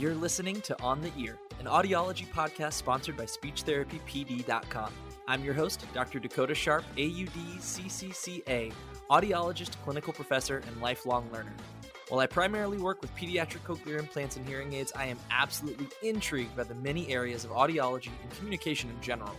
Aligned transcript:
You're 0.00 0.14
listening 0.14 0.62
to 0.62 0.80
On 0.80 1.02
the 1.02 1.12
Ear, 1.18 1.38
an 1.58 1.66
audiology 1.66 2.26
podcast 2.32 2.72
sponsored 2.72 3.18
by 3.18 3.26
SpeechTherapyPD.com. 3.26 4.94
I'm 5.28 5.44
your 5.44 5.52
host, 5.52 5.84
Dr. 5.92 6.18
Dakota 6.18 6.54
Sharp, 6.54 6.84
AUD 6.92 7.58
CCCA, 7.60 8.72
audiologist, 9.10 9.72
clinical 9.84 10.14
professor, 10.14 10.62
and 10.66 10.80
lifelong 10.80 11.30
learner. 11.30 11.52
While 12.08 12.20
I 12.20 12.26
primarily 12.26 12.78
work 12.78 13.02
with 13.02 13.14
pediatric 13.14 13.62
cochlear 13.62 13.98
implants 13.98 14.38
and 14.38 14.48
hearing 14.48 14.72
aids, 14.72 14.90
I 14.96 15.04
am 15.04 15.18
absolutely 15.30 15.88
intrigued 16.02 16.56
by 16.56 16.64
the 16.64 16.76
many 16.76 17.12
areas 17.12 17.44
of 17.44 17.50
audiology 17.50 18.08
and 18.22 18.30
communication 18.38 18.88
in 18.88 18.98
general. 19.02 19.36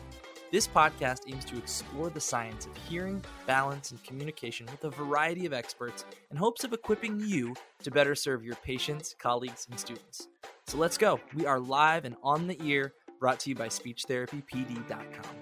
This 0.52 0.68
podcast 0.68 1.22
aims 1.28 1.46
to 1.46 1.58
explore 1.58 2.12
the 2.12 2.22
science 2.22 2.68
of 2.68 2.78
hearing, 2.88 3.24
balance, 3.48 3.90
and 3.90 4.04
communication 4.04 4.68
with 4.68 4.84
a 4.84 4.92
variety 4.92 5.48
of 5.48 5.54
experts 5.54 6.06
in 6.30 6.38
hopes 6.38 6.64
of 6.64 6.72
equipping 6.72 7.20
you 7.20 7.56
to 7.82 7.90
better 7.90 8.14
serve 8.14 8.46
your 8.46 8.58
patients, 8.58 9.16
colleagues, 9.18 9.66
and 9.68 9.80
students. 9.80 10.28
So 10.72 10.78
let's 10.78 10.98
go. 10.98 11.20
We 11.36 11.46
are 11.46 11.60
live 11.60 12.06
and 12.06 12.16
on 12.24 12.48
the 12.48 12.58
ear, 12.64 12.94
brought 13.20 13.42
to 13.42 13.50
you 13.50 13.56
by 13.58 13.68
SpeechTherapyPD.com. 13.68 15.42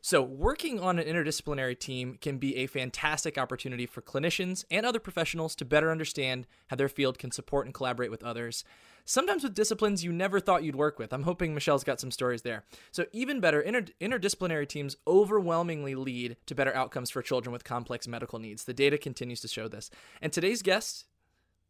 So, 0.00 0.20
working 0.20 0.80
on 0.80 0.98
an 0.98 1.06
interdisciplinary 1.06 1.78
team 1.78 2.18
can 2.20 2.38
be 2.38 2.56
a 2.56 2.66
fantastic 2.66 3.38
opportunity 3.38 3.86
for 3.86 4.02
clinicians 4.02 4.64
and 4.72 4.84
other 4.84 4.98
professionals 4.98 5.54
to 5.56 5.64
better 5.64 5.92
understand 5.92 6.48
how 6.66 6.74
their 6.74 6.88
field 6.88 7.20
can 7.20 7.30
support 7.30 7.64
and 7.64 7.72
collaborate 7.72 8.10
with 8.10 8.24
others. 8.24 8.64
Sometimes 9.04 9.42
with 9.42 9.54
disciplines 9.54 10.02
you 10.02 10.12
never 10.12 10.40
thought 10.40 10.64
you'd 10.64 10.76
work 10.76 10.98
with. 10.98 11.12
I'm 11.12 11.24
hoping 11.24 11.54
Michelle's 11.54 11.84
got 11.84 12.00
some 12.00 12.10
stories 12.10 12.42
there. 12.42 12.64
So, 12.90 13.06
even 13.12 13.40
better, 13.40 13.60
inter- 13.60 13.92
interdisciplinary 14.00 14.68
teams 14.68 14.96
overwhelmingly 15.06 15.94
lead 15.94 16.36
to 16.46 16.54
better 16.54 16.74
outcomes 16.74 17.10
for 17.10 17.22
children 17.22 17.52
with 17.52 17.64
complex 17.64 18.08
medical 18.08 18.38
needs. 18.38 18.64
The 18.64 18.74
data 18.74 18.96
continues 18.96 19.40
to 19.42 19.48
show 19.48 19.68
this. 19.68 19.90
And 20.22 20.32
today's 20.32 20.62
guest 20.62 21.04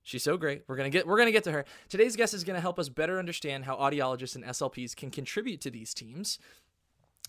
She's 0.06 0.22
so 0.22 0.36
great. 0.36 0.64
We're 0.68 0.76
gonna 0.76 0.90
get 0.90 1.06
we're 1.06 1.16
gonna 1.16 1.32
get 1.32 1.44
to 1.44 1.52
her. 1.52 1.64
Today's 1.88 2.14
guest 2.14 2.34
is 2.34 2.44
gonna 2.44 2.60
help 2.60 2.78
us 2.78 2.90
better 2.90 3.18
understand 3.18 3.64
how 3.64 3.76
audiologists 3.76 4.36
and 4.36 4.44
SLPs 4.44 4.94
can 4.94 5.10
contribute 5.10 5.62
to 5.62 5.70
these 5.70 5.94
teams 5.94 6.38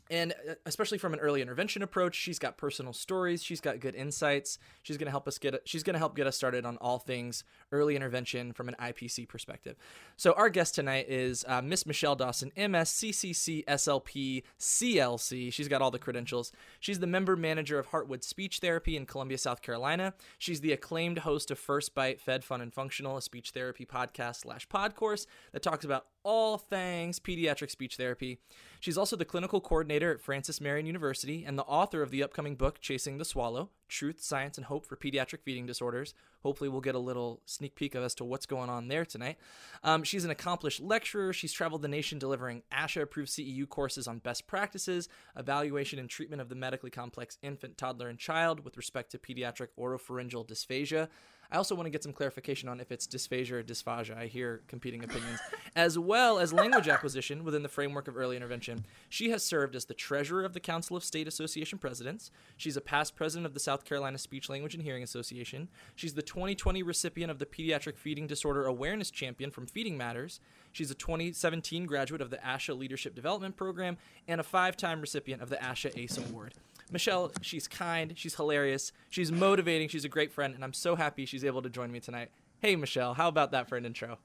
and 0.10 0.34
uh, 0.50 0.54
especially 0.66 0.98
from 0.98 1.14
an 1.14 1.20
early 1.20 1.42
intervention 1.42 1.82
approach 1.82 2.16
she's 2.16 2.40
got 2.40 2.58
personal 2.58 2.94
stories 2.94 3.44
she's 3.44 3.62
got 3.62 3.80
good 3.80 3.96
insights. 3.96 4.58
She's 4.84 4.98
going 4.98 5.06
to 5.08 5.12
help 5.12 5.28
us 5.28 5.38
get 5.38 5.56
she's 5.66 5.84
going 5.84 5.94
to 5.94 6.00
help 6.00 6.16
get 6.16 6.28
us 6.28 6.36
started 6.36 6.66
on 6.66 6.78
all 6.78 7.00
things 7.00 7.44
early 7.72 7.96
intervention 7.96 8.54
from 8.54 8.70
an 8.70 8.76
ipc 8.80 9.28
perspective. 9.28 9.76
So 10.18 10.34
our 10.34 10.50
guest 10.50 10.76
tonight 10.76 11.06
is 11.10 11.46
uh, 11.48 11.62
miss 11.62 11.86
michelle 11.86 12.16
dawson 12.16 12.52
ms 12.56 12.90
slp 12.90 14.44
clc 14.60 15.54
she's 15.54 15.68
got 15.68 15.82
all 15.82 15.92
the 15.92 16.00
credentials. 16.00 16.52
She's 16.80 17.00
the 17.00 17.08
member 17.08 17.36
manager 17.36 17.80
of 17.80 17.90
heartwood 17.90 18.24
speech 18.24 18.60
therapy 18.60 18.96
in 18.96 19.06
columbia 19.06 19.38
south 19.38 19.62
carolina. 19.62 20.14
She's 20.38 20.62
the 20.62 20.74
acclaimed 20.74 21.20
host 21.20 21.52
of 21.52 21.60
first 21.60 21.96
bite 21.96 22.20
fed 22.20 22.44
fun 22.44 22.62
and 22.62 22.74
functional 22.74 23.18
a 23.18 23.22
speech 23.22 23.52
therapy 23.52 23.86
podcast 23.86 24.42
slash 24.42 24.68
pod 24.70 24.96
course 24.96 25.26
that 25.52 25.64
talks 25.64 25.86
about 25.86 26.06
all 26.26 26.58
things 26.58 27.20
pediatric 27.20 27.70
speech 27.70 27.96
therapy. 27.98 28.40
She's 28.80 28.98
also 28.98 29.16
the 29.16 29.26
clinical 29.26 29.62
coordinator 29.62 29.95
coordinator 29.96 30.14
at 30.14 30.22
Francis 30.22 30.60
Marion 30.60 30.86
University 30.86 31.46
and 31.46 31.58
the 31.58 31.64
author 31.64 32.02
of 32.02 32.12
the 32.12 32.22
upcoming 32.22 32.56
book 32.56 32.82
Chasing 32.82 33.18
the 33.18 33.24
Swallow 33.24 33.70
Truth, 33.88 34.22
Science, 34.22 34.58
and 34.58 34.66
Hope 34.66 34.86
for 34.86 34.98
Pediatric 34.98 35.42
Feeding 35.44 35.66
Disorders. 35.66 36.14
Hopefully, 36.44 36.70
we'll 36.70 36.82
get 36.82 36.96
a 36.96 37.00
little 37.00 37.42
sneak 37.46 37.76
peek 37.76 37.96
of 37.96 38.04
as 38.04 38.14
to 38.16 38.26
what's 38.26 38.46
going 38.46 38.70
on 38.70 38.90
there 38.90 39.06
tonight. 39.06 39.38
Um, 39.84 40.04
she's 40.04 40.26
an 40.26 40.32
accomplished 40.32 40.82
lecturer. 40.82 41.32
She's 41.32 41.54
traveled 41.54 41.82
the 41.82 41.88
nation 41.88 42.20
delivering 42.20 42.64
ASHA 42.74 43.04
approved 43.04 43.30
CEU 43.30 43.70
courses 43.70 44.06
on 44.06 44.20
best 44.20 44.48
practices, 44.48 45.08
evaluation, 45.38 45.98
and 45.98 46.10
treatment 46.10 46.42
of 46.42 46.50
the 46.50 46.56
medically 46.56 46.90
complex 46.90 47.38
infant, 47.42 47.78
toddler, 47.78 48.10
and 48.10 48.20
child 48.20 48.66
with 48.66 48.76
respect 48.76 49.12
to 49.12 49.18
pediatric 49.18 49.70
oropharyngeal 49.80 50.46
dysphagia. 50.46 51.08
I 51.52 51.58
also 51.58 51.76
want 51.76 51.86
to 51.86 51.92
get 51.92 52.04
some 52.04 52.14
clarification 52.14 52.70
on 52.70 52.80
if 52.80 52.92
it's 52.92 53.08
dysphagia 53.08 53.52
or 53.52 53.64
dysphagia. 53.64 54.18
I 54.18 54.26
hear 54.28 54.62
competing 54.68 55.04
opinions, 55.04 55.40
as 55.76 55.98
well 55.98 56.40
as 56.40 56.54
language 56.54 56.88
acquisition 56.88 57.44
within 57.44 57.64
the 57.64 57.70
framework 57.70 58.08
of 58.08 58.18
early 58.18 58.36
intervention. 58.36 58.86
She 59.10 59.30
has 59.30 59.44
served 59.44 59.76
as 59.76 59.86
the 59.86 59.94
treasurer 59.94 60.44
of 60.44 60.54
the 60.54 60.60
Council 60.60 60.98
of 60.98 61.04
State 61.04 61.28
Association 61.28 61.78
Presidents. 61.78 62.32
She's 62.58 62.78
a 62.78 62.82
past 62.82 63.16
president 63.16 63.46
of 63.46 63.54
the 63.54 63.60
South 63.60 63.86
Carolina 63.86 64.18
Speech, 64.18 64.50
Language, 64.50 64.76
and 64.76 64.84
Hearing 64.84 65.04
Association. 65.04 65.70
She's 65.96 66.14
the 66.14 66.22
2020 66.22 66.84
recipient 66.84 67.32
of 67.32 67.40
the 67.40 67.46
Pediatric 67.46 67.98
Feeding 67.98 68.28
Disorder 68.28 68.66
Awareness 68.66 69.12
Champion 69.12 69.52
from 69.52 69.68
Feeding 69.68 69.98
Matters. 69.98 70.40
She's 70.72 70.92
a 70.92 70.96
2017 70.96 71.86
graduate 71.86 72.22
of 72.22 72.30
the 72.30 72.38
ASHA 72.38 72.78
Leadership 72.78 73.16
Development 73.16 73.56
Program 73.56 73.98
and 74.28 74.42
a 74.42 74.44
five 74.44 74.76
time 74.76 75.02
recipient 75.02 75.42
of 75.42 75.50
the 75.50 75.58
ASHA 75.58 75.98
ACE 75.98 76.18
Award. 76.18 76.54
Michelle, 76.92 77.32
she's 77.42 77.68
kind, 77.68 78.14
she's 78.16 78.36
hilarious, 78.36 78.92
she's 79.10 79.32
motivating, 79.32 79.90
she's 79.90 80.06
a 80.06 80.10
great 80.10 80.32
friend, 80.32 80.54
and 80.54 80.64
I'm 80.64 80.74
so 80.74 80.96
happy 80.96 81.26
she's 81.26 81.44
able 81.44 81.62
to 81.62 81.70
join 81.70 81.92
me 81.92 82.00
tonight. 82.00 82.30
Hey, 82.60 82.76
Michelle, 82.76 83.14
how 83.14 83.28
about 83.28 83.52
that 83.52 83.68
for 83.68 83.76
an 83.76 83.86
intro? 83.86 84.20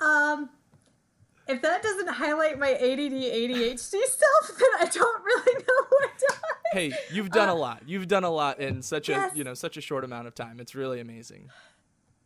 Um, 0.00 0.50
if 1.46 1.60
that 1.62 1.82
doesn't 1.82 2.08
highlight 2.08 2.58
my 2.58 2.72
ADD 2.72 3.12
ADHD 3.12 3.78
self, 3.78 4.58
then 4.58 4.68
I 4.80 4.88
don't 4.90 5.24
really 5.24 5.54
know 5.54 5.86
what 5.88 6.10
does. 6.18 6.38
Hey, 6.72 6.92
you've 7.12 7.30
done 7.30 7.48
uh, 7.48 7.54
a 7.54 7.54
lot. 7.54 7.82
You've 7.86 8.08
done 8.08 8.24
a 8.24 8.30
lot 8.30 8.58
in 8.58 8.82
such 8.82 9.08
yes. 9.08 9.32
a 9.32 9.36
you 9.36 9.44
know 9.44 9.54
such 9.54 9.76
a 9.76 9.80
short 9.80 10.04
amount 10.04 10.26
of 10.26 10.34
time. 10.34 10.58
It's 10.58 10.74
really 10.74 11.00
amazing. 11.00 11.50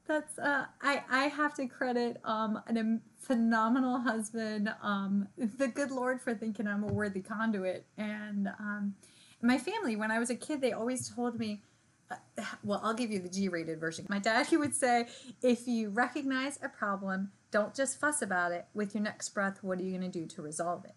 That's 0.08 0.38
uh, 0.38 0.64
I 0.80 1.02
I 1.10 1.24
have 1.28 1.54
to 1.54 1.66
credit 1.66 2.18
um 2.24 2.60
a 2.66 2.98
phenomenal 3.18 3.98
husband, 4.00 4.74
um 4.82 5.28
the 5.36 5.68
good 5.68 5.90
Lord 5.90 6.20
for 6.20 6.34
thinking 6.34 6.66
I'm 6.66 6.82
a 6.82 6.86
worthy 6.86 7.20
conduit, 7.20 7.84
and 7.98 8.48
um 8.58 8.94
my 9.42 9.58
family 9.58 9.94
when 9.96 10.10
I 10.10 10.18
was 10.18 10.30
a 10.30 10.34
kid 10.34 10.60
they 10.60 10.72
always 10.72 11.08
told 11.08 11.38
me. 11.38 11.62
Uh, 12.10 12.16
well, 12.64 12.80
I'll 12.82 12.94
give 12.94 13.10
you 13.10 13.18
the 13.18 13.28
G-rated 13.28 13.78
version. 13.78 14.06
My 14.08 14.18
dad, 14.18 14.46
he 14.46 14.56
would 14.56 14.74
say, 14.74 15.08
if 15.42 15.68
you 15.68 15.90
recognize 15.90 16.58
a 16.62 16.70
problem, 16.70 17.32
don't 17.50 17.74
just 17.74 18.00
fuss 18.00 18.22
about 18.22 18.50
it. 18.50 18.64
With 18.72 18.94
your 18.94 19.02
next 19.02 19.28
breath, 19.34 19.62
what 19.62 19.78
are 19.78 19.82
you 19.82 19.90
going 19.90 20.10
to 20.10 20.18
do 20.20 20.24
to 20.26 20.40
resolve 20.40 20.86
it? 20.86 20.94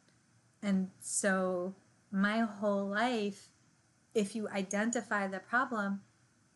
And 0.64 0.90
so, 1.02 1.76
my 2.14 2.40
whole 2.40 2.88
life, 2.88 3.50
if 4.16 4.36
you 4.38 4.48
identify 4.48 5.28
the 5.28 5.40
problem, 5.40 6.00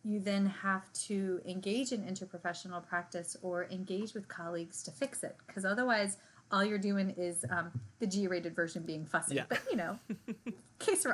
you 0.05 0.19
then 0.19 0.45
have 0.45 0.93
to 0.93 1.41
engage 1.45 1.91
in 1.91 2.03
interprofessional 2.03 2.85
practice 2.85 3.35
or 3.41 3.65
engage 3.71 4.13
with 4.13 4.27
colleagues 4.27 4.83
to 4.83 4.91
fix 4.91 5.23
it 5.23 5.35
because 5.47 5.65
otherwise 5.65 6.17
all 6.51 6.63
you're 6.63 6.77
doing 6.77 7.09
is 7.17 7.43
um, 7.49 7.71
the 7.99 8.05
G-rated 8.05 8.55
version 8.55 8.83
being 8.83 9.03
fussy. 9.03 9.35
Yeah. 9.35 9.45
But 9.49 9.61
you 9.69 9.77
know, 9.77 9.97
case. 10.79 11.07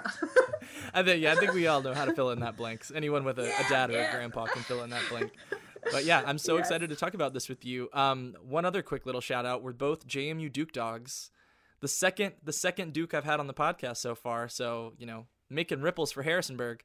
I 0.93 1.03
think 1.03 1.21
yeah, 1.21 1.31
I 1.31 1.35
think 1.35 1.53
we 1.53 1.67
all 1.67 1.81
know 1.81 1.93
how 1.93 2.03
to 2.03 2.13
fill 2.13 2.31
in 2.31 2.41
that 2.41 2.57
blanks. 2.57 2.91
Anyone 2.93 3.23
with 3.23 3.39
a, 3.39 3.47
yeah, 3.47 3.65
a 3.65 3.69
dad 3.69 3.89
or 3.89 3.93
yeah. 3.93 4.11
a 4.11 4.15
grandpa 4.15 4.45
can 4.45 4.61
fill 4.63 4.83
in 4.83 4.89
that 4.89 5.03
blank. 5.09 5.31
But 5.91 6.05
yeah, 6.05 6.21
I'm 6.27 6.37
so 6.37 6.57
yes. 6.57 6.67
excited 6.67 6.91
to 6.91 6.95
talk 6.95 7.15
about 7.15 7.33
this 7.33 7.49
with 7.49 7.65
you. 7.65 7.89
Um, 7.91 8.35
one 8.47 8.65
other 8.65 8.83
quick 8.83 9.07
little 9.07 9.19
shout 9.19 9.47
out: 9.47 9.63
we're 9.63 9.73
both 9.73 10.07
JMU 10.07 10.53
Duke 10.53 10.73
dogs. 10.73 11.31
The 11.79 11.87
second, 11.87 12.35
the 12.43 12.53
second 12.53 12.93
Duke 12.93 13.15
I've 13.15 13.23
had 13.23 13.39
on 13.39 13.47
the 13.47 13.53
podcast 13.55 13.97
so 13.97 14.13
far. 14.13 14.47
So 14.47 14.93
you 14.99 15.07
know, 15.07 15.25
making 15.49 15.81
ripples 15.81 16.11
for 16.11 16.21
Harrisonburg. 16.21 16.83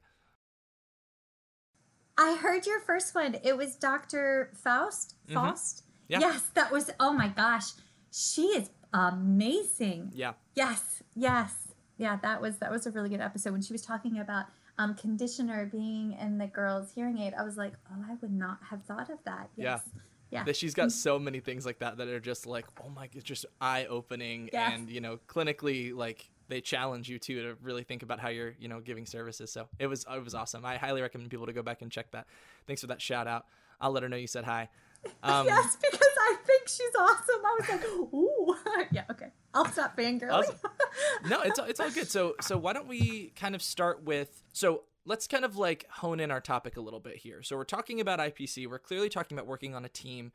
I 2.17 2.35
heard 2.35 2.65
your 2.65 2.79
first 2.79 3.13
one. 3.13 3.37
It 3.43 3.55
was 3.55 3.75
Dr. 3.75 4.51
Faust. 4.55 5.15
Faust. 5.31 5.83
Mm-hmm. 5.83 5.83
Yeah. 6.09 6.19
Yes, 6.19 6.41
that 6.53 6.71
was. 6.71 6.89
Oh 6.99 7.13
my 7.13 7.27
gosh, 7.27 7.71
she 8.11 8.43
is 8.43 8.69
amazing. 8.93 10.11
Yeah. 10.13 10.33
Yes. 10.55 11.03
Yes. 11.15 11.73
Yeah. 11.97 12.17
That 12.21 12.41
was 12.41 12.57
that 12.57 12.71
was 12.71 12.87
a 12.87 12.91
really 12.91 13.09
good 13.09 13.21
episode 13.21 13.51
when 13.51 13.61
she 13.61 13.73
was 13.73 13.81
talking 13.81 14.19
about 14.19 14.45
um, 14.77 14.95
conditioner 14.95 15.65
being 15.65 16.13
in 16.13 16.37
the 16.37 16.47
girl's 16.47 16.91
hearing 16.93 17.17
aid. 17.17 17.33
I 17.37 17.43
was 17.43 17.57
like, 17.57 17.73
oh, 17.91 18.05
I 18.09 18.15
would 18.21 18.31
not 18.31 18.59
have 18.69 18.83
thought 18.83 19.09
of 19.09 19.19
that. 19.25 19.49
Yes. 19.55 19.81
Yeah. 19.85 20.01
Yeah. 20.29 20.43
That 20.43 20.57
she's 20.57 20.73
got 20.73 20.91
so 20.91 21.17
many 21.17 21.39
things 21.39 21.65
like 21.65 21.79
that 21.79 21.97
that 21.97 22.07
are 22.09 22.19
just 22.19 22.45
like, 22.45 22.65
oh 22.83 22.89
my, 22.89 23.09
it's 23.13 23.23
just 23.23 23.45
eye 23.61 23.85
opening 23.85 24.49
yes. 24.51 24.73
and 24.73 24.89
you 24.89 24.99
know 24.99 25.19
clinically 25.27 25.95
like 25.95 26.29
they 26.47 26.61
challenge 26.61 27.09
you 27.09 27.19
too 27.19 27.41
to 27.43 27.57
really 27.61 27.83
think 27.83 28.03
about 28.03 28.19
how 28.19 28.29
you're 28.29 28.53
you 28.59 28.67
know 28.67 28.79
giving 28.79 29.05
services. 29.05 29.51
So 29.51 29.67
it 29.79 29.87
was 29.87 30.05
it 30.11 30.23
was 30.23 30.35
awesome. 30.35 30.65
I 30.65 30.77
highly 30.77 31.01
recommend 31.01 31.29
people 31.29 31.45
to 31.45 31.53
go 31.53 31.63
back 31.63 31.81
and 31.81 31.91
check 31.91 32.11
that. 32.11 32.27
Thanks 32.65 32.81
for 32.81 32.87
that 32.87 33.01
shout 33.01 33.27
out. 33.27 33.45
I'll 33.79 33.91
let 33.91 34.03
her 34.03 34.09
know 34.09 34.17
you 34.17 34.27
said 34.27 34.45
hi. 34.45 34.69
Um, 35.21 35.45
yes, 35.45 35.77
because 35.79 36.01
I 36.01 36.35
think 36.45 36.67
she's 36.67 36.95
awesome. 36.99 37.45
I 37.45 37.57
was 37.59 37.69
like, 37.69 37.85
ooh, 37.85 38.55
yeah, 38.91 39.03
okay. 39.11 39.27
I'll 39.53 39.65
stop 39.65 39.95
fangirling. 39.95 40.31
Awesome. 40.31 40.55
no, 41.29 41.41
it's 41.41 41.59
it's 41.59 41.79
all 41.79 41.91
good. 41.91 42.09
So 42.09 42.35
so 42.41 42.57
why 42.57 42.73
don't 42.73 42.87
we 42.87 43.31
kind 43.35 43.53
of 43.53 43.61
start 43.61 44.03
with 44.03 44.43
so 44.53 44.83
let's 45.05 45.27
kind 45.27 45.45
of 45.45 45.55
like 45.55 45.85
hone 45.89 46.19
in 46.19 46.29
our 46.29 46.41
topic 46.41 46.77
a 46.77 46.81
little 46.81 46.99
bit 46.99 47.15
here. 47.15 47.41
So 47.41 47.55
we're 47.55 47.63
talking 47.63 48.01
about 48.01 48.19
IPC. 48.19 48.67
We're 48.67 48.79
clearly 48.79 49.07
talking 49.07 49.37
about 49.37 49.47
working 49.47 49.73
on 49.75 49.85
a 49.85 49.89
team. 49.89 50.31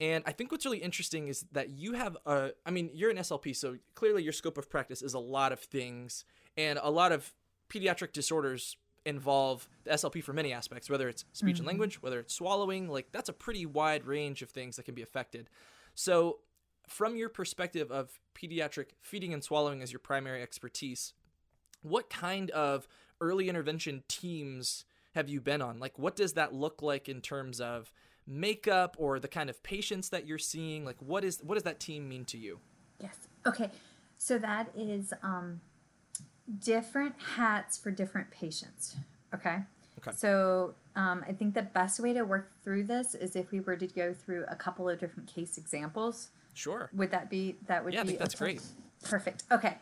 And 0.00 0.22
I 0.26 0.32
think 0.32 0.52
what's 0.52 0.64
really 0.66 0.78
interesting 0.78 1.28
is 1.28 1.46
that 1.52 1.70
you 1.70 1.94
have 1.94 2.16
a, 2.26 2.50
I 2.66 2.70
mean, 2.70 2.90
you're 2.92 3.10
an 3.10 3.16
SLP, 3.16 3.56
so 3.56 3.78
clearly 3.94 4.22
your 4.22 4.32
scope 4.32 4.58
of 4.58 4.68
practice 4.68 5.00
is 5.00 5.14
a 5.14 5.18
lot 5.18 5.52
of 5.52 5.60
things, 5.60 6.24
and 6.56 6.78
a 6.82 6.90
lot 6.90 7.12
of 7.12 7.32
pediatric 7.70 8.12
disorders 8.12 8.76
involve 9.06 9.68
the 9.84 9.92
SLP 9.92 10.22
for 10.22 10.32
many 10.32 10.52
aspects, 10.52 10.90
whether 10.90 11.08
it's 11.08 11.24
speech 11.32 11.54
mm-hmm. 11.54 11.60
and 11.60 11.66
language, 11.66 12.02
whether 12.02 12.18
it's 12.18 12.34
swallowing, 12.34 12.88
like 12.88 13.12
that's 13.12 13.28
a 13.28 13.32
pretty 13.32 13.64
wide 13.64 14.04
range 14.04 14.42
of 14.42 14.50
things 14.50 14.76
that 14.76 14.82
can 14.82 14.94
be 14.94 15.02
affected. 15.02 15.48
So, 15.94 16.40
from 16.88 17.16
your 17.16 17.28
perspective 17.28 17.90
of 17.90 18.20
pediatric 18.34 18.90
feeding 19.00 19.32
and 19.32 19.42
swallowing 19.42 19.82
as 19.82 19.92
your 19.92 19.98
primary 19.98 20.42
expertise, 20.42 21.14
what 21.82 22.10
kind 22.10 22.50
of 22.50 22.86
early 23.20 23.48
intervention 23.48 24.02
teams 24.08 24.84
have 25.14 25.28
you 25.28 25.40
been 25.40 25.62
on? 25.62 25.78
Like, 25.80 25.98
what 25.98 26.14
does 26.14 26.34
that 26.34 26.52
look 26.52 26.82
like 26.82 27.08
in 27.08 27.20
terms 27.20 27.60
of 27.60 27.92
makeup 28.26 28.96
or 28.98 29.18
the 29.18 29.28
kind 29.28 29.48
of 29.50 29.62
patients 29.62 30.08
that 30.10 30.26
you're 30.26 30.38
seeing? 30.38 30.84
Like, 30.84 30.96
what 31.00 31.24
is 31.24 31.40
what 31.42 31.54
does 31.54 31.64
that 31.64 31.80
team 31.80 32.08
mean 32.08 32.24
to 32.26 32.38
you? 32.38 32.58
Yes. 33.00 33.16
Okay. 33.46 33.70
So 34.18 34.38
that 34.38 34.68
is 34.76 35.12
um, 35.22 35.60
different 36.58 37.14
hats 37.36 37.78
for 37.78 37.90
different 37.90 38.30
patients. 38.30 38.96
Okay. 39.34 39.58
Okay. 39.98 40.16
So 40.16 40.74
um, 40.94 41.24
I 41.28 41.32
think 41.32 41.54
the 41.54 41.62
best 41.62 42.00
way 42.00 42.12
to 42.12 42.22
work 42.22 42.50
through 42.62 42.84
this 42.84 43.14
is 43.14 43.36
if 43.36 43.50
we 43.50 43.60
were 43.60 43.76
to 43.76 43.86
go 43.86 44.12
through 44.12 44.44
a 44.48 44.56
couple 44.56 44.88
of 44.88 44.98
different 44.98 45.32
case 45.32 45.58
examples. 45.58 46.28
Sure. 46.54 46.90
Would 46.94 47.10
that 47.10 47.28
be 47.28 47.56
that 47.66 47.84
would 47.84 47.92
Yeah, 47.94 48.02
be 48.02 48.08
think 48.08 48.18
that's 48.18 48.34
great. 48.34 48.62
Perfect. 49.02 49.44
Okay. 49.52 49.76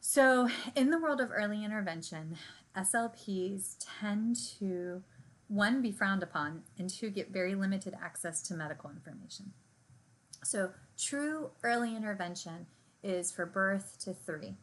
So 0.00 0.48
in 0.74 0.90
the 0.90 0.98
world 0.98 1.20
of 1.20 1.30
early 1.30 1.64
intervention, 1.64 2.36
SLPs 2.76 3.76
tend 4.00 4.36
to 4.58 5.02
one 5.50 5.82
be 5.82 5.90
frowned 5.90 6.22
upon 6.22 6.62
and 6.78 6.88
two 6.88 7.10
get 7.10 7.30
very 7.30 7.56
limited 7.56 7.92
access 8.00 8.40
to 8.40 8.54
medical 8.54 8.88
information. 8.88 9.52
So 10.44 10.70
true 10.96 11.50
early 11.64 11.96
intervention 11.96 12.66
is 13.02 13.32
for 13.32 13.46
birth 13.46 13.96
to 14.04 14.14
3. 14.14 14.54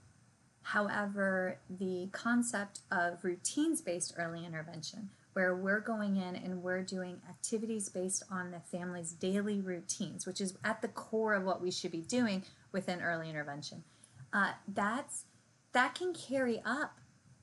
However, 0.62 1.60
the 1.70 2.08
concept 2.14 2.80
of 2.90 3.24
routines 3.24 3.82
based 3.82 4.14
early 4.18 4.46
intervention, 4.46 5.10
where 5.34 5.56
we're 5.56 5.82
going 5.82 6.16
in 6.16 6.36
and 6.38 6.64
we're 6.64 6.84
doing 6.84 7.22
activities 7.30 7.90
based 7.90 8.24
on 8.32 8.52
the 8.52 8.60
family's 8.60 9.12
daily 9.12 9.60
routines, 9.60 10.26
which 10.26 10.40
is 10.40 10.58
at 10.64 10.82
the 10.82 10.88
core 10.88 11.34
of 11.34 11.44
what 11.44 11.62
we 11.62 11.70
should 11.70 11.92
be 11.92 12.02
doing 12.02 12.44
within 12.72 13.02
early 13.02 13.30
intervention, 13.30 13.84
uh, 14.32 14.52
that's 14.74 15.26
that 15.74 15.96
can 15.96 16.14
carry 16.14 16.62
up 16.66 16.98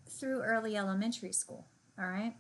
through 0.08 0.42
early 0.42 0.76
elementary 0.76 1.32
school. 1.32 1.66
All 1.98 2.06
right. 2.06 2.34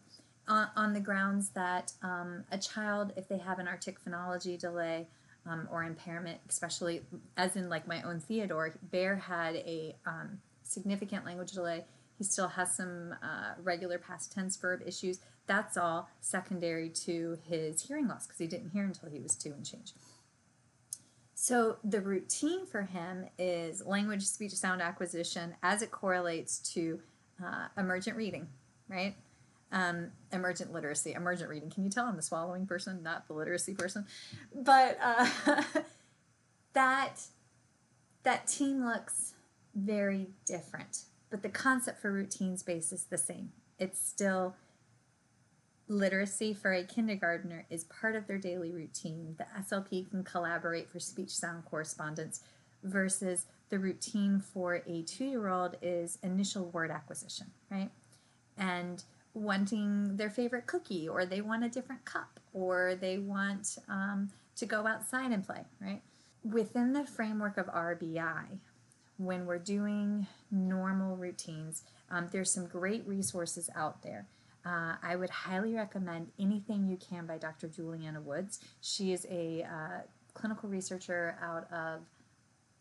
On, 0.46 0.68
on 0.76 0.92
the 0.92 1.00
grounds 1.00 1.50
that 1.50 1.92
um, 2.02 2.44
a 2.50 2.58
child, 2.58 3.12
if 3.16 3.28
they 3.28 3.38
have 3.38 3.58
an 3.58 3.66
artic 3.66 3.96
phonology 4.04 4.58
delay 4.58 5.08
um, 5.46 5.68
or 5.70 5.84
impairment, 5.84 6.38
especially 6.48 7.02
as 7.36 7.56
in 7.56 7.68
like 7.68 7.86
my 7.86 8.02
own 8.02 8.20
Theodore, 8.20 8.74
Bear 8.90 9.16
had 9.16 9.56
a 9.56 9.96
um, 10.06 10.40
significant 10.62 11.24
language 11.24 11.52
delay. 11.52 11.84
He 12.18 12.24
still 12.24 12.48
has 12.48 12.76
some 12.76 13.14
uh, 13.22 13.54
regular 13.62 13.98
past 13.98 14.32
tense 14.32 14.56
verb 14.56 14.82
issues. 14.86 15.20
That's 15.46 15.76
all 15.76 16.08
secondary 16.20 16.88
to 16.90 17.38
his 17.48 17.82
hearing 17.82 18.08
loss 18.08 18.26
because 18.26 18.38
he 18.38 18.46
didn't 18.46 18.70
hear 18.70 18.84
until 18.84 19.10
he 19.10 19.20
was 19.20 19.34
two 19.34 19.52
and 19.52 19.64
change. 19.64 19.92
So 21.34 21.76
the 21.84 22.00
routine 22.00 22.64
for 22.64 22.82
him 22.82 23.26
is 23.38 23.84
language, 23.84 24.22
speech, 24.22 24.52
sound 24.52 24.80
acquisition 24.80 25.56
as 25.62 25.82
it 25.82 25.90
correlates 25.90 26.58
to 26.74 27.00
uh, 27.44 27.66
emergent 27.76 28.16
reading, 28.16 28.48
right? 28.88 29.14
Um, 29.74 30.12
emergent 30.32 30.72
literacy, 30.72 31.14
emergent 31.14 31.50
reading. 31.50 31.68
Can 31.68 31.82
you 31.82 31.90
tell 31.90 32.06
I'm 32.06 32.14
the 32.14 32.22
swallowing 32.22 32.64
person, 32.64 33.02
not 33.02 33.26
the 33.26 33.34
literacy 33.34 33.74
person? 33.74 34.06
But 34.54 34.96
uh, 35.02 35.28
that 36.74 37.20
that 38.22 38.46
team 38.46 38.84
looks 38.84 39.34
very 39.74 40.28
different, 40.46 41.02
but 41.28 41.42
the 41.42 41.48
concept 41.48 42.00
for 42.00 42.12
routines 42.12 42.62
based 42.62 42.92
is 42.92 43.04
the 43.04 43.18
same. 43.18 43.50
It's 43.80 43.98
still 43.98 44.54
literacy 45.88 46.54
for 46.54 46.72
a 46.72 46.84
kindergartner 46.84 47.66
is 47.68 47.84
part 47.84 48.16
of 48.16 48.26
their 48.26 48.38
daily 48.38 48.70
routine. 48.72 49.36
The 49.38 49.46
SLP 49.60 50.10
can 50.10 50.24
collaborate 50.24 50.88
for 50.88 50.98
speech 50.98 51.30
sound 51.30 51.64
correspondence 51.66 52.40
versus 52.82 53.46
the 53.70 53.78
routine 53.78 54.40
for 54.40 54.82
a 54.86 55.02
two 55.02 55.24
year 55.24 55.48
old 55.48 55.76
is 55.82 56.18
initial 56.22 56.66
word 56.66 56.90
acquisition, 56.90 57.50
right? 57.70 57.90
And 58.56 59.02
wanting 59.34 60.16
their 60.16 60.30
favorite 60.30 60.66
cookie, 60.66 61.08
or 61.08 61.26
they 61.26 61.40
want 61.40 61.64
a 61.64 61.68
different 61.68 62.04
cup, 62.04 62.40
or 62.52 62.94
they 62.94 63.18
want 63.18 63.76
um, 63.88 64.30
to 64.56 64.64
go 64.64 64.86
outside 64.86 65.32
and 65.32 65.44
play, 65.44 65.64
right? 65.80 66.00
Within 66.44 66.92
the 66.92 67.04
framework 67.04 67.56
of 67.58 67.66
RBI, 67.66 68.58
when 69.16 69.46
we're 69.46 69.58
doing 69.58 70.26
normal 70.50 71.16
routines, 71.16 71.82
um, 72.10 72.28
there's 72.32 72.52
some 72.52 72.66
great 72.66 73.06
resources 73.06 73.68
out 73.74 74.02
there. 74.02 74.26
Uh, 74.64 74.94
I 75.02 75.16
would 75.16 75.30
highly 75.30 75.74
recommend 75.74 76.28
Anything 76.38 76.86
You 76.86 76.96
Can 76.96 77.26
by 77.26 77.36
Dr. 77.38 77.68
Juliana 77.68 78.20
Woods. 78.20 78.60
She 78.80 79.12
is 79.12 79.26
a 79.30 79.64
uh, 79.64 80.00
clinical 80.32 80.68
researcher 80.68 81.36
out 81.42 81.70
of, 81.72 82.00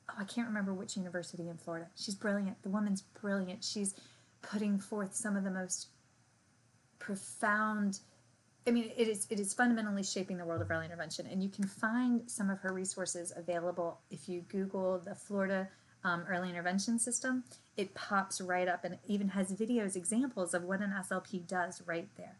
oh, 0.09 0.15
I 0.17 0.23
can't 0.23 0.47
remember 0.47 0.73
which 0.73 0.95
university 0.95 1.49
in 1.49 1.57
Florida. 1.57 1.87
She's 1.95 2.15
brilliant. 2.15 2.61
The 2.63 2.69
woman's 2.69 3.01
brilliant. 3.01 3.63
She's 3.63 3.95
putting 4.41 4.77
forth 4.79 5.13
some 5.13 5.35
of 5.35 5.43
the 5.43 5.51
most 5.51 5.87
profound. 7.03 7.99
I 8.65 8.71
mean, 8.71 8.91
it 8.95 9.07
is 9.07 9.27
it 9.29 9.39
is 9.39 9.53
fundamentally 9.53 10.03
shaping 10.03 10.37
the 10.37 10.45
world 10.45 10.61
of 10.61 10.71
early 10.71 10.85
intervention, 10.85 11.27
and 11.29 11.43
you 11.43 11.49
can 11.49 11.65
find 11.65 12.29
some 12.29 12.49
of 12.49 12.59
her 12.59 12.73
resources 12.73 13.33
available 13.35 13.99
if 14.09 14.29
you 14.29 14.41
Google 14.47 14.99
the 14.99 15.15
Florida 15.15 15.67
um, 16.03 16.25
early 16.29 16.49
intervention 16.49 16.99
system, 16.99 17.43
it 17.77 17.93
pops 17.93 18.41
right 18.41 18.67
up 18.67 18.83
and 18.83 18.97
even 19.07 19.29
has 19.29 19.53
videos, 19.53 19.95
examples 19.95 20.53
of 20.53 20.63
what 20.63 20.81
an 20.81 20.91
SLP 20.91 21.47
does 21.47 21.81
right 21.85 22.07
there. 22.17 22.37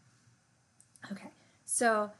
Okay, 1.10 1.30
so 1.64 2.10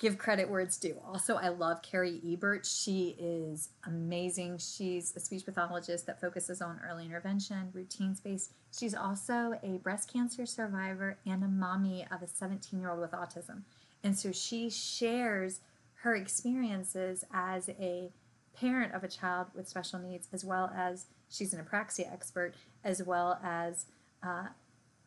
give 0.00 0.16
credit 0.16 0.48
where 0.48 0.60
it's 0.60 0.78
due. 0.78 0.96
Also, 1.06 1.36
I 1.36 1.48
love 1.48 1.82
Carrie 1.82 2.20
Ebert. 2.26 2.64
She 2.64 3.14
is 3.18 3.68
amazing. 3.86 4.56
She's 4.58 5.14
a 5.14 5.20
speech 5.20 5.44
pathologist 5.44 6.06
that 6.06 6.20
focuses 6.20 6.62
on 6.62 6.80
early 6.88 7.04
intervention, 7.04 7.68
routines 7.74 8.18
based. 8.18 8.52
She's 8.76 8.94
also 8.94 9.60
a 9.62 9.78
breast 9.82 10.10
cancer 10.10 10.46
survivor 10.46 11.18
and 11.26 11.44
a 11.44 11.48
mommy 11.48 12.06
of 12.10 12.22
a 12.22 12.26
17 12.26 12.80
year 12.80 12.90
old 12.90 13.00
with 13.00 13.10
autism. 13.10 13.62
And 14.02 14.18
so 14.18 14.32
she 14.32 14.70
shares 14.70 15.60
her 15.96 16.16
experiences 16.16 17.24
as 17.30 17.68
a 17.68 18.10
parent 18.56 18.94
of 18.94 19.04
a 19.04 19.08
child 19.08 19.48
with 19.54 19.68
special 19.68 19.98
needs, 19.98 20.28
as 20.32 20.46
well 20.46 20.72
as 20.74 21.04
she's 21.28 21.52
an 21.52 21.62
apraxia 21.62 22.10
expert, 22.10 22.54
as 22.82 23.02
well 23.02 23.38
as 23.44 23.84
uh, 24.22 24.46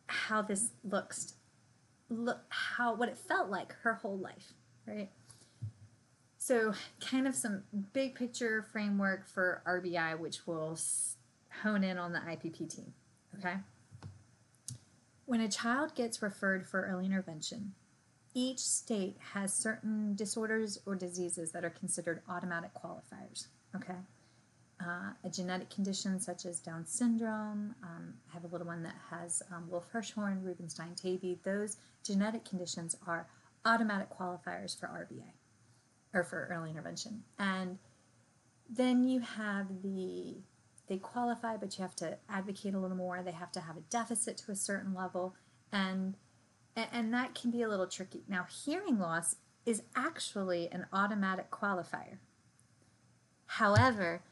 how 0.06 0.40
this 0.40 0.68
looks, 0.84 1.34
look 2.08 2.42
how 2.48 2.94
what 2.94 3.08
it 3.08 3.18
felt 3.18 3.50
like 3.50 3.74
her 3.82 3.94
whole 3.94 4.16
life, 4.16 4.52
right? 4.86 5.10
So, 6.38 6.74
kind 7.00 7.26
of 7.26 7.34
some 7.34 7.62
big 7.92 8.14
picture 8.14 8.62
framework 8.70 9.26
for 9.26 9.62
RBI, 9.66 10.18
which 10.18 10.46
will 10.46 10.78
hone 11.62 11.82
in 11.82 11.96
on 11.96 12.12
the 12.12 12.18
IPP 12.18 12.74
team. 12.74 12.92
Okay. 13.38 13.54
When 15.26 15.40
a 15.40 15.48
child 15.48 15.94
gets 15.94 16.20
referred 16.20 16.66
for 16.66 16.84
early 16.84 17.06
intervention, 17.06 17.72
each 18.34 18.58
state 18.58 19.16
has 19.32 19.54
certain 19.54 20.14
disorders 20.16 20.78
or 20.84 20.96
diseases 20.96 21.52
that 21.52 21.64
are 21.64 21.70
considered 21.70 22.20
automatic 22.28 22.72
qualifiers. 22.74 23.46
Okay. 23.74 23.94
Uh, 24.84 25.12
a 25.24 25.30
genetic 25.30 25.70
condition 25.70 26.20
such 26.20 26.44
as 26.44 26.58
Down 26.58 26.84
syndrome. 26.84 27.74
Um, 27.82 28.14
I 28.28 28.34
have 28.34 28.44
a 28.44 28.48
little 28.48 28.66
one 28.66 28.82
that 28.82 28.96
has 29.08 29.42
um, 29.50 29.70
Wolff 29.70 29.90
Hirschhorn, 29.92 30.42
Rubinstein 30.42 30.94
Taybi. 30.94 31.38
Those 31.42 31.76
genetic 32.04 32.44
conditions 32.44 32.96
are 33.06 33.26
automatic 33.64 34.08
qualifiers 34.10 34.78
for 34.78 34.86
RBA 34.86 35.32
or 36.12 36.24
for 36.24 36.48
early 36.50 36.70
intervention. 36.70 37.24
And 37.38 37.78
then 38.68 39.04
you 39.04 39.20
have 39.20 39.82
the 39.82 40.36
they 40.86 40.98
qualify, 40.98 41.56
but 41.56 41.78
you 41.78 41.82
have 41.82 41.96
to 41.96 42.18
advocate 42.28 42.74
a 42.74 42.78
little 42.78 42.96
more. 42.96 43.22
They 43.22 43.32
have 43.32 43.52
to 43.52 43.60
have 43.60 43.76
a 43.76 43.80
deficit 43.80 44.36
to 44.38 44.52
a 44.52 44.56
certain 44.56 44.94
level, 44.94 45.34
and 45.72 46.14
and 46.76 47.14
that 47.14 47.34
can 47.34 47.50
be 47.50 47.62
a 47.62 47.68
little 47.68 47.86
tricky. 47.86 48.22
Now, 48.28 48.46
hearing 48.64 48.98
loss 48.98 49.36
is 49.64 49.82
actually 49.94 50.68
an 50.72 50.86
automatic 50.92 51.50
qualifier. 51.50 52.18
However, 53.46 54.22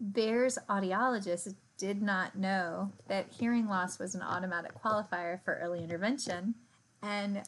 Bear's 0.00 0.58
audiologist 0.68 1.54
did 1.78 2.02
not 2.02 2.36
know 2.36 2.92
that 3.08 3.32
hearing 3.32 3.66
loss 3.66 3.98
was 3.98 4.14
an 4.14 4.22
automatic 4.22 4.72
qualifier 4.80 5.42
for 5.44 5.58
early 5.62 5.82
intervention. 5.82 6.54
And 7.02 7.42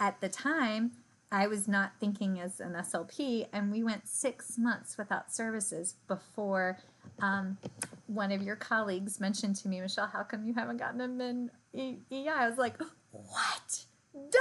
at 0.00 0.20
the 0.20 0.28
time, 0.28 0.92
I 1.30 1.46
was 1.46 1.68
not 1.68 1.92
thinking 2.00 2.40
as 2.40 2.60
an 2.60 2.72
SLP, 2.72 3.48
and 3.52 3.70
we 3.70 3.82
went 3.82 4.08
six 4.08 4.56
months 4.56 4.96
without 4.96 5.32
services 5.32 5.96
before 6.06 6.78
um, 7.20 7.58
one 8.06 8.32
of 8.32 8.42
your 8.42 8.56
colleagues 8.56 9.20
mentioned 9.20 9.56
to 9.56 9.68
me, 9.68 9.80
Michelle, 9.80 10.06
how 10.06 10.22
come 10.22 10.44
you 10.44 10.54
haven't 10.54 10.78
gotten 10.78 11.00
him 11.00 11.20
in 11.20 11.50
EI? 11.74 12.28
I 12.28 12.48
was 12.48 12.58
like, 12.58 12.80
what? 13.10 13.84
Duh! 14.14 14.38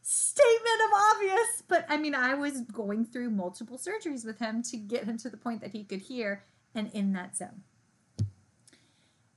Statement 0.00 0.80
of 0.86 0.90
obvious. 1.14 1.62
But 1.68 1.86
I 1.88 1.96
mean, 1.96 2.14
I 2.14 2.34
was 2.34 2.62
going 2.62 3.04
through 3.04 3.30
multiple 3.30 3.78
surgeries 3.78 4.24
with 4.24 4.38
him 4.38 4.62
to 4.64 4.76
get 4.76 5.04
him 5.04 5.18
to 5.18 5.30
the 5.30 5.36
point 5.36 5.60
that 5.60 5.70
he 5.72 5.84
could 5.84 6.00
hear 6.00 6.44
and 6.74 6.90
in 6.92 7.12
that 7.12 7.36
zone. 7.36 7.62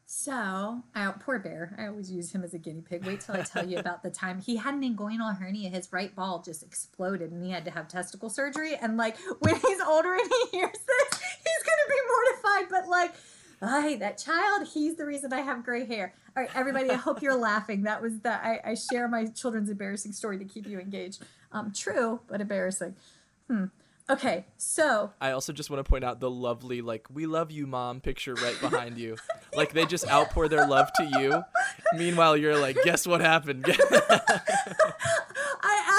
So, 0.08 0.84
I, 0.94 1.12
poor 1.20 1.40
Bear. 1.40 1.76
I 1.80 1.88
always 1.88 2.12
use 2.12 2.32
him 2.32 2.44
as 2.44 2.54
a 2.54 2.60
guinea 2.60 2.82
pig. 2.82 3.06
Wait 3.06 3.22
till 3.22 3.36
I 3.36 3.42
tell 3.42 3.68
you 3.68 3.80
about 3.80 4.04
the 4.04 4.12
time 4.12 4.40
he 4.40 4.56
had 4.56 4.76
an 4.76 4.84
inguinal 4.84 5.36
hernia. 5.36 5.70
His 5.70 5.92
right 5.92 6.16
ball 6.16 6.44
just 6.46 6.62
exploded, 6.62 7.32
and 7.32 7.44
he 7.44 7.50
had 7.50 7.66
to 7.66 7.72
have 7.72 7.88
testicle 7.88 8.30
surgery. 8.30 8.76
And 8.76 8.98
like 8.98 9.18
when 9.40 9.56
he's 9.56 9.82
older 9.82 10.14
and 10.14 10.32
he 10.52 10.58
hears 10.58 10.72
this, 10.72 11.20
he's 11.20 11.64
gonna 11.64 11.90
be 11.90 11.96
mortified. 12.08 12.70
But 12.70 12.88
like, 12.88 13.16
hey, 13.84 13.96
that 13.96 14.20
child, 14.20 14.68
he's 14.72 14.96
the 14.96 15.06
reason 15.06 15.34
I 15.34 15.42
have 15.42 15.66
gray 15.66 15.86
hair. 15.86 16.14
All 16.38 16.44
right, 16.44 16.52
everybody. 16.56 16.92
I 16.92 16.96
hope 16.96 17.24
you're 17.24 17.36
laughing. 17.36 17.84
That 17.84 18.02
was 18.02 18.20
the 18.20 18.32
I, 18.32 18.60
I 18.64 18.76
share 18.76 19.08
my 19.08 19.26
children's 19.26 19.72
embarrassing 19.72 20.12
story 20.12 20.38
to 20.38 20.46
keep 20.46 20.68
you 20.68 20.80
engaged. 20.80 21.24
Um, 21.52 21.74
true, 21.74 22.20
but 22.28 22.42
embarrassing. 22.42 22.96
Hmm. 23.50 23.66
Okay, 24.08 24.46
so 24.58 25.12
I 25.20 25.32
also 25.32 25.52
just 25.52 25.72
want 25.72 25.84
to 25.84 25.90
point 25.90 26.04
out 26.04 26.20
the 26.20 26.30
lovely 26.30 26.82
like 26.82 27.08
"We 27.12 27.26
love 27.26 27.50
you, 27.50 27.66
mom" 27.66 28.02
picture 28.02 28.36
right 28.36 28.56
behind 28.62 29.00
you. 29.00 29.18
like 29.56 29.74
they 29.74 29.86
just 29.86 30.08
outpour 30.08 30.48
their 30.48 30.68
love 30.68 30.92
to 30.98 31.06
you. 31.20 31.42
Meanwhile, 31.98 32.38
you're 32.38 32.60
like, 32.60 32.78
"Guess 32.84 33.08
what 33.08 33.22
happened?" 33.22 33.66
I 33.68 33.72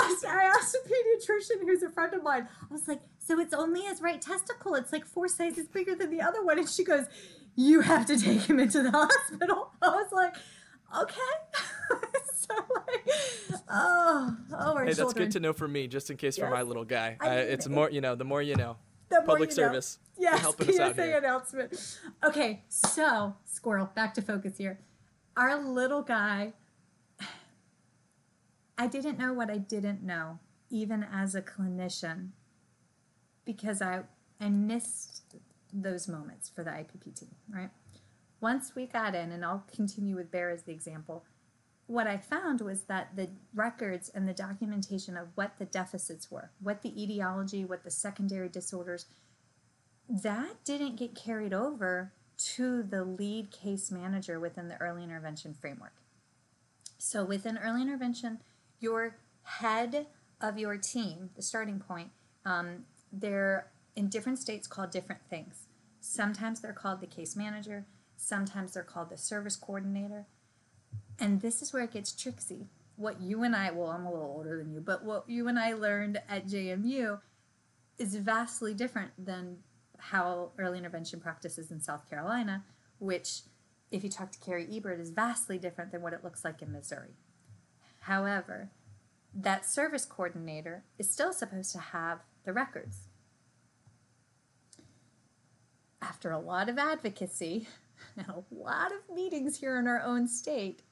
asked 0.02 0.24
I 0.24 0.44
asked 0.56 0.76
a 0.76 0.88
pediatrician 0.88 1.62
who's 1.62 1.82
a 1.82 1.90
friend 1.90 2.14
of 2.14 2.22
mine. 2.22 2.46
I 2.70 2.72
was 2.72 2.86
like, 2.86 3.00
"So 3.18 3.40
it's 3.40 3.52
only 3.52 3.80
his 3.82 4.00
right 4.00 4.20
testicle. 4.20 4.76
It's 4.76 4.92
like 4.92 5.04
four 5.04 5.26
sizes 5.26 5.66
bigger 5.66 5.96
than 5.96 6.10
the 6.10 6.22
other 6.22 6.44
one." 6.44 6.60
And 6.60 6.68
she 6.68 6.84
goes, 6.84 7.06
"You 7.56 7.80
have 7.80 8.06
to 8.06 8.16
take 8.16 8.42
him 8.42 8.60
into 8.60 8.84
the 8.84 8.90
hospital." 8.92 9.72
I 9.82 9.88
was 9.88 10.12
like, 10.12 10.36
"Okay." 10.96 11.32
so 12.48 12.54
like, 13.54 13.62
oh, 13.70 14.36
oh, 14.52 14.78
hey, 14.78 14.92
that's 14.92 15.12
good 15.12 15.30
to 15.32 15.40
know 15.40 15.52
for 15.52 15.68
me, 15.68 15.86
just 15.86 16.10
in 16.10 16.16
case 16.16 16.38
yes. 16.38 16.46
for 16.46 16.50
my 16.50 16.62
little 16.62 16.84
guy. 16.84 17.16
I 17.20 17.28
mean, 17.28 17.38
it's 17.38 17.68
more, 17.68 17.90
you 17.90 18.00
know, 18.00 18.14
the 18.14 18.24
more 18.24 18.42
you 18.42 18.56
know. 18.56 18.76
The 19.08 19.22
Public 19.24 19.50
you 19.50 19.54
service. 19.54 19.98
Know. 20.18 20.30
Yes, 20.30 20.40
helping 20.40 20.66
PSA 20.66 20.72
us 20.82 20.90
out 20.90 20.96
here. 20.96 21.18
announcement. 21.18 21.98
Okay, 22.24 22.64
so 22.68 23.36
squirrel, 23.44 23.88
back 23.94 24.14
to 24.14 24.22
focus 24.22 24.58
here. 24.58 24.80
Our 25.36 25.62
little 25.62 26.02
guy. 26.02 26.54
I 28.78 28.88
didn't 28.88 29.16
know 29.16 29.32
what 29.32 29.48
I 29.48 29.58
didn't 29.58 30.02
know, 30.02 30.40
even 30.70 31.04
as 31.04 31.36
a 31.36 31.40
clinician, 31.40 32.30
because 33.44 33.80
I 33.80 34.02
I 34.40 34.48
missed 34.48 35.22
those 35.72 36.08
moments 36.08 36.48
for 36.48 36.64
the 36.64 36.70
IPP 36.70 37.18
team, 37.18 37.34
right? 37.48 37.70
Once 38.40 38.74
we 38.74 38.86
got 38.86 39.14
in, 39.14 39.32
and 39.32 39.44
I'll 39.44 39.64
continue 39.72 40.16
with 40.16 40.30
Bear 40.30 40.50
as 40.50 40.64
the 40.64 40.72
example, 40.72 41.24
what 41.86 42.06
I 42.06 42.16
found 42.16 42.60
was 42.60 42.82
that 42.84 43.14
the 43.14 43.28
records 43.54 44.08
and 44.08 44.28
the 44.28 44.32
documentation 44.32 45.16
of 45.16 45.28
what 45.34 45.58
the 45.58 45.64
deficits 45.64 46.30
were, 46.30 46.50
what 46.60 46.82
the 46.82 47.02
etiology, 47.02 47.64
what 47.64 47.84
the 47.84 47.90
secondary 47.90 48.48
disorders, 48.48 49.06
that 50.08 50.64
didn't 50.64 50.96
get 50.96 51.14
carried 51.14 51.54
over 51.54 52.12
to 52.38 52.82
the 52.82 53.04
lead 53.04 53.50
case 53.50 53.90
manager 53.90 54.38
within 54.38 54.68
the 54.68 54.80
early 54.80 55.04
intervention 55.04 55.54
framework. 55.54 55.94
So 56.98 57.24
within 57.24 57.58
early 57.58 57.82
intervention, 57.82 58.40
your 58.80 59.16
head 59.42 60.06
of 60.40 60.58
your 60.58 60.76
team, 60.76 61.30
the 61.36 61.42
starting 61.42 61.78
point, 61.78 62.10
um, 62.44 62.84
they're 63.12 63.70
in 63.94 64.08
different 64.08 64.38
states 64.38 64.66
called 64.66 64.90
different 64.90 65.22
things. 65.30 65.66
Sometimes 66.00 66.60
they're 66.60 66.72
called 66.72 67.00
the 67.00 67.06
case 67.06 67.36
manager, 67.36 67.86
sometimes 68.16 68.72
they're 68.72 68.82
called 68.82 69.10
the 69.10 69.16
service 69.16 69.56
coordinator, 69.56 70.26
and 71.18 71.40
this 71.40 71.62
is 71.62 71.72
where 71.72 71.84
it 71.84 71.92
gets 71.92 72.12
tricksy. 72.12 72.66
What 72.96 73.20
you 73.20 73.42
and 73.42 73.54
I, 73.54 73.70
well, 73.70 73.88
I'm 73.88 74.06
a 74.06 74.12
little 74.12 74.34
older 74.36 74.58
than 74.58 74.72
you, 74.72 74.80
but 74.80 75.04
what 75.04 75.28
you 75.28 75.48
and 75.48 75.58
I 75.58 75.74
learned 75.74 76.20
at 76.28 76.46
JMU 76.46 77.20
is 77.98 78.16
vastly 78.16 78.74
different 78.74 79.12
than 79.18 79.58
how 79.98 80.50
early 80.58 80.78
intervention 80.78 81.20
practices 81.20 81.70
in 81.70 81.80
South 81.80 82.08
Carolina, 82.08 82.64
which, 82.98 83.42
if 83.90 84.04
you 84.04 84.10
talk 84.10 84.32
to 84.32 84.38
Carrie 84.38 84.68
Ebert, 84.70 85.00
is 85.00 85.10
vastly 85.10 85.58
different 85.58 85.92
than 85.92 86.02
what 86.02 86.12
it 86.12 86.24
looks 86.24 86.44
like 86.44 86.62
in 86.62 86.72
Missouri. 86.72 87.16
However, 88.00 88.70
that 89.34 89.66
service 89.66 90.04
coordinator 90.04 90.84
is 90.98 91.10
still 91.10 91.32
supposed 91.32 91.72
to 91.72 91.78
have 91.78 92.20
the 92.44 92.52
records. 92.52 93.08
After 96.00 96.30
a 96.30 96.38
lot 96.38 96.68
of 96.68 96.78
advocacy 96.78 97.68
and 98.16 98.26
a 98.28 98.44
lot 98.54 98.92
of 98.92 99.14
meetings 99.14 99.58
here 99.58 99.78
in 99.78 99.86
our 99.86 100.00
own 100.00 100.28
state, 100.28 100.82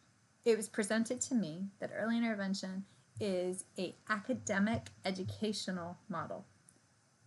it 0.45 0.57
was 0.57 0.69
presented 0.69 1.21
to 1.23 1.35
me 1.35 1.69
that 1.81 1.91
early 1.97 2.19
intervention 2.19 2.85
is 3.21 3.65
a 3.79 3.95
academic 4.09 4.89
educational 5.05 5.97
model. 6.09 6.45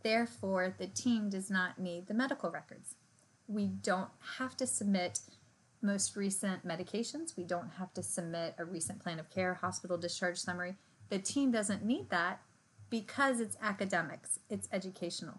Therefore, 0.03 0.73
the 0.77 0.87
team 0.87 1.29
does 1.29 1.49
not 1.49 1.79
need 1.79 2.07
the 2.07 2.13
medical 2.13 2.51
records. 2.51 2.95
We 3.47 3.67
don't 3.67 4.09
have 4.37 4.55
to 4.57 4.67
submit 4.67 5.19
most 5.81 6.15
recent 6.15 6.67
medications. 6.67 7.37
We 7.37 7.43
don't 7.43 7.71
have 7.77 7.93
to 7.93 8.03
submit 8.03 8.55
a 8.57 8.65
recent 8.65 8.99
plan 8.99 9.19
of 9.19 9.29
care, 9.29 9.55
hospital 9.55 9.97
discharge 9.97 10.37
summary. 10.37 10.75
The 11.09 11.19
team 11.19 11.51
doesn't 11.51 11.85
need 11.85 12.09
that 12.09 12.41
because 12.89 13.39
it's 13.39 13.57
academics, 13.61 14.39
it's 14.49 14.67
educational. 14.71 15.35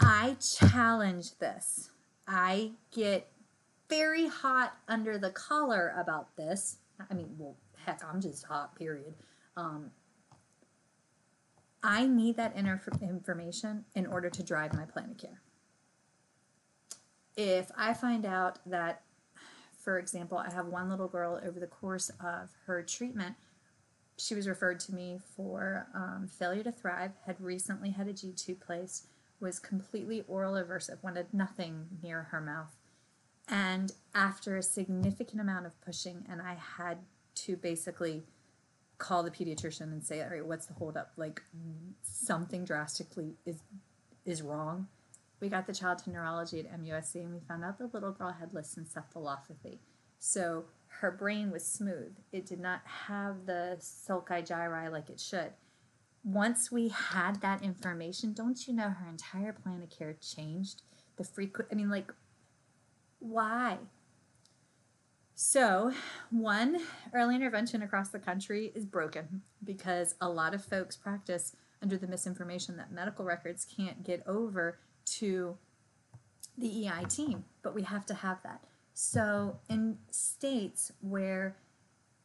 I 0.00 0.36
challenge 0.40 1.38
this. 1.38 1.90
I 2.28 2.72
get 2.92 3.30
very 3.88 4.26
hot 4.26 4.76
under 4.88 5.18
the 5.18 5.30
collar 5.30 5.94
about 5.98 6.36
this. 6.36 6.78
I 7.10 7.14
mean, 7.14 7.34
well, 7.38 7.56
heck, 7.84 8.02
I'm 8.04 8.20
just 8.20 8.44
hot, 8.44 8.74
period. 8.76 9.14
Um, 9.56 9.90
I 11.82 12.06
need 12.06 12.36
that 12.36 12.56
inter- 12.56 12.80
information 13.00 13.84
in 13.94 14.06
order 14.06 14.30
to 14.30 14.42
drive 14.42 14.74
my 14.74 14.84
plan 14.84 15.10
of 15.10 15.18
care. 15.18 15.40
If 17.36 17.70
I 17.76 17.94
find 17.94 18.24
out 18.24 18.58
that, 18.66 19.02
for 19.78 19.98
example, 19.98 20.38
I 20.38 20.52
have 20.52 20.66
one 20.66 20.88
little 20.88 21.06
girl 21.06 21.40
over 21.46 21.60
the 21.60 21.66
course 21.66 22.10
of 22.18 22.50
her 22.66 22.82
treatment, 22.82 23.36
she 24.18 24.34
was 24.34 24.48
referred 24.48 24.80
to 24.80 24.94
me 24.94 25.18
for 25.36 25.86
um, 25.94 26.28
failure 26.38 26.62
to 26.62 26.72
thrive, 26.72 27.12
had 27.26 27.40
recently 27.40 27.90
had 27.90 28.08
a 28.08 28.14
G 28.14 28.32
tube 28.32 28.60
placed, 28.64 29.06
was 29.38 29.58
completely 29.58 30.24
oral 30.26 30.54
aversive, 30.54 31.02
wanted 31.02 31.26
nothing 31.34 31.86
near 32.02 32.28
her 32.30 32.40
mouth 32.40 32.74
and 33.48 33.92
after 34.14 34.56
a 34.56 34.62
significant 34.62 35.40
amount 35.40 35.66
of 35.66 35.80
pushing, 35.80 36.24
and 36.28 36.40
I 36.40 36.54
had 36.54 36.98
to 37.36 37.56
basically 37.56 38.24
call 38.98 39.22
the 39.22 39.30
pediatrician 39.30 39.92
and 39.92 40.02
say, 40.02 40.22
all 40.22 40.30
right, 40.30 40.44
what's 40.44 40.66
the 40.66 40.74
holdup? 40.74 41.12
Like 41.16 41.42
something 42.02 42.64
drastically 42.64 43.34
is 43.44 43.62
is 44.24 44.42
wrong. 44.42 44.88
We 45.40 45.48
got 45.48 45.66
the 45.66 45.74
child 45.74 45.98
to 45.98 46.10
neurology 46.10 46.60
at 46.60 46.80
MUSC 46.80 47.16
and 47.16 47.32
we 47.32 47.40
found 47.40 47.64
out 47.64 47.78
the 47.78 47.90
little 47.92 48.10
girl 48.10 48.32
had 48.32 48.52
lissencephalopathy. 48.52 49.78
So 50.18 50.64
her 50.88 51.10
brain 51.10 51.50
was 51.50 51.64
smooth. 51.64 52.16
It 52.32 52.46
did 52.46 52.58
not 52.58 52.80
have 52.84 53.46
the 53.46 53.76
sulci 53.80 54.46
gyri 54.46 54.90
like 54.90 55.10
it 55.10 55.20
should. 55.20 55.52
Once 56.24 56.72
we 56.72 56.88
had 56.88 57.40
that 57.42 57.62
information, 57.62 58.32
don't 58.32 58.66
you 58.66 58.74
know 58.74 58.88
her 58.88 59.08
entire 59.08 59.52
plan 59.52 59.82
of 59.82 59.90
care 59.90 60.14
changed? 60.14 60.82
The 61.18 61.24
frequent, 61.24 61.68
I 61.70 61.74
mean, 61.74 61.90
like 61.90 62.12
why? 63.18 63.78
So, 65.34 65.92
one, 66.30 66.78
early 67.12 67.34
intervention 67.34 67.82
across 67.82 68.08
the 68.08 68.18
country 68.18 68.72
is 68.74 68.86
broken 68.86 69.42
because 69.62 70.14
a 70.20 70.28
lot 70.28 70.54
of 70.54 70.64
folks 70.64 70.96
practice 70.96 71.54
under 71.82 71.98
the 71.98 72.06
misinformation 72.06 72.78
that 72.78 72.90
medical 72.90 73.24
records 73.24 73.66
can't 73.66 74.02
get 74.02 74.26
over 74.26 74.78
to 75.04 75.58
the 76.56 76.88
EI 76.88 77.04
team, 77.04 77.44
but 77.62 77.74
we 77.74 77.82
have 77.82 78.06
to 78.06 78.14
have 78.14 78.42
that. 78.44 78.62
So, 78.94 79.58
in 79.68 79.98
states 80.10 80.90
where, 81.02 81.58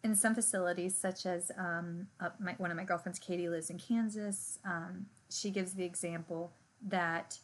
in 0.05 0.15
some 0.15 0.33
facilities, 0.33 0.97
such 0.97 1.25
as 1.25 1.51
um, 1.57 2.07
uh, 2.21 2.29
my, 2.39 2.55
one 2.59 2.71
of 2.71 2.77
my 2.77 2.85
girlfriends, 2.85 3.19
Katie, 3.19 3.49
lives 3.49 3.69
in 3.69 3.77
Kansas, 3.77 4.57
um, 4.63 5.07
she 5.29 5.51
gives 5.51 5.73
the 5.73 5.83
example 5.83 6.53
that 6.81 7.39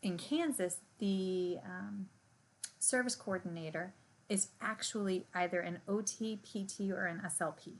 in 0.00 0.16
Kansas, 0.16 0.76
the 1.00 1.58
um, 1.64 2.06
service 2.78 3.14
coordinator 3.14 3.94
is 4.28 4.48
actually 4.60 5.26
either 5.34 5.60
an 5.60 5.80
OT, 5.88 6.36
PT, 6.36 6.90
or 6.90 7.06
an 7.06 7.22
SLP. 7.24 7.74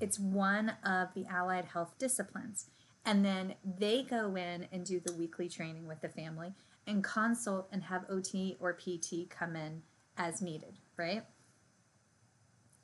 It's 0.00 0.18
one 0.18 0.72
of 0.84 1.08
the 1.14 1.26
allied 1.26 1.66
health 1.66 1.94
disciplines. 1.98 2.66
And 3.04 3.24
then 3.24 3.54
they 3.64 4.02
go 4.02 4.36
in 4.36 4.66
and 4.72 4.84
do 4.84 5.00
the 5.00 5.12
weekly 5.12 5.48
training 5.48 5.86
with 5.86 6.00
the 6.00 6.08
family 6.08 6.54
and 6.86 7.02
consult 7.02 7.68
and 7.72 7.84
have 7.84 8.04
OT 8.08 8.56
or 8.60 8.72
PT 8.72 9.28
come 9.28 9.56
in 9.56 9.82
as 10.16 10.42
needed, 10.42 10.78
right? 10.96 11.24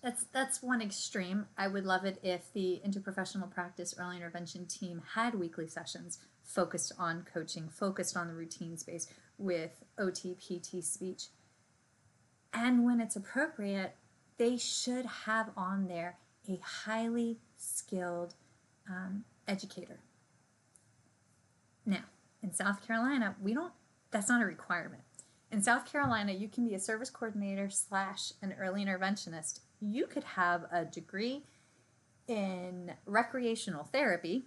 That's 0.03 0.25
that's 0.33 0.63
one 0.63 0.81
extreme. 0.81 1.47
I 1.57 1.67
would 1.67 1.85
love 1.85 2.05
it 2.05 2.21
if 2.23 2.53
the 2.53 2.81
interprofessional 2.87 3.51
practice 3.51 3.95
early 3.99 4.17
intervention 4.17 4.67
team 4.67 5.03
had 5.15 5.35
weekly 5.35 5.67
sessions 5.67 6.19
focused 6.45 6.93
on 6.99 7.27
coaching, 7.33 7.69
focused 7.69 8.17
on 8.17 8.29
the 8.29 8.35
routines 8.35 8.85
based 8.85 9.13
with 9.39 9.85
OTPT 9.99 10.83
speech. 10.83 11.27
And 12.53 12.85
when 12.85 13.01
it's 13.01 13.17
appropriate, 13.17 13.95
they 14.37 14.57
should 14.57 15.07
have 15.27 15.51
on 15.57 15.87
there 15.87 16.19
a 16.49 16.61
highly 16.63 17.39
skilled 17.57 18.35
um, 18.89 19.25
educator. 19.47 20.01
Now, 21.85 22.05
in 22.43 22.53
South 22.53 22.87
Carolina, 22.87 23.37
we 23.43 23.55
don't, 23.55 23.73
that's 24.11 24.29
not 24.29 24.43
a 24.43 24.47
requirement. 24.47 25.03
In 25.51 25.63
South 25.63 25.91
Carolina, 25.91 26.33
you 26.33 26.49
can 26.49 26.69
be 26.69 26.75
a 26.75 26.79
service 26.79 27.11
coordinator 27.11 27.71
slash 27.71 28.33
an 28.43 28.55
early 28.59 28.85
interventionist. 28.85 29.61
You 29.81 30.07
could 30.07 30.25
have 30.25 30.65
a 30.71 30.85
degree 30.85 31.45
in 32.27 32.93
recreational 33.07 33.85
therapy 33.85 34.45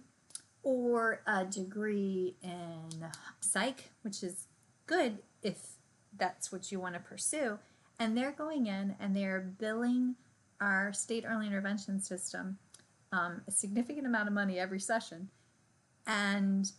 or 0.62 1.22
a 1.26 1.44
degree 1.44 2.36
in 2.42 3.10
psych, 3.40 3.90
which 4.02 4.22
is 4.22 4.46
good 4.92 5.18
if 5.42 5.76
that's 6.16 6.52
what 6.52 6.70
you 6.70 6.78
want 6.78 6.94
to 6.94 7.00
pursue. 7.00 7.58
And 7.98 8.16
they're 8.16 8.32
going 8.32 8.66
in 8.66 8.94
and 9.00 9.16
they're 9.16 9.40
billing 9.40 10.16
our 10.60 10.92
state 10.92 11.24
early 11.26 11.46
intervention 11.46 12.00
system 12.00 12.58
um, 13.12 13.42
a 13.46 13.50
significant 13.50 14.06
amount 14.06 14.28
of 14.28 14.34
money 14.34 14.58
every 14.58 14.80
session. 14.80 15.28
And 16.06 16.70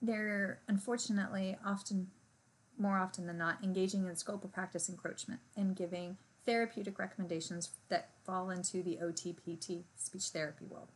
they're 0.00 0.60
unfortunately 0.68 1.56
often, 1.64 2.08
more 2.78 2.98
often 2.98 3.26
than 3.26 3.38
not, 3.38 3.58
engaging 3.62 4.06
in 4.06 4.16
scope 4.16 4.44
of 4.44 4.52
practice 4.52 4.88
encroachment 4.88 5.40
and 5.56 5.74
giving 5.74 6.18
therapeutic 6.44 6.98
recommendations 6.98 7.70
that 7.88 8.10
fall 8.24 8.50
into 8.50 8.82
the 8.82 8.98
OTPT 9.02 9.84
speech 9.96 10.24
therapy 10.24 10.66
world, 10.68 10.88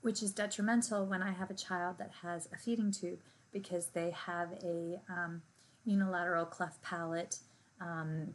which 0.00 0.22
is 0.22 0.32
detrimental 0.32 1.06
when 1.06 1.22
I 1.22 1.32
have 1.32 1.50
a 1.50 1.54
child 1.54 1.98
that 1.98 2.10
has 2.22 2.48
a 2.52 2.58
feeding 2.58 2.90
tube 2.90 3.20
because 3.52 3.86
they 3.88 4.10
have 4.10 4.48
a 4.64 5.00
um, 5.08 5.42
unilateral 5.84 6.46
cleft 6.46 6.82
palate. 6.82 7.38
Um, 7.80 8.28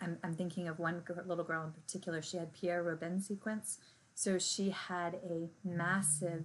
I'm, 0.00 0.18
I'm, 0.24 0.34
thinking 0.34 0.68
of 0.68 0.78
one 0.78 1.02
little 1.26 1.44
girl 1.44 1.64
in 1.64 1.72
particular. 1.72 2.22
She 2.22 2.36
had 2.36 2.52
Pierre 2.52 2.82
Robin 2.82 3.20
sequence, 3.20 3.78
so 4.14 4.38
she 4.38 4.70
had 4.70 5.14
a 5.14 5.48
massive 5.64 6.44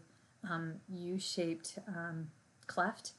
um, 0.49 0.75
U-shaped 0.89 1.79
um, 1.87 2.29
cleft, 2.67 3.13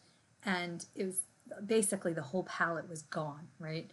and 0.45 0.85
it 0.95 1.07
was 1.07 1.21
basically 1.65 2.13
the 2.13 2.23
whole 2.23 2.45
palate 2.45 2.89
was 2.89 3.03
gone. 3.03 3.49
Right 3.59 3.91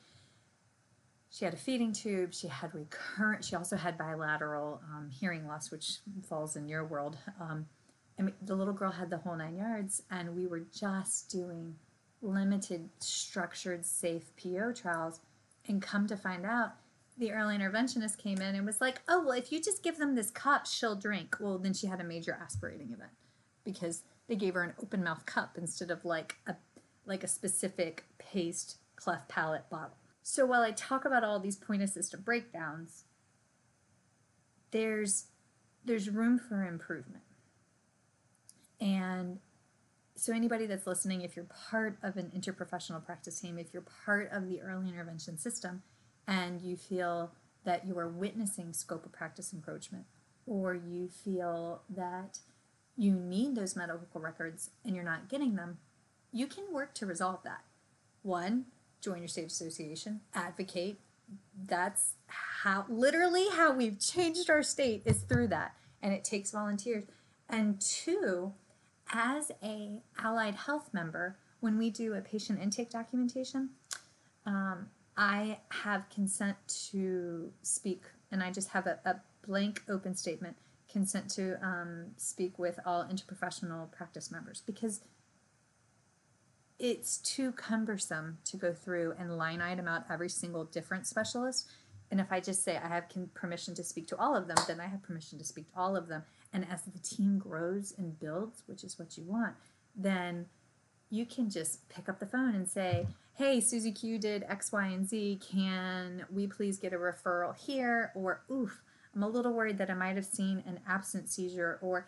she 1.35 1.43
had 1.43 1.53
a 1.53 1.57
feeding 1.57 1.91
tube. 1.91 2.33
She 2.33 2.47
had 2.47 2.73
recurrent. 2.73 3.43
She 3.43 3.57
also 3.57 3.75
had 3.75 3.97
bilateral 3.97 4.81
um, 4.93 5.09
hearing 5.09 5.45
loss, 5.45 5.69
which 5.69 5.97
falls 6.29 6.55
in 6.55 6.69
your 6.69 6.85
world. 6.85 7.17
Um, 7.41 7.65
and 8.17 8.31
the 8.41 8.55
little 8.55 8.73
girl 8.73 8.91
had 8.91 9.09
the 9.09 9.17
whole 9.17 9.35
nine 9.35 9.57
yards, 9.57 10.03
and 10.09 10.35
we 10.35 10.47
were 10.47 10.63
just 10.73 11.29
doing 11.29 11.75
limited, 12.21 12.89
structured, 12.99 13.85
safe 13.85 14.31
PO 14.41 14.73
trials. 14.73 15.19
And 15.67 15.81
come 15.81 16.07
to 16.07 16.15
find 16.15 16.45
out, 16.45 16.73
the 17.17 17.31
early 17.31 17.57
interventionist 17.57 18.17
came 18.17 18.39
in 18.39 18.55
and 18.55 18.65
was 18.65 18.81
like, 18.81 19.01
"Oh, 19.07 19.21
well, 19.21 19.37
if 19.37 19.51
you 19.51 19.61
just 19.61 19.83
give 19.83 19.97
them 19.97 20.15
this 20.15 20.31
cup, 20.31 20.65
she'll 20.65 20.95
drink." 20.95 21.37
Well, 21.39 21.57
then 21.57 21.73
she 21.73 21.87
had 21.87 22.01
a 22.01 22.03
major 22.03 22.37
aspirating 22.41 22.91
event 22.91 23.11
because 23.63 24.03
they 24.27 24.35
gave 24.35 24.53
her 24.53 24.63
an 24.63 24.73
open 24.81 25.03
mouth 25.03 25.25
cup 25.25 25.57
instead 25.57 25.91
of 25.91 26.05
like 26.05 26.37
a 26.47 26.55
like 27.05 27.23
a 27.23 27.27
specific 27.27 28.05
paste 28.17 28.77
cleft 28.95 29.29
palate 29.29 29.69
bottle. 29.69 29.97
So 30.23 30.45
while 30.45 30.63
I 30.63 30.71
talk 30.71 31.05
about 31.05 31.23
all 31.23 31.39
these 31.39 31.55
point 31.55 31.83
assisted 31.83 32.25
breakdowns, 32.25 33.03
there's 34.71 35.27
there's 35.83 36.09
room 36.09 36.39
for 36.39 36.65
improvement. 36.65 37.24
And 38.79 39.39
so 40.15 40.33
anybody 40.33 40.65
that's 40.65 40.87
listening, 40.87 41.21
if 41.21 41.35
you're 41.35 41.47
part 41.69 41.97
of 42.01 42.17
an 42.17 42.31
interprofessional 42.35 43.05
practice 43.05 43.39
team, 43.39 43.57
if 43.57 43.73
you're 43.73 43.85
part 44.05 44.29
of 44.31 44.47
the 44.47 44.61
early 44.61 44.89
intervention 44.89 45.37
system 45.37 45.83
and 46.27 46.61
you 46.61 46.77
feel 46.77 47.31
that 47.65 47.85
you 47.85 47.97
are 47.97 48.07
witnessing 48.07 48.73
scope 48.73 49.05
of 49.05 49.11
practice 49.11 49.51
encroachment 49.51 50.05
or 50.45 50.73
you 50.73 51.09
feel 51.09 51.81
that 51.89 52.39
you 52.97 53.13
need 53.13 53.55
those 53.55 53.75
medical 53.75 54.21
records 54.21 54.69
and 54.85 54.95
you're 54.95 55.03
not 55.03 55.27
getting 55.27 55.55
them, 55.55 55.79
you 56.31 56.47
can 56.47 56.65
work 56.71 56.93
to 56.93 57.05
resolve 57.05 57.39
that. 57.43 57.63
One, 58.21 58.65
join 59.01 59.19
your 59.19 59.27
state 59.27 59.47
association, 59.47 60.21
advocate. 60.33 60.99
That's 61.67 62.13
how 62.27 62.85
literally 62.87 63.47
how 63.51 63.73
we've 63.73 63.99
changed 63.99 64.49
our 64.49 64.63
state 64.63 65.03
is 65.05 65.17
through 65.23 65.47
that, 65.49 65.75
and 66.01 66.13
it 66.13 66.23
takes 66.23 66.51
volunteers. 66.51 67.03
And 67.49 67.79
two, 67.81 68.53
as 69.13 69.51
a 69.63 70.01
allied 70.19 70.55
health 70.55 70.89
member, 70.93 71.37
when 71.59 71.77
we 71.77 71.89
do 71.89 72.13
a 72.13 72.21
patient 72.21 72.59
intake 72.61 72.89
documentation, 72.89 73.69
um, 74.45 74.87
I 75.17 75.59
have 75.69 76.09
consent 76.09 76.57
to 76.91 77.51
speak, 77.61 78.03
and 78.31 78.43
I 78.43 78.51
just 78.51 78.69
have 78.69 78.85
a, 78.87 78.99
a 79.05 79.15
blank 79.45 79.83
open 79.87 80.15
statement 80.15 80.57
consent 80.91 81.29
to 81.29 81.57
um, 81.65 82.07
speak 82.17 82.57
with 82.59 82.79
all 82.85 83.05
interprofessional 83.05 83.91
practice 83.91 84.31
members 84.31 84.61
because 84.65 85.01
it's 86.77 87.17
too 87.17 87.51
cumbersome 87.53 88.37
to 88.45 88.57
go 88.57 88.73
through 88.73 89.13
and 89.17 89.37
line 89.37 89.61
item 89.61 89.87
out 89.87 90.03
every 90.09 90.29
single 90.29 90.65
different 90.65 91.07
specialist. 91.07 91.67
And 92.11 92.19
if 92.19 92.31
I 92.31 92.39
just 92.39 92.63
say 92.63 92.77
I 92.77 92.87
have 92.87 93.05
permission 93.33 93.73
to 93.75 93.83
speak 93.83 94.07
to 94.07 94.17
all 94.17 94.35
of 94.35 94.47
them, 94.47 94.57
then 94.67 94.79
I 94.79 94.87
have 94.87 95.01
permission 95.03 95.39
to 95.39 95.45
speak 95.45 95.71
to 95.73 95.79
all 95.79 95.95
of 95.95 96.07
them. 96.07 96.23
And 96.53 96.65
as 96.69 96.83
the 96.83 96.99
team 96.99 97.39
grows 97.39 97.93
and 97.97 98.19
builds, 98.19 98.63
which 98.67 98.83
is 98.83 98.99
what 98.99 99.17
you 99.17 99.23
want, 99.23 99.55
then 99.95 100.45
you 101.09 101.25
can 101.25 101.49
just 101.49 101.87
pick 101.89 102.07
up 102.07 102.19
the 102.19 102.25
phone 102.25 102.55
and 102.55 102.67
say, 102.67 103.07
Hey, 103.33 103.59
Susie 103.59 103.91
Q 103.91 104.17
did 104.17 104.45
X, 104.47 104.71
Y, 104.71 104.85
and 104.85 105.07
Z. 105.07 105.41
Can 105.51 106.25
we 106.31 106.47
please 106.47 106.77
get 106.77 106.93
a 106.93 106.97
referral 106.97 107.55
here? 107.57 108.11
Or, 108.15 108.43
oof, 108.49 108.81
I'm 109.13 109.23
a 109.23 109.27
little 109.27 109.51
worried 109.51 109.77
that 109.79 109.89
I 109.89 109.93
might 109.93 110.15
have 110.15 110.25
seen 110.25 110.63
an 110.65 110.79
absent 110.87 111.29
seizure, 111.29 111.79
or 111.81 112.07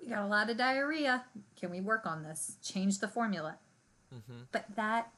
we 0.00 0.08
got 0.08 0.22
a 0.22 0.26
lot 0.26 0.50
of 0.50 0.58
diarrhea. 0.58 1.24
Can 1.58 1.70
we 1.70 1.80
work 1.80 2.04
on 2.04 2.22
this? 2.22 2.56
Change 2.62 2.98
the 2.98 3.08
formula. 3.08 3.56
Mm-hmm. 4.14 4.42
But 4.52 4.66
that 4.76 5.12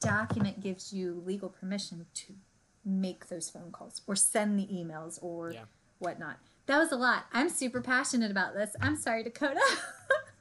document 0.00 0.60
gives 0.60 0.92
you 0.92 1.22
legal 1.26 1.48
permission 1.48 2.06
to 2.14 2.34
make 2.84 3.28
those 3.28 3.50
phone 3.50 3.70
calls 3.72 4.02
or 4.06 4.16
send 4.16 4.58
the 4.58 4.66
emails 4.66 5.18
or 5.22 5.52
yeah. 5.52 5.64
whatnot. 5.98 6.38
That 6.66 6.78
was 6.78 6.92
a 6.92 6.96
lot. 6.96 7.26
I'm 7.32 7.48
super 7.48 7.80
passionate 7.80 8.30
about 8.30 8.54
this. 8.54 8.74
I'm 8.80 8.96
sorry, 8.96 9.22
Dakota. 9.22 9.60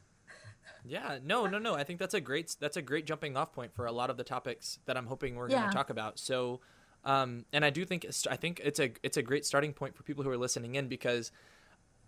yeah, 0.85 1.19
no, 1.23 1.47
no, 1.47 1.57
no. 1.57 1.75
I 1.75 1.83
think 1.83 1.99
that's 1.99 2.13
a 2.13 2.21
great 2.21 2.55
that's 2.59 2.77
a 2.77 2.81
great 2.81 3.05
jumping 3.05 3.35
off 3.35 3.51
point 3.51 3.73
for 3.73 3.85
a 3.85 3.91
lot 3.91 4.09
of 4.09 4.17
the 4.17 4.23
topics 4.23 4.79
that 4.85 4.95
I'm 4.95 5.07
hoping 5.07 5.35
we're 5.35 5.49
yeah. 5.49 5.59
going 5.59 5.69
to 5.69 5.75
talk 5.75 5.89
about. 5.89 6.19
So, 6.19 6.59
um, 7.03 7.45
and 7.51 7.65
I 7.65 7.71
do 7.71 7.83
think 7.83 8.05
I 8.29 8.35
think 8.35 8.61
it's 8.63 8.79
a 8.79 8.91
it's 9.01 9.17
a 9.17 9.23
great 9.23 9.45
starting 9.45 9.73
point 9.73 9.95
for 9.95 10.03
people 10.03 10.23
who 10.23 10.29
are 10.29 10.37
listening 10.37 10.75
in 10.75 10.87
because 10.87 11.31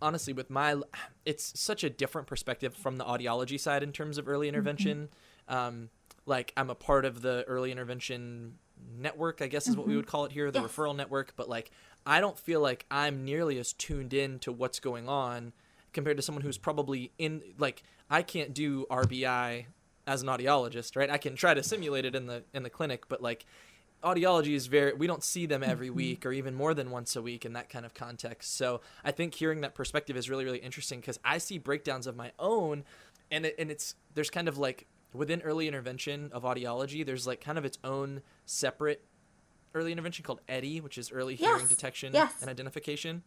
honestly, 0.01 0.33
with 0.33 0.49
my 0.49 0.75
it's 1.25 1.59
such 1.59 1.83
a 1.83 1.89
different 1.89 2.27
perspective 2.27 2.75
from 2.75 2.97
the 2.97 3.05
audiology 3.05 3.59
side 3.59 3.81
in 3.81 3.91
terms 3.91 4.17
of 4.17 4.27
early 4.27 4.47
mm-hmm. 4.47 4.55
intervention. 4.55 4.97
Mm-hmm 4.97 5.15
um, 5.51 5.89
like 6.25 6.53
I'm 6.55 6.69
a 6.69 6.75
part 6.75 7.05
of 7.05 7.21
the 7.21 7.43
early 7.47 7.71
intervention 7.71 8.57
network, 8.97 9.41
I 9.41 9.47
guess 9.47 9.67
is 9.67 9.71
mm-hmm. 9.71 9.79
what 9.79 9.87
we 9.87 9.91
mm-hmm. 9.91 9.97
would 9.97 10.07
call 10.07 10.25
it 10.25 10.31
here, 10.31 10.51
the 10.51 10.61
yes. 10.61 10.71
referral 10.71 10.95
network. 10.95 11.33
But 11.35 11.49
like, 11.49 11.71
I 12.05 12.19
don't 12.19 12.37
feel 12.37 12.61
like 12.61 12.85
I'm 12.89 13.23
nearly 13.25 13.57
as 13.59 13.73
tuned 13.73 14.13
in 14.13 14.39
to 14.39 14.51
what's 14.51 14.79
going 14.79 15.07
on 15.07 15.53
compared 15.93 16.17
to 16.17 16.23
someone 16.23 16.41
who's 16.41 16.57
probably 16.57 17.11
in 17.17 17.41
like 17.57 17.83
I 18.09 18.21
can't 18.21 18.53
do 18.53 18.85
RBI 18.89 19.65
as 20.07 20.21
an 20.21 20.27
audiologist, 20.27 20.95
right? 20.95 21.09
I 21.09 21.17
can 21.17 21.35
try 21.35 21.53
to 21.53 21.63
simulate 21.63 22.05
it 22.05 22.15
in 22.15 22.27
the 22.27 22.43
in 22.53 22.63
the 22.63 22.69
clinic, 22.69 23.07
but 23.07 23.21
like 23.21 23.45
audiology 24.03 24.53
is 24.53 24.67
very 24.67 24.93
we 24.93 25.07
don't 25.07 25.23
see 25.23 25.45
them 25.45 25.63
every 25.63 25.87
mm-hmm. 25.87 25.95
week 25.95 26.25
or 26.25 26.31
even 26.31 26.55
more 26.55 26.73
than 26.73 26.89
once 26.89 27.15
a 27.15 27.21
week 27.21 27.45
in 27.45 27.53
that 27.53 27.69
kind 27.69 27.85
of 27.85 27.93
context. 27.93 28.55
So 28.55 28.81
I 29.03 29.11
think 29.11 29.33
hearing 29.35 29.61
that 29.61 29.75
perspective 29.75 30.17
is 30.17 30.29
really 30.29 30.45
really 30.45 30.59
interesting 30.59 30.99
because 30.99 31.19
I 31.23 31.37
see 31.37 31.57
breakdowns 31.57 32.07
of 32.07 32.15
my 32.15 32.31
own, 32.39 32.83
and 33.29 33.45
it, 33.45 33.55
and 33.59 33.69
it's 33.69 33.95
there's 34.13 34.29
kind 34.29 34.47
of 34.47 34.57
like 34.57 34.87
within 35.13 35.41
early 35.41 35.67
intervention 35.67 36.29
of 36.33 36.43
audiology, 36.43 37.05
there's 37.05 37.27
like 37.27 37.41
kind 37.41 37.57
of 37.57 37.65
its 37.65 37.77
own 37.83 38.21
separate 38.45 39.03
early 39.73 39.91
intervention 39.91 40.23
called 40.23 40.41
EHDI, 40.49 40.81
which 40.81 40.97
is 40.97 41.11
early 41.11 41.35
hearing 41.35 41.67
detection 41.67 42.13
yes. 42.13 42.33
and 42.41 42.49
identification, 42.49 43.23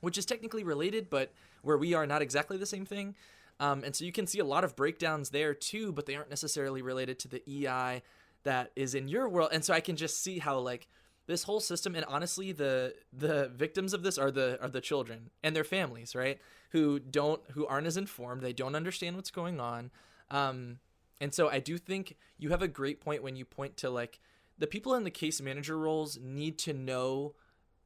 which 0.00 0.18
is 0.18 0.26
technically 0.26 0.64
related, 0.64 1.08
but 1.08 1.32
where 1.62 1.78
we 1.78 1.94
are 1.94 2.06
not 2.06 2.22
exactly 2.22 2.56
the 2.56 2.66
same 2.66 2.84
thing. 2.84 3.14
Um, 3.60 3.82
and 3.84 3.94
so 3.94 4.04
you 4.04 4.12
can 4.12 4.26
see 4.26 4.38
a 4.38 4.44
lot 4.44 4.64
of 4.64 4.76
breakdowns 4.76 5.30
there 5.30 5.54
too, 5.54 5.92
but 5.92 6.06
they 6.06 6.14
aren't 6.14 6.30
necessarily 6.30 6.82
related 6.82 7.18
to 7.20 7.28
the 7.28 7.42
EI 7.48 8.02
that 8.44 8.70
is 8.76 8.94
in 8.94 9.08
your 9.08 9.28
world. 9.28 9.50
And 9.52 9.64
so 9.64 9.74
I 9.74 9.80
can 9.80 9.96
just 9.96 10.22
see 10.22 10.38
how 10.38 10.58
like 10.58 10.88
this 11.26 11.42
whole 11.42 11.60
system 11.60 11.94
and 11.94 12.04
honestly 12.06 12.52
the 12.52 12.94
the 13.12 13.50
victims 13.54 13.92
of 13.92 14.02
this 14.02 14.16
are 14.16 14.30
the 14.30 14.58
are 14.62 14.68
the 14.68 14.80
children 14.80 15.30
and 15.42 15.54
their 15.54 15.64
families, 15.64 16.14
right? 16.14 16.38
Who 16.70 16.98
don't 16.98 17.42
who 17.52 17.66
aren't 17.66 17.86
as 17.86 17.96
informed, 17.96 18.42
they 18.42 18.52
don't 18.52 18.74
understand 18.74 19.16
what's 19.16 19.30
going 19.30 19.60
on. 19.60 19.90
Um, 20.30 20.78
and 21.20 21.34
so 21.34 21.48
I 21.48 21.58
do 21.58 21.78
think 21.78 22.16
you 22.38 22.50
have 22.50 22.62
a 22.62 22.68
great 22.68 23.00
point 23.00 23.22
when 23.22 23.36
you 23.36 23.44
point 23.44 23.76
to 23.78 23.90
like 23.90 24.20
the 24.58 24.66
people 24.66 24.94
in 24.94 25.04
the 25.04 25.10
case 25.10 25.40
manager 25.40 25.78
roles 25.78 26.18
need 26.20 26.58
to 26.58 26.72
know 26.72 27.34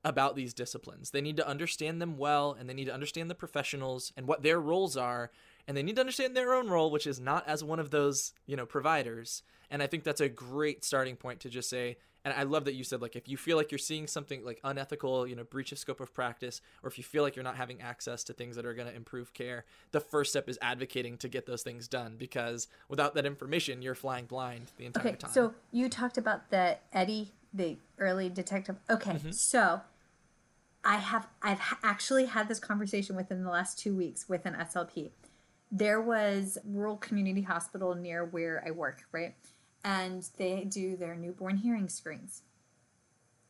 about 0.05 0.35
these 0.35 0.53
disciplines. 0.53 1.11
They 1.11 1.21
need 1.21 1.37
to 1.37 1.47
understand 1.47 2.03
them 2.03 2.19
well 2.19 2.57
and 2.59 2.69
they 2.69 2.75
need 2.75 2.87
to 2.87 2.95
understand 2.95 3.31
the 3.31 3.35
professionals 3.35 4.13
and 4.17 4.27
what 4.27 4.43
their 4.43 4.61
roles 4.61 4.97
are 4.97 5.31
and 5.69 5.77
they 5.77 5.83
need 5.83 5.95
to 5.95 6.01
understand 6.01 6.37
their 6.37 6.55
own 6.55 6.69
role 6.69 6.91
which 6.91 7.07
is 7.07 7.21
not 7.21 7.47
as 7.47 7.63
one 7.63 7.79
of 7.79 7.91
those, 7.91 8.33
you 8.47 8.57
know, 8.57 8.67
providers. 8.67 9.43
And 9.71 9.83
I 9.83 9.87
think 9.87 10.05
that's 10.05 10.21
a 10.21 10.29
great 10.29 10.85
starting 10.85 11.17
point 11.17 11.41
to 11.41 11.49
just 11.49 11.71
say 11.71 11.99
and 12.25 12.33
I 12.35 12.45
love 12.45 12.65
that 12.67 12.75
you 12.75 12.85
said 12.85 13.03
like 13.03 13.17
if 13.17 13.29
you 13.29 13.37
feel 13.37 13.57
like 13.57 13.73
you're 13.73 13.79
seeing 13.79 14.07
something 14.07 14.45
like 14.45 14.61
unethical, 14.65 15.27
you 15.27 15.35
know, 15.35 15.45
breach 15.45 15.73
of 15.73 15.79
scope 15.79 16.01
of 16.01 16.15
practice, 16.15 16.61
or 16.83 16.89
if 16.89 16.99
you 16.99 17.05
feel 17.05 17.23
like 17.23 17.35
you're 17.37 17.45
not 17.45 17.57
having 17.57 17.81
access 17.81 18.23
to 18.25 18.33
things 18.33 18.57
that 18.57 18.65
are 18.65 18.75
going 18.75 18.89
to 18.89 18.95
improve 18.95 19.35
care, 19.35 19.65
the 19.91 20.01
first 20.01 20.31
step 20.31 20.49
is 20.49 20.59
advocating 20.63 21.17
to 21.19 21.29
get 21.29 21.47
those 21.47 21.63
things 21.63 21.89
done 21.89 22.17
because 22.17 22.69
without 22.89 23.15
that 23.15 23.27
information, 23.27 23.83
you're 23.83 23.95
flying 23.95 24.27
blind 24.27 24.71
the 24.77 24.87
entire 24.87 25.09
okay, 25.09 25.17
time. 25.17 25.31
so 25.33 25.55
you 25.73 25.89
talked 25.89 26.17
about 26.19 26.51
the 26.51 26.79
EHDI, 26.95 27.29
the 27.53 27.77
early 27.99 28.29
detective. 28.29 28.77
Okay, 28.89 29.13
mm-hmm. 29.13 29.31
so 29.31 29.81
I 30.85 30.97
have 30.97 31.29
I've 31.43 31.61
actually 31.83 32.27
had 32.27 32.49
this 32.49 32.59
conversation 32.59 33.17
within 33.17 33.43
the 33.43 33.51
last 33.51 33.79
two 33.79 33.95
weeks 33.95 34.29
with 34.29 34.47
an 34.47 34.55
SLP. 34.55 35.11
There 35.71 36.01
was 36.01 36.59
rural 36.65 36.97
community 36.97 37.43
hospital 37.43 37.95
near 37.95 38.25
where 38.25 38.63
I 38.67 38.71
work, 38.73 39.05
right? 39.11 39.35
And 39.85 40.29
they 40.39 40.65
do 40.65 40.97
their 40.97 41.17
newborn 41.17 41.57
hearing 41.57 41.89
screens. 41.89 42.43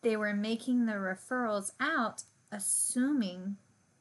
They 0.02 0.16
were 0.16 0.34
making 0.34 0.86
the 0.86 0.92
referrals 0.92 1.72
out, 1.80 2.24
assuming 2.50 3.56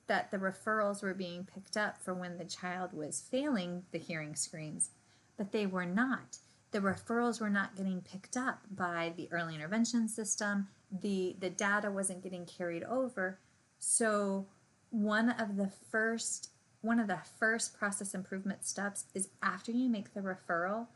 that 0.08 0.32
the 0.32 0.38
referrals 0.38 1.02
were 1.02 1.14
being 1.14 1.46
picked 1.46 1.78
up 1.78 1.98
for 1.98 2.14
when 2.14 2.38
the 2.38 2.46
child 2.46 2.92
was 2.94 3.24
failing 3.32 3.84
the 3.92 3.98
hearing 3.98 4.36
screens, 4.36 4.90
but 5.38 5.52
they 5.52 5.66
were 5.66 5.86
not. 5.86 6.38
The 6.72 6.80
referrals 6.80 7.40
were 7.40 7.50
not 7.50 7.76
getting 7.76 8.02
picked 8.02 8.36
up 8.36 8.60
by 8.70 9.14
the 9.16 9.30
early 9.32 9.56
intervention 9.56 10.08
system. 10.08 10.68
The 10.92 11.36
the 11.40 11.50
data 11.50 11.92
wasn't 11.92 12.24
getting 12.24 12.46
carried 12.46 12.84
over. 12.84 13.40
So 13.80 14.48
one 14.90 15.30
of 15.30 15.56
the 15.56 15.72
first 15.90 16.50
one 16.82 17.00
of 17.00 17.08
the 17.08 17.20
first 17.40 17.78
process 17.78 18.14
improvement 18.14 18.66
steps 18.66 19.06
is 19.14 19.30
after 19.42 19.72
you 19.72 19.88
make 19.88 20.14
the 20.14 20.22
referral, 20.22 20.88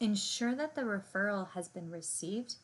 ensure 0.00 0.54
that 0.54 0.74
the 0.74 0.82
referral 0.82 1.50
has 1.50 1.68
been 1.68 1.90
received 1.90 2.56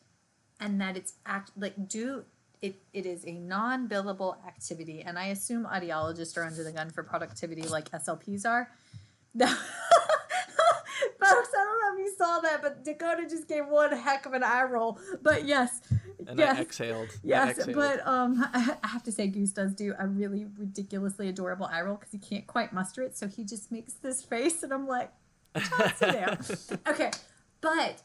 and 0.59 0.81
that 0.81 0.97
it's 0.97 1.13
act 1.25 1.51
like 1.57 1.87
do 1.87 2.25
it, 2.61 2.81
it 2.91 3.05
is 3.05 3.23
a 3.25 3.33
non-billable 3.33 4.35
activity 4.45 5.03
and 5.05 5.19
i 5.19 5.27
assume 5.27 5.65
audiologists 5.65 6.35
are 6.35 6.43
under 6.43 6.63
the 6.63 6.71
gun 6.71 6.89
for 6.89 7.03
productivity 7.03 7.61
like 7.67 7.89
slps 7.91 8.45
are 8.45 8.71
folks 9.37 9.59
i 11.21 11.21
don't 11.21 11.51
know 11.53 11.93
if 11.93 11.99
you 11.99 12.13
saw 12.17 12.39
that 12.39 12.61
but 12.63 12.83
dakota 12.83 13.27
just 13.29 13.47
gave 13.47 13.67
one 13.67 13.91
heck 13.95 14.25
of 14.25 14.33
an 14.33 14.41
eye 14.43 14.63
roll 14.63 14.99
but 15.21 15.45
yes 15.45 15.81
and 16.27 16.37
yes 16.39 16.57
I 16.57 16.61
exhaled. 16.61 17.09
I 17.09 17.13
Yes, 17.23 17.57
exhaled. 17.59 17.75
but 17.75 18.07
um, 18.07 18.43
I 18.53 18.87
have 18.87 19.03
to 19.03 19.11
say, 19.11 19.27
Goose 19.27 19.51
does 19.51 19.73
do 19.73 19.93
a 19.97 20.07
really 20.07 20.45
ridiculously 20.57 21.29
adorable 21.29 21.67
eye 21.67 21.81
roll 21.81 21.95
because 21.95 22.11
he 22.11 22.17
can't 22.17 22.45
quite 22.47 22.73
muster 22.73 23.01
it, 23.03 23.17
so 23.17 23.27
he 23.27 23.43
just 23.43 23.71
makes 23.71 23.93
this 23.93 24.23
face, 24.23 24.63
and 24.63 24.73
I'm 24.73 24.87
like, 24.87 25.11
"Toss 25.55 26.01
it 26.01 26.11
down." 26.11 26.39
okay, 26.87 27.11
but 27.61 28.03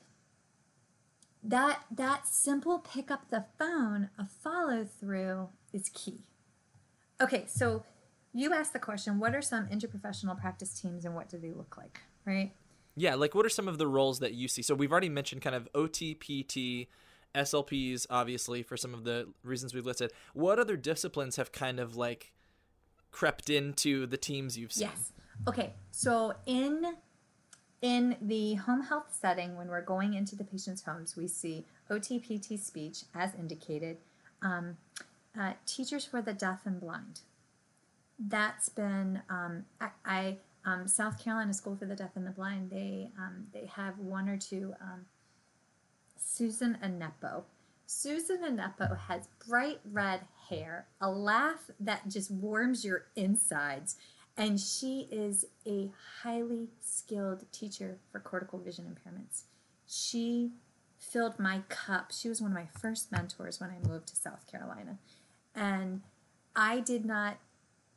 that 1.43 1.85
that 1.91 2.27
simple 2.27 2.79
pick 2.79 3.11
up 3.11 3.31
the 3.31 3.45
phone, 3.59 4.11
a 4.19 4.27
follow 4.27 4.85
through 4.85 5.49
is 5.73 5.91
key. 5.93 6.21
Okay, 7.21 7.45
so 7.47 7.85
you 8.33 8.53
asked 8.53 8.73
the 8.73 8.79
question: 8.79 9.19
What 9.19 9.35
are 9.35 9.43
some 9.43 9.67
interprofessional 9.69 10.39
practice 10.41 10.81
teams, 10.81 11.05
and 11.05 11.15
what 11.15 11.29
do 11.29 11.39
they 11.39 11.53
look 11.53 11.77
like? 11.77 12.01
Right? 12.25 12.53
Yeah, 12.95 13.15
like 13.15 13.35
what 13.35 13.47
are 13.47 13.51
some 13.51 13.69
of 13.69 13.79
the 13.79 13.87
roles 13.87 14.21
that 14.21 14.35
you 14.35 14.49
see? 14.49 14.63
So 14.63 14.75
we've 14.75 14.93
already 14.93 15.09
mentioned 15.09 15.43
kind 15.43 15.57
of 15.57 15.69
OT, 15.75 16.15
PT, 16.15 16.89
SLPs, 17.35 18.07
obviously, 18.11 18.63
for 18.63 18.77
some 18.77 18.93
of 18.95 19.05
the 19.05 19.29
reasons 19.43 19.75
we've 19.75 19.87
listed. 19.87 20.13
What 20.35 20.59
other 20.59 20.77
disciplines 20.77 21.37
have 21.37 21.53
kind 21.53 21.81
of 21.81 21.97
like 21.97 22.33
crept 23.11 23.49
into 23.49 24.07
the 24.07 24.17
teams 24.17 24.59
you've 24.59 24.73
seen? 24.73 24.89
Yes. 24.89 25.13
Okay. 25.49 25.73
So 25.91 26.35
in 26.47 26.97
in 27.83 28.17
the 28.23 28.55
home 28.55 28.83
health 28.83 29.15
setting, 29.21 29.57
when 29.57 29.69
we're 29.69 29.83
going 29.83 30.15
into 30.15 30.37
the 30.37 30.45
patient's 30.45 30.83
homes, 30.83 31.17
we 31.17 31.27
see 31.29 31.67
OTPT 31.91 32.59
speech 32.59 33.03
as 33.15 33.35
indicated, 33.35 33.99
um, 34.41 34.77
uh, 35.39 35.53
teachers 35.67 36.05
for 36.05 36.23
the 36.23 36.33
deaf 36.33 36.61
and 36.65 36.81
blind. 36.81 37.21
That's 38.19 38.69
been 38.69 39.23
um, 39.29 39.65
I, 39.81 39.89
I 40.05 40.37
um, 40.65 40.87
South 40.87 41.23
Carolina 41.23 41.53
School 41.53 41.75
for 41.77 41.87
the 41.87 41.97
Deaf 41.97 42.11
and 42.15 42.27
the 42.27 42.31
Blind. 42.31 42.71
They 42.71 43.11
um, 43.19 43.49
they 43.53 43.67
have 43.67 43.99
one 43.99 44.29
or 44.29 44.37
two. 44.37 44.75
Um, 44.81 45.07
Susan 46.17 46.79
Anepo. 46.83 47.43
Susan 47.87 48.39
Anepo 48.39 48.97
has 48.97 49.29
bright 49.47 49.81
red 49.91 50.21
hair, 50.49 50.87
a 51.01 51.11
laugh 51.11 51.71
that 51.81 52.09
just 52.09 52.31
warms 52.31 52.85
your 52.85 53.07
insides, 53.17 53.97
and 54.37 54.59
she 54.59 55.09
is 55.11 55.45
a 55.67 55.91
highly 56.23 56.69
skilled 56.81 57.45
teacher 57.53 57.99
for 58.11 58.21
cortical 58.21 58.59
vision 58.59 58.85
impairments. 58.85 59.43
She 59.87 60.53
filled 60.99 61.39
my 61.39 61.63
cup. 61.69 62.13
She 62.13 62.29
was 62.29 62.41
one 62.41 62.53
of 62.53 62.57
my 62.57 62.69
first 62.81 63.13
mentors 63.13 63.61
when 63.61 63.71
I 63.71 63.87
moved 63.87 64.09
to 64.09 64.17
South 64.17 64.47
Carolina. 64.51 64.99
And 65.55 66.03
I 66.57 66.81
did 66.81 67.05
not, 67.05 67.37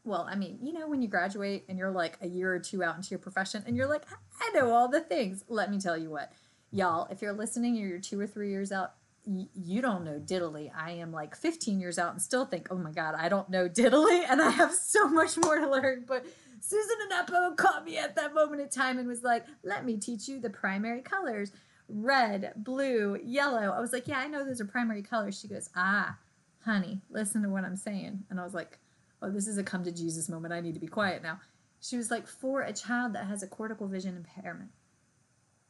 well, 0.03 0.27
I 0.29 0.35
mean, 0.35 0.59
you 0.61 0.73
know, 0.73 0.89
when 0.89 1.01
you 1.01 1.07
graduate 1.07 1.63
and 1.69 1.77
you're 1.77 1.91
like 1.91 2.17
a 2.21 2.27
year 2.27 2.53
or 2.53 2.59
two 2.59 2.83
out 2.83 2.97
into 2.97 3.11
your 3.11 3.19
profession 3.19 3.63
and 3.65 3.77
you're 3.77 3.87
like, 3.87 4.03
I 4.41 4.51
know 4.53 4.71
all 4.71 4.89
the 4.89 5.01
things. 5.01 5.45
Let 5.47 5.71
me 5.71 5.79
tell 5.79 5.97
you 5.97 6.09
what, 6.09 6.33
y'all, 6.71 7.07
if 7.09 7.21
you're 7.21 7.33
listening, 7.33 7.75
you're 7.75 7.99
two 7.99 8.19
or 8.19 8.27
three 8.27 8.49
years 8.49 8.71
out, 8.71 8.93
you 9.25 9.81
don't 9.81 10.03
know 10.03 10.19
diddly. 10.19 10.71
I 10.75 10.91
am 10.91 11.11
like 11.11 11.35
15 11.35 11.79
years 11.79 11.97
out 11.97 12.11
and 12.11 12.21
still 12.21 12.45
think, 12.45 12.67
oh 12.69 12.77
my 12.77 12.91
God, 12.91 13.15
I 13.17 13.29
don't 13.29 13.49
know 13.49 13.67
diddly. 13.67 14.23
And 14.29 14.41
I 14.41 14.49
have 14.49 14.73
so 14.73 15.07
much 15.07 15.37
more 15.37 15.57
to 15.57 15.69
learn. 15.69 16.05
But 16.07 16.25
Susan 16.59 16.95
Anepo 17.09 17.55
caught 17.55 17.85
me 17.85 17.97
at 17.97 18.15
that 18.15 18.33
moment 18.33 18.61
in 18.61 18.69
time 18.69 18.97
and 18.99 19.07
was 19.07 19.23
like, 19.23 19.45
let 19.63 19.85
me 19.85 19.97
teach 19.97 20.27
you 20.27 20.39
the 20.39 20.49
primary 20.49 21.01
colors 21.01 21.51
red, 21.87 22.53
blue, 22.55 23.19
yellow. 23.23 23.71
I 23.71 23.79
was 23.79 23.93
like, 23.93 24.07
yeah, 24.07 24.19
I 24.19 24.27
know 24.27 24.43
those 24.43 24.61
are 24.61 24.65
primary 24.65 25.03
colors. 25.03 25.39
She 25.39 25.47
goes, 25.47 25.69
ah, 25.75 26.17
honey, 26.63 27.01
listen 27.09 27.43
to 27.43 27.49
what 27.49 27.63
I'm 27.63 27.75
saying. 27.75 28.23
And 28.29 28.39
I 28.39 28.43
was 28.43 28.53
like, 28.53 28.79
oh, 29.21 29.29
this 29.29 29.47
is 29.47 29.57
a 29.57 29.63
come 29.63 29.83
to 29.83 29.91
Jesus 29.91 30.29
moment. 30.29 30.53
I 30.53 30.61
need 30.61 30.73
to 30.73 30.79
be 30.79 30.87
quiet 30.87 31.21
now. 31.21 31.39
She 31.79 31.97
was 31.97 32.09
like, 32.09 32.27
for 32.27 32.61
a 32.61 32.73
child 32.73 33.13
that 33.13 33.27
has 33.27 33.43
a 33.43 33.47
cortical 33.47 33.87
vision 33.87 34.15
impairment, 34.15 34.71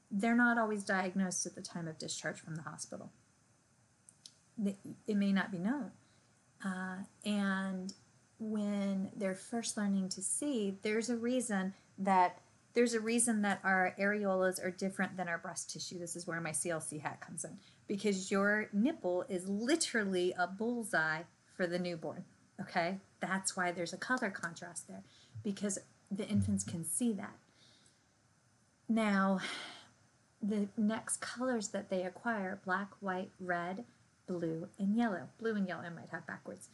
they're 0.09 0.35
not 0.35 0.57
always 0.57 0.83
diagnosed 0.83 1.45
at 1.45 1.55
the 1.55 1.61
time 1.61 1.87
of 1.87 1.97
discharge 1.97 2.39
from 2.39 2.55
the 2.55 2.61
hospital. 2.61 3.11
It 4.63 5.15
may 5.15 5.31
not 5.31 5.51
be 5.51 5.59
known. 5.59 5.91
Uh, 6.63 6.97
and 7.25 7.93
when 8.39 9.11
they're 9.15 9.35
first 9.35 9.77
learning 9.77 10.09
to 10.09 10.21
see, 10.21 10.77
there's 10.81 11.09
a 11.09 11.17
reason 11.17 11.73
that 11.97 12.39
there's 12.73 12.93
a 12.93 12.99
reason 12.99 13.41
that 13.43 13.61
our 13.63 13.95
areolas 13.99 14.63
are 14.63 14.71
different 14.71 15.15
than 15.15 15.29
our 15.29 15.37
breast 15.37 15.71
tissue. 15.71 15.97
This 15.97 16.15
is 16.15 16.27
where 16.27 16.41
my 16.41 16.51
CLC 16.51 17.01
hat 17.01 17.21
comes 17.21 17.45
in 17.45 17.57
because 17.87 18.29
your 18.29 18.69
nipple 18.73 19.23
is 19.29 19.47
literally 19.47 20.33
a 20.37 20.45
bullseye 20.45 21.21
for 21.55 21.67
the 21.67 21.79
newborn. 21.79 22.25
Okay, 22.59 22.99
that's 23.21 23.55
why 23.55 23.71
there's 23.71 23.93
a 23.93 23.97
color 23.97 24.29
contrast 24.29 24.87
there 24.87 25.03
because 25.43 25.79
the 26.11 26.27
infants 26.27 26.63
can 26.63 26.83
see 26.83 27.13
that. 27.13 27.35
Now, 28.87 29.39
the 30.41 30.67
next 30.77 31.21
colors 31.21 31.69
that 31.69 31.89
they 31.89 32.03
acquire 32.03 32.59
black, 32.65 32.89
white, 32.99 33.31
red, 33.39 33.83
blue, 34.27 34.67
and 34.79 34.95
yellow. 34.95 35.29
Blue 35.39 35.55
and 35.55 35.67
yellow 35.67 35.83
I 35.83 35.89
might 35.89 36.09
have 36.09 36.27
backwards. 36.27 36.69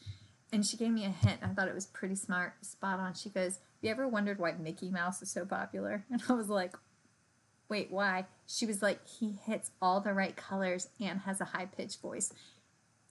And 0.54 0.66
she 0.66 0.78
gave 0.78 0.92
me 0.92 1.06
a 1.06 1.10
hint. 1.10 1.40
I 1.42 1.48
thought 1.48 1.68
it 1.68 1.76
was 1.76 1.86
pretty 1.86 2.16
smart, 2.16 2.54
spot 2.66 3.00
on. 3.00 3.14
She 3.14 3.30
goes, 3.30 3.60
You 3.82 3.90
ever 3.90 4.08
wondered 4.08 4.40
why 4.40 4.54
Mickey 4.54 4.90
Mouse 4.90 5.22
is 5.22 5.32
so 5.32 5.46
popular? 5.46 6.06
And 6.12 6.22
I 6.28 6.34
was 6.34 6.50
like, 6.50 6.76
Wait, 7.70 7.90
why? 7.90 8.26
She 8.48 8.66
was 8.66 8.82
like, 8.82 9.00
He 9.08 9.40
hits 9.46 9.72
all 9.82 10.02
the 10.02 10.14
right 10.14 10.36
colors 10.36 10.90
and 11.00 11.22
has 11.22 11.40
a 11.40 11.46
high 11.46 11.66
pitched 11.66 12.02
voice. 12.02 12.34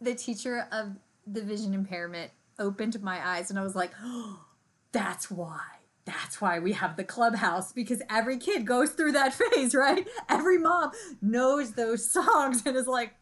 The 0.00 0.14
teacher 0.14 0.66
of 0.70 0.96
the 1.26 1.42
vision 1.42 1.72
impairment 1.72 2.30
opened 2.58 3.00
my 3.02 3.26
eyes, 3.26 3.50
and 3.50 3.58
I 3.58 3.62
was 3.62 3.74
like, 3.74 3.92
Oh, 4.02 4.44
that's 4.92 5.30
why. 5.30 5.60
That's 6.04 6.40
why 6.40 6.58
we 6.58 6.72
have 6.72 6.96
the 6.96 7.04
clubhouse 7.04 7.72
because 7.72 8.02
every 8.10 8.38
kid 8.38 8.66
goes 8.66 8.90
through 8.90 9.12
that 9.12 9.34
phase, 9.54 9.74
right? 9.74 10.06
Every 10.28 10.58
mom 10.58 10.90
knows 11.22 11.72
those 11.72 12.10
songs 12.10 12.62
and 12.66 12.76
is 12.76 12.88
like, 12.88 13.14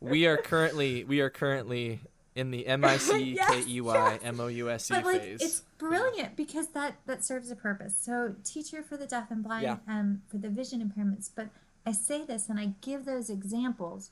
We 0.00 0.26
are 0.26 0.36
currently 0.36 1.04
we 1.04 1.20
are 1.20 1.30
currently 1.30 2.00
in 2.34 2.50
the 2.52 2.66
M 2.66 2.84
I 2.84 2.98
C 2.98 3.36
K 3.48 3.64
E 3.66 3.80
Y 3.80 4.18
M 4.22 4.38
O 4.40 4.46
U 4.46 4.70
S 4.70 4.90
E 4.90 4.94
but 4.94 5.04
like 5.04 5.20
phase. 5.22 5.40
it's 5.42 5.62
brilliant 5.78 6.36
because 6.36 6.68
that 6.68 6.94
that 7.06 7.24
serves 7.24 7.50
a 7.50 7.56
purpose 7.56 7.96
so 8.00 8.34
teacher 8.44 8.82
for 8.82 8.96
the 8.96 9.06
deaf 9.06 9.30
and 9.30 9.42
blind 9.42 9.64
Yeah. 9.64 9.76
and 9.88 10.20
for 10.28 10.38
the 10.38 10.48
vision 10.48 10.80
impairments 10.80 11.30
but 11.34 11.48
i 11.86 11.92
say 11.92 12.24
this 12.24 12.48
and 12.48 12.58
i 12.60 12.74
give 12.80 13.04
those 13.04 13.28
examples 13.30 14.10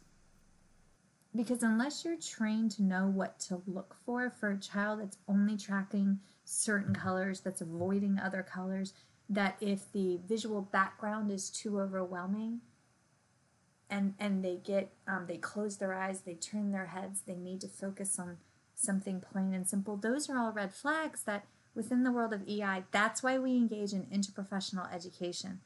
because 1.34 1.62
unless 1.62 2.04
you're 2.04 2.16
trained 2.16 2.70
to 2.72 2.82
know 2.82 3.06
what 3.06 3.38
to 3.40 3.62
look 3.66 3.94
for 4.04 4.30
for 4.30 4.50
a 4.50 4.58
child 4.58 5.00
that's 5.00 5.18
only 5.28 5.56
tracking 5.56 6.18
certain 6.44 6.94
colors 6.94 7.40
that's 7.40 7.60
avoiding 7.60 8.18
other 8.18 8.42
colors 8.42 8.92
that 9.28 9.56
if 9.60 9.90
the 9.92 10.18
visual 10.26 10.62
background 10.62 11.30
is 11.30 11.50
too 11.50 11.80
overwhelming 11.80 12.60
and 13.88 14.14
and 14.18 14.44
they 14.44 14.56
get 14.56 14.92
um, 15.06 15.26
they 15.26 15.36
close 15.36 15.76
their 15.76 15.94
eyes 15.94 16.20
they 16.20 16.34
turn 16.34 16.72
their 16.72 16.86
heads 16.86 17.22
they 17.26 17.36
need 17.36 17.60
to 17.60 17.68
focus 17.68 18.18
on 18.18 18.38
something 18.74 19.20
plain 19.20 19.54
and 19.54 19.68
simple 19.68 19.96
those 19.96 20.28
are 20.28 20.38
all 20.38 20.52
red 20.52 20.72
flags 20.72 21.22
that 21.22 21.46
within 21.74 22.02
the 22.02 22.12
world 22.12 22.32
of 22.32 22.46
ei 22.48 22.84
that's 22.90 23.22
why 23.22 23.38
we 23.38 23.56
engage 23.56 23.92
in 23.92 24.04
interprofessional 24.06 24.92
education 24.92 25.60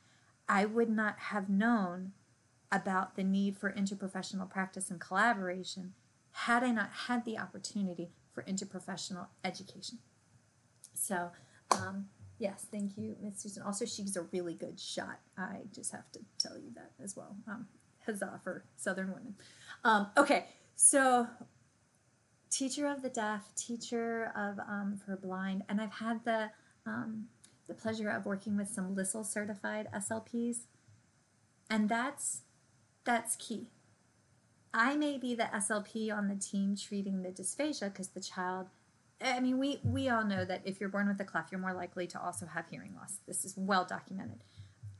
i 0.49 0.65
would 0.65 0.91
not 0.91 1.19
have 1.19 1.49
known 1.49 2.13
about 2.73 3.17
the 3.17 3.25
need 3.25 3.57
for 3.57 3.73
interprofessional 3.73 4.49
practice 4.49 4.91
and 4.91 5.01
collaboration 5.01 5.93
had 6.33 6.63
I 6.63 6.71
not 6.71 6.91
had 7.07 7.25
the 7.25 7.39
opportunity 7.39 8.11
for 8.33 8.43
interprofessional 8.45 9.27
education. 9.45 9.99
So, 10.95 11.31
um, 11.73 12.07
yes, 12.39 12.67
thank 12.71 12.97
you, 12.97 13.17
Miss 13.21 13.39
Susan. 13.39 13.63
Also, 13.63 13.85
she's 13.85 14.17
a 14.17 14.23
really 14.33 14.55
good 14.55 14.79
shot. 14.79 15.21
I 15.37 15.63
just 15.75 15.93
have 15.93 16.11
to 16.13 16.21
tell 16.39 16.57
you 16.57 16.71
that 16.75 16.93
as 17.03 17.17
well. 17.17 17.37
Um, 17.49 17.67
huzzah 18.11 18.41
for 18.43 18.65
Southern 18.77 19.09
women. 19.09 19.35
Um, 19.85 20.09
okay, 20.17 20.47
so 20.75 21.27
teacher 22.51 22.87
of 22.87 23.03
the 23.03 23.09
deaf, 23.09 23.55
teacher 23.55 24.33
of 24.37 24.59
um, 24.59 24.99
for 25.05 25.17
blind, 25.17 25.63
and 25.69 25.81
I've 25.81 25.93
had 25.93 26.25
the 26.25 26.51
um, 26.87 27.27
the 27.69 27.75
pleasure 27.75 28.11
of 28.11 28.27
working 28.27 28.57
with 28.57 28.69
some 28.69 28.95
LISL 28.95 29.25
certified 29.25 29.89
SLPs, 29.95 30.63
and 31.71 31.89
that's 31.89 32.43
that's 33.05 33.37
key. 33.37 33.69
I 34.73 34.97
may 34.97 35.19
be 35.19 35.35
the 35.35 35.45
SLP 35.45 36.17
on 36.17 36.29
the 36.29 36.37
team 36.37 36.77
treating 36.77 37.23
the 37.23 37.31
dysphagia 37.31 37.93
because 37.93 38.09
the 38.09 38.21
child. 38.21 38.67
I 39.23 39.39
mean, 39.41 39.59
we 39.59 39.81
we 39.85 40.09
all 40.09 40.25
know 40.25 40.45
that 40.45 40.63
if 40.65 40.81
you're 40.81 40.89
born 40.89 41.09
with 41.09 41.21
a 41.21 41.25
cleft, 41.25 41.53
you're 41.53 41.61
more 41.61 41.75
likely 41.75 42.07
to 42.09 42.21
also 42.21 42.47
have 42.47 42.67
hearing 42.69 42.95
loss. 42.95 43.19
This 43.27 43.45
is 43.45 43.55
well 43.57 43.85
documented. 43.85 44.39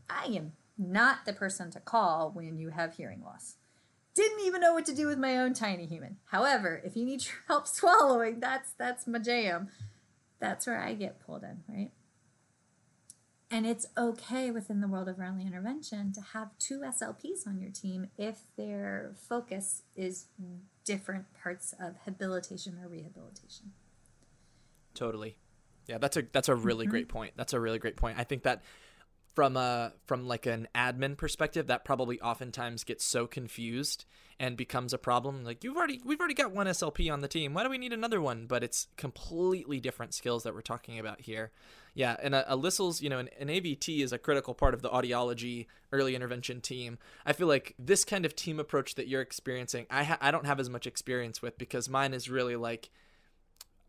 I 0.09 0.25
am 0.27 0.53
not 0.81 1.27
the 1.27 1.33
person 1.33 1.71
to 1.73 1.81
call 1.81 2.31
when 2.31 2.59
you 2.59 2.71
have 2.71 2.95
hearing 2.95 3.23
loss. 3.23 3.57
Didn't 4.15 4.41
even 4.45 4.61
know 4.61 4.75
what 4.75 4.87
to 4.87 4.95
do 4.95 5.07
with 5.07 5.19
my 5.19 5.37
own 5.37 5.55
tiny 5.55 5.87
human. 5.87 6.17
However, 6.27 6.81
if 6.85 6.97
you 6.97 7.05
need 7.05 7.23
help 7.49 7.69
swallowing, 7.69 8.41
that's 8.41 8.73
that's 8.73 9.07
my 9.07 9.19
jam. 9.19 9.69
That's 10.41 10.67
where 10.67 10.81
I 10.81 10.95
get 10.95 11.21
pulled 11.25 11.45
in, 11.45 11.63
right? 11.69 11.91
And 13.53 13.67
it's 13.67 13.87
okay 13.99 14.51
within 14.51 14.81
the 14.81 14.87
world 14.89 15.09
of 15.09 15.19
early 15.19 15.45
intervention 15.45 16.13
to 16.13 16.21
have 16.21 16.57
two 16.59 16.81
SLPs 16.81 17.47
on 17.47 17.61
your 17.61 17.71
team 17.71 18.09
if 18.17 18.43
their 18.57 19.13
focus 19.29 19.83
is 19.97 20.27
different 20.85 21.27
parts 21.43 21.75
of 21.81 21.97
habilitation 22.05 22.79
or 22.83 22.89
rehabilitation. 22.89 23.73
Totally. 24.95 25.37
Yeah, 25.89 25.99
that's 25.99 26.17
a 26.17 26.23
that's 26.33 26.49
a 26.49 26.55
really 26.55 26.85
mm-hmm. 26.85 26.91
great 26.91 27.09
point. 27.09 27.33
That's 27.37 27.53
a 27.53 27.61
really 27.61 27.81
great 27.81 27.97
point. 27.97 28.19
I 28.19 28.25
think 28.25 28.45
that 28.45 28.63
from 29.35 29.57
a 29.57 29.93
from 30.07 30.27
like 30.27 30.47
an 30.47 30.69
admin 30.75 31.17
perspective 31.17 31.69
that 31.69 31.85
probably 31.85 32.21
oftentimes 32.21 32.85
gets 32.85 33.05
so 33.05 33.27
confused 33.27 34.05
and 34.39 34.57
becomes 34.57 34.93
a 34.93 34.99
problem. 34.99 35.45
Like 35.45 35.63
you've 35.63 35.77
already 35.77 36.01
we've 36.05 36.19
already 36.19 36.35
got 36.35 36.53
one 36.53 36.67
slp 36.67 37.13
on 37.13 37.21
the 37.21 37.29
team. 37.29 37.55
Why 37.55 37.63
do 37.63 37.71
we 37.71 37.79
need 37.79 37.93
another 37.93 38.21
one? 38.21 38.47
But 38.47 38.65
it's 38.65 38.89
completely 38.97 39.81
different 39.81 40.15
skills 40.15 40.43
that 40.43 40.55
we're 40.55 40.63
talking 40.63 40.99
about 40.99 41.21
here. 41.21 41.53
Yeah 41.95 42.17
and 42.23 42.35
uh, 42.35 42.45
a, 42.49 42.55
a 42.55 42.57
LISL's 42.57 43.03
you 43.03 43.11
know 43.11 43.19
an, 43.19 43.29
an 43.39 43.49
avt 43.49 44.03
is 44.03 44.13
a 44.13 44.19
critical 44.19 44.55
part 44.55 44.75
of 44.75 44.83
the 44.83 44.89
audiology 44.89 45.67
early 45.93 46.15
intervention 46.15 46.61
team. 46.61 46.99
I 47.25 47.33
feel 47.33 47.49
like 47.49 47.75
this 47.79 48.05
kind 48.05 48.25
of 48.25 48.35
team 48.35 48.59
approach 48.59 48.95
that 48.97 49.09
you're 49.09 49.21
experiencing 49.21 49.87
i 49.91 50.05
ha- 50.05 50.19
i 50.21 50.31
don't 50.31 50.47
have 50.47 50.61
as 50.61 50.71
much 50.71 50.87
experience 50.87 51.43
with 51.43 51.59
because 51.59 51.89
mine 51.89 52.15
is 52.15 52.31
really 52.31 52.57
like 52.57 52.91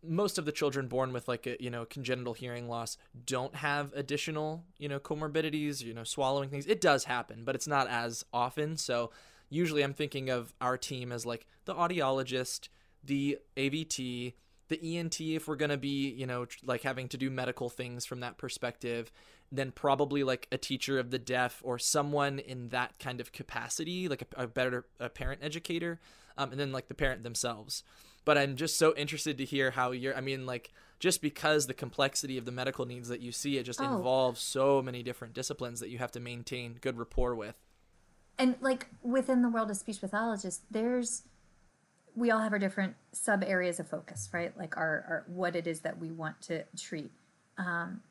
most 0.03 0.37
of 0.37 0.45
the 0.45 0.51
children 0.51 0.87
born 0.87 1.13
with 1.13 1.27
like 1.27 1.45
a 1.45 1.57
you 1.59 1.69
know 1.69 1.85
congenital 1.85 2.33
hearing 2.33 2.67
loss 2.67 2.97
don't 3.25 3.55
have 3.55 3.93
additional 3.93 4.63
you 4.77 4.89
know 4.89 4.99
comorbidities 4.99 5.81
you 5.81 5.93
know 5.93 6.03
swallowing 6.03 6.49
things. 6.49 6.65
It 6.65 6.81
does 6.81 7.05
happen 7.05 7.43
but 7.43 7.55
it's 7.55 7.67
not 7.67 7.87
as 7.87 8.25
often. 8.33 8.77
So 8.77 9.11
usually 9.51 9.83
i'm 9.83 9.93
thinking 9.93 10.31
of 10.31 10.55
our 10.59 10.77
team 10.77 11.11
as 11.11 11.23
like 11.23 11.45
the 11.65 11.75
audiologist 11.75 12.69
the 13.03 13.37
avt 13.55 14.33
the 14.69 14.97
ent 14.97 15.21
if 15.21 15.47
we're 15.47 15.55
going 15.55 15.69
to 15.69 15.77
be 15.77 16.09
you 16.09 16.25
know 16.25 16.47
like 16.63 16.81
having 16.81 17.07
to 17.07 17.17
do 17.17 17.29
medical 17.29 17.69
things 17.69 18.05
from 18.05 18.21
that 18.21 18.37
perspective 18.39 19.11
then 19.51 19.69
probably 19.69 20.23
like 20.23 20.47
a 20.51 20.57
teacher 20.57 20.97
of 20.97 21.11
the 21.11 21.19
deaf 21.19 21.61
or 21.63 21.77
someone 21.77 22.39
in 22.39 22.69
that 22.69 22.97
kind 22.97 23.19
of 23.19 23.31
capacity 23.31 24.07
like 24.07 24.25
a, 24.35 24.43
a 24.43 24.47
better 24.47 24.85
a 24.99 25.09
parent 25.09 25.41
educator 25.43 25.99
um, 26.37 26.51
and 26.51 26.59
then 26.59 26.71
like 26.71 26.87
the 26.87 26.95
parent 26.95 27.21
themselves 27.21 27.83
but 28.25 28.37
I'm 28.37 28.55
just 28.55 28.77
so 28.77 28.93
interested 28.95 29.37
to 29.37 29.45
hear 29.45 29.71
how 29.71 29.91
you're. 29.91 30.15
I 30.15 30.21
mean, 30.21 30.45
like 30.45 30.71
just 30.99 31.21
because 31.21 31.67
the 31.67 31.73
complexity 31.73 32.37
of 32.37 32.45
the 32.45 32.51
medical 32.51 32.85
needs 32.85 33.09
that 33.09 33.21
you 33.21 33.31
see, 33.31 33.57
it 33.57 33.63
just 33.63 33.81
oh. 33.81 33.95
involves 33.95 34.41
so 34.41 34.81
many 34.81 35.01
different 35.03 35.33
disciplines 35.33 35.79
that 35.79 35.89
you 35.89 35.97
have 35.97 36.11
to 36.11 36.19
maintain 36.19 36.77
good 36.79 36.97
rapport 36.97 37.35
with. 37.35 37.55
And 38.37 38.55
like 38.61 38.87
within 39.01 39.41
the 39.41 39.49
world 39.49 39.71
of 39.71 39.77
speech 39.77 39.99
pathologists, 39.99 40.63
there's 40.69 41.23
we 42.15 42.29
all 42.29 42.39
have 42.39 42.53
our 42.53 42.59
different 42.59 42.95
sub 43.13 43.43
areas 43.43 43.79
of 43.79 43.87
focus, 43.87 44.29
right? 44.33 44.55
Like 44.57 44.77
our, 44.77 45.05
our 45.07 45.25
what 45.27 45.55
it 45.55 45.65
is 45.65 45.81
that 45.81 45.97
we 45.97 46.11
want 46.11 46.41
to 46.41 46.65
treat. 46.77 47.11
Um, 47.57 48.01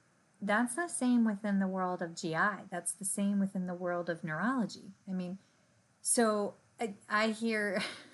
that's 0.43 0.75
the 0.75 0.89
same 0.89 1.25
within 1.25 1.59
the 1.59 1.67
world 1.67 2.01
of 2.01 2.17
GI. 2.17 2.67
That's 2.71 2.93
the 2.93 3.05
same 3.05 3.39
within 3.39 3.67
the 3.67 3.75
world 3.75 4.09
of 4.09 4.25
neurology. 4.25 4.93
I 5.09 5.13
mean, 5.13 5.39
so 6.01 6.55
I, 6.81 6.95
I 7.09 7.29
hear 7.29 7.83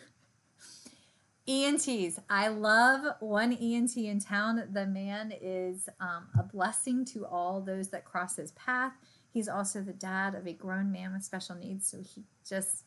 ENTs. 1.49 2.19
I 2.29 2.49
love 2.49 3.15
one 3.21 3.53
ENT 3.53 3.97
in 3.97 4.19
town. 4.19 4.63
The 4.73 4.87
man 4.87 5.33
is 5.41 5.89
um, 6.01 6.27
a 6.39 6.43
blessing 6.43 7.05
to 7.07 7.25
all 7.25 7.61
those 7.61 7.89
that 7.89 8.05
cross 8.05 8.37
his 8.37 8.51
path. 8.53 8.93
He's 9.33 9.49
also 9.49 9.81
the 9.81 9.93
dad 9.93 10.35
of 10.35 10.47
a 10.47 10.53
grown 10.53 10.91
man 10.91 11.13
with 11.13 11.23
special 11.23 11.55
needs, 11.55 11.89
so 11.89 11.99
he 11.99 12.25
just 12.49 12.85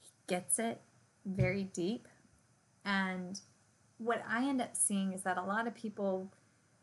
he 0.00 0.10
gets 0.28 0.58
it 0.58 0.80
very 1.24 1.64
deep. 1.64 2.06
And 2.84 3.40
what 3.98 4.22
I 4.28 4.48
end 4.48 4.60
up 4.60 4.76
seeing 4.76 5.12
is 5.12 5.22
that 5.22 5.38
a 5.38 5.42
lot 5.42 5.66
of 5.66 5.74
people, 5.74 6.32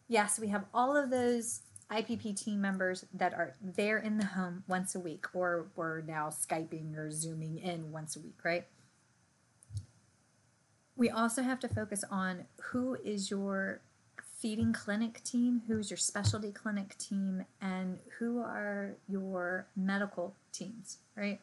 yes, 0.08 0.39
we 0.39 0.47
have 0.47 0.65
all 0.73 0.97
of 0.97 1.10
those 1.10 1.62
IPP 1.91 2.41
team 2.41 2.60
members 2.60 3.06
that 3.13 3.34
are 3.34 3.54
there 3.62 3.97
in 3.97 4.17
the 4.17 4.25
home 4.25 4.63
once 4.67 4.95
a 4.95 4.99
week, 4.99 5.25
or 5.34 5.67
we're 5.75 6.01
now 6.01 6.30
Skyping 6.30 6.97
or 6.97 7.12
Zooming 7.12 7.60
in 7.60 7.91
once 7.91 8.15
a 8.15 8.19
week, 8.19 8.39
right? 8.43 8.65
We 11.02 11.10
also 11.10 11.42
have 11.42 11.60
to 11.60 11.68
focus 11.68 12.04
on 12.12 12.46
who 12.62 12.96
is 13.04 13.32
your 13.32 13.82
feeding 14.38 14.72
clinic 14.72 15.24
team, 15.24 15.64
who's 15.66 15.90
your 15.90 15.98
specialty 15.98 16.52
clinic 16.52 16.96
team, 17.00 17.44
and 17.60 17.98
who 18.20 18.40
are 18.40 18.98
your 19.08 19.66
medical 19.76 20.36
teams, 20.54 21.00
right? 21.18 21.40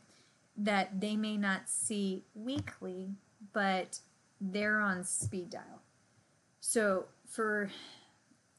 That 0.57 1.01
they 1.01 1.17
may 1.17 1.37
not 1.37 1.69
see 1.69 2.23
weekly, 2.37 3.09
but 3.53 3.99
they're 4.41 4.79
on 4.79 5.03
speed 5.03 5.51
dial. 5.51 5.83
So, 6.61 7.07
for 7.27 7.73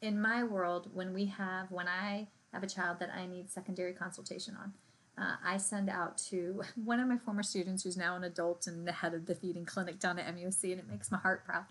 in 0.02 0.22
my 0.22 0.44
world, 0.44 0.90
when 0.94 1.14
we 1.14 1.28
have, 1.28 1.72
when 1.72 1.88
I 1.88 2.28
have 2.52 2.64
a 2.64 2.68
child 2.68 3.00
that 3.00 3.10
I 3.16 3.26
need 3.26 3.50
secondary 3.50 3.94
consultation 3.94 4.58
on, 4.62 4.74
uh, 5.20 5.36
I 5.44 5.58
send 5.58 5.90
out 5.90 6.18
to 6.30 6.62
one 6.84 7.00
of 7.00 7.08
my 7.08 7.18
former 7.18 7.44
students 7.44 7.84
who's 7.84 7.98
now 7.98 8.16
an 8.16 8.24
adult 8.24 8.68
and 8.68 8.88
the 8.88 8.92
head 8.92 9.14
of 9.14 9.26
the 9.26 9.36
feeding 9.36 9.66
clinic 9.66 10.00
down 10.00 10.20
at 10.20 10.36
MUSC, 10.36 10.72
and 10.72 10.80
it 10.80 10.90
makes 10.90 11.12
my 11.12 11.18
heart 11.18 11.46
proud. 11.46 11.66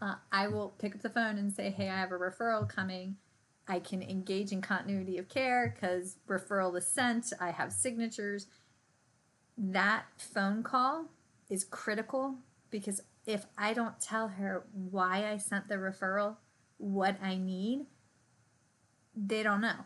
Uh, 0.00 0.14
I 0.32 0.48
will 0.48 0.74
pick 0.78 0.94
up 0.94 1.02
the 1.02 1.10
phone 1.10 1.36
and 1.36 1.52
say, 1.52 1.70
Hey, 1.70 1.88
I 1.88 1.98
have 1.98 2.12
a 2.12 2.18
referral 2.18 2.68
coming. 2.68 3.16
I 3.68 3.78
can 3.78 4.02
engage 4.02 4.50
in 4.50 4.62
continuity 4.62 5.18
of 5.18 5.28
care 5.28 5.74
because 5.74 6.16
referral 6.26 6.76
is 6.76 6.86
sent, 6.86 7.32
I 7.40 7.50
have 7.50 7.72
signatures. 7.72 8.46
That 9.56 10.04
phone 10.16 10.62
call 10.62 11.06
is 11.48 11.64
critical 11.64 12.36
because 12.70 13.00
if 13.26 13.46
I 13.56 13.74
don't 13.74 14.00
tell 14.00 14.28
her 14.28 14.64
why 14.72 15.30
I 15.30 15.36
sent 15.36 15.68
the 15.68 15.76
referral, 15.76 16.36
what 16.78 17.22
I 17.22 17.36
need, 17.36 17.86
they 19.14 19.42
don't 19.42 19.60
know. 19.60 19.84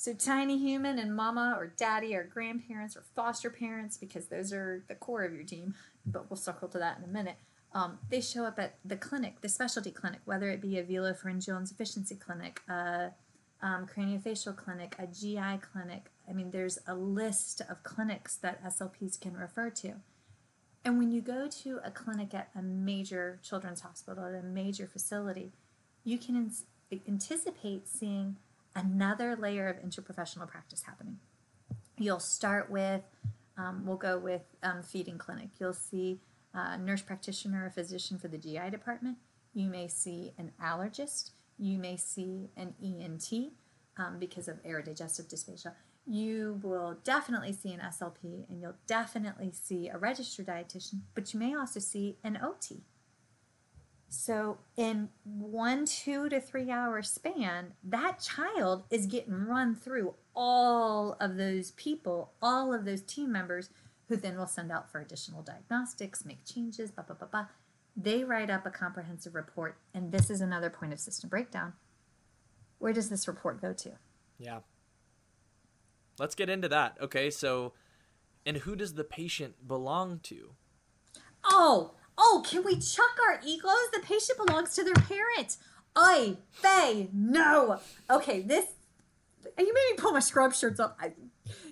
So, 0.00 0.14
tiny 0.14 0.58
human 0.58 0.96
and 1.00 1.16
mama 1.16 1.56
or 1.58 1.66
daddy 1.76 2.14
or 2.14 2.22
grandparents 2.22 2.96
or 2.96 3.02
foster 3.16 3.50
parents, 3.50 3.96
because 3.96 4.26
those 4.26 4.52
are 4.52 4.84
the 4.86 4.94
core 4.94 5.24
of 5.24 5.34
your 5.34 5.42
team, 5.42 5.74
but 6.06 6.30
we'll 6.30 6.36
circle 6.36 6.68
to 6.68 6.78
that 6.78 6.98
in 6.98 7.04
a 7.04 7.08
minute. 7.08 7.34
Um, 7.74 7.98
they 8.08 8.20
show 8.20 8.44
up 8.44 8.60
at 8.60 8.76
the 8.84 8.96
clinic, 8.96 9.40
the 9.40 9.48
specialty 9.48 9.90
clinic, 9.90 10.20
whether 10.24 10.50
it 10.50 10.60
be 10.60 10.78
a 10.78 10.84
velopharyngeal 10.84 11.58
insufficiency 11.58 12.14
clinic, 12.14 12.60
a 12.68 13.10
um, 13.60 13.88
craniofacial 13.88 14.56
clinic, 14.56 14.94
a 15.00 15.08
GI 15.08 15.58
clinic. 15.72 16.12
I 16.30 16.32
mean, 16.32 16.52
there's 16.52 16.78
a 16.86 16.94
list 16.94 17.60
of 17.68 17.82
clinics 17.82 18.36
that 18.36 18.62
SLPs 18.64 19.20
can 19.20 19.36
refer 19.36 19.68
to. 19.70 19.94
And 20.84 20.98
when 20.98 21.10
you 21.10 21.20
go 21.20 21.48
to 21.48 21.80
a 21.82 21.90
clinic 21.90 22.34
at 22.34 22.50
a 22.54 22.62
major 22.62 23.40
children's 23.42 23.80
hospital, 23.80 24.26
at 24.26 24.44
a 24.44 24.46
major 24.46 24.86
facility, 24.86 25.50
you 26.04 26.18
can 26.18 26.52
anticipate 27.08 27.88
seeing 27.88 28.36
another 28.78 29.36
layer 29.36 29.68
of 29.68 29.76
interprofessional 29.76 30.48
practice 30.48 30.82
happening. 30.84 31.18
You'll 31.98 32.20
start 32.20 32.70
with, 32.70 33.02
um, 33.56 33.84
we'll 33.84 33.96
go 33.96 34.18
with 34.18 34.42
um, 34.62 34.82
feeding 34.82 35.18
clinic. 35.18 35.48
You'll 35.58 35.72
see 35.72 36.20
a 36.54 36.78
nurse 36.78 37.02
practitioner, 37.02 37.66
a 37.66 37.70
physician 37.70 38.18
for 38.18 38.28
the 38.28 38.38
GI 38.38 38.70
department. 38.70 39.18
You 39.52 39.68
may 39.68 39.88
see 39.88 40.32
an 40.38 40.52
allergist. 40.62 41.30
You 41.58 41.78
may 41.78 41.96
see 41.96 42.50
an 42.56 42.74
ENT 42.82 43.52
um, 43.96 44.18
because 44.18 44.48
of 44.48 44.62
aerodigestive 44.62 45.28
dysphagia. 45.28 45.72
You 46.06 46.60
will 46.62 46.98
definitely 47.04 47.52
see 47.52 47.72
an 47.72 47.80
SLP 47.80 48.48
and 48.48 48.62
you'll 48.62 48.76
definitely 48.86 49.52
see 49.52 49.88
a 49.88 49.98
registered 49.98 50.46
dietitian, 50.46 51.00
but 51.14 51.34
you 51.34 51.40
may 51.40 51.54
also 51.54 51.80
see 51.80 52.16
an 52.24 52.38
OT 52.42 52.82
so, 54.08 54.58
in 54.76 55.10
one, 55.24 55.84
two 55.84 56.30
to 56.30 56.40
three 56.40 56.70
hour 56.70 57.02
span, 57.02 57.74
that 57.84 58.20
child 58.20 58.84
is 58.90 59.06
getting 59.06 59.46
run 59.46 59.74
through 59.74 60.14
all 60.34 61.16
of 61.20 61.36
those 61.36 61.72
people, 61.72 62.32
all 62.40 62.72
of 62.72 62.86
those 62.86 63.02
team 63.02 63.30
members 63.32 63.68
who 64.08 64.16
then 64.16 64.38
will 64.38 64.46
send 64.46 64.72
out 64.72 64.90
for 64.90 65.00
additional 65.00 65.42
diagnostics, 65.42 66.24
make 66.24 66.42
changes, 66.46 66.90
blah, 66.90 67.04
blah, 67.04 67.16
blah, 67.16 67.28
blah. 67.28 67.46
They 67.94 68.24
write 68.24 68.48
up 68.48 68.64
a 68.64 68.70
comprehensive 68.70 69.34
report, 69.34 69.76
and 69.92 70.10
this 70.10 70.30
is 70.30 70.40
another 70.40 70.70
point 70.70 70.94
of 70.94 71.00
system 71.00 71.28
breakdown. 71.28 71.74
Where 72.78 72.94
does 72.94 73.10
this 73.10 73.28
report 73.28 73.60
go 73.60 73.74
to? 73.74 73.92
Yeah. 74.38 74.60
Let's 76.18 76.34
get 76.34 76.48
into 76.48 76.68
that. 76.68 76.96
Okay, 77.00 77.28
so, 77.28 77.74
and 78.46 78.58
who 78.58 78.74
does 78.74 78.94
the 78.94 79.04
patient 79.04 79.68
belong 79.68 80.20
to? 80.24 80.54
Oh, 81.44 81.94
oh, 82.18 82.42
can 82.46 82.64
we 82.64 82.78
chuck 82.78 83.16
our 83.28 83.40
egos? 83.46 83.90
The 83.92 84.00
patient 84.00 84.38
belongs 84.44 84.74
to 84.74 84.84
their 84.84 84.94
parent. 84.94 85.56
I, 85.96 86.36
they, 86.62 87.08
no. 87.12 87.80
Okay, 88.10 88.40
this, 88.40 88.66
you 89.58 89.72
made 89.72 89.92
me 89.92 89.96
pull 89.96 90.12
my 90.12 90.20
scrub 90.20 90.54
shirts 90.54 90.80
up. 90.80 90.98
I, 91.00 91.12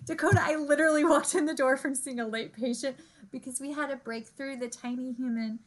Dakota, 0.05 0.41
I 0.41 0.57
literally 0.57 1.05
walked 1.05 1.35
in 1.35 1.47
the 1.47 1.55
door 1.55 1.77
from 1.77 1.95
seeing 1.95 2.21
a 2.21 2.27
late 2.27 2.53
patient 2.53 2.97
because 3.31 3.61
we 3.61 3.73
had 3.73 3.91
a 3.91 3.97
breakthrough. 3.97 4.57
The 4.57 4.69
tiny 4.69 5.13
human 5.13 5.59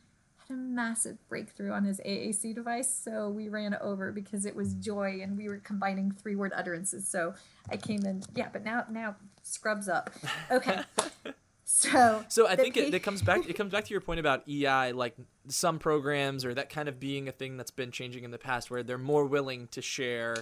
had 0.47 0.53
a 0.55 0.57
massive 0.57 1.17
breakthrough 1.27 1.71
on 1.71 1.83
his 1.83 1.99
AAC 2.05 2.55
device, 2.55 2.93
so 2.93 3.29
we 3.29 3.49
ran 3.49 3.77
over 3.81 4.11
because 4.11 4.45
it 4.45 4.55
was 4.55 4.73
joy 4.75 5.19
and 5.21 5.37
we 5.37 5.47
were 5.47 5.57
combining 5.57 6.11
three 6.11 6.35
word 6.35 6.53
utterances. 6.55 7.07
So 7.07 7.35
I 7.69 7.77
came 7.77 8.05
in, 8.05 8.23
yeah, 8.35 8.47
but 8.51 8.63
now, 8.63 8.85
now 8.89 9.15
scrubs 9.43 9.87
up. 9.87 10.09
Okay. 10.51 10.79
So, 11.79 12.25
so 12.27 12.45
I 12.45 12.57
think 12.57 12.75
it, 12.75 12.93
it, 12.93 13.03
comes 13.03 13.21
back. 13.21 13.49
It 13.49 13.53
comes 13.57 13.71
back 13.71 13.85
to 13.85 13.91
your 13.91 14.01
point 14.01 14.19
about 14.19 14.43
EI, 14.49 14.91
like 14.91 15.15
some 15.47 15.79
programs 15.79 16.43
or 16.43 16.53
that 16.53 16.69
kind 16.69 16.89
of 16.89 16.99
being 16.99 17.29
a 17.29 17.31
thing 17.31 17.55
that's 17.55 17.71
been 17.71 17.91
changing 17.91 18.25
in 18.25 18.31
the 18.31 18.37
past, 18.37 18.69
where 18.69 18.83
they're 18.83 18.97
more 18.97 19.25
willing 19.25 19.67
to 19.69 19.81
share 19.81 20.35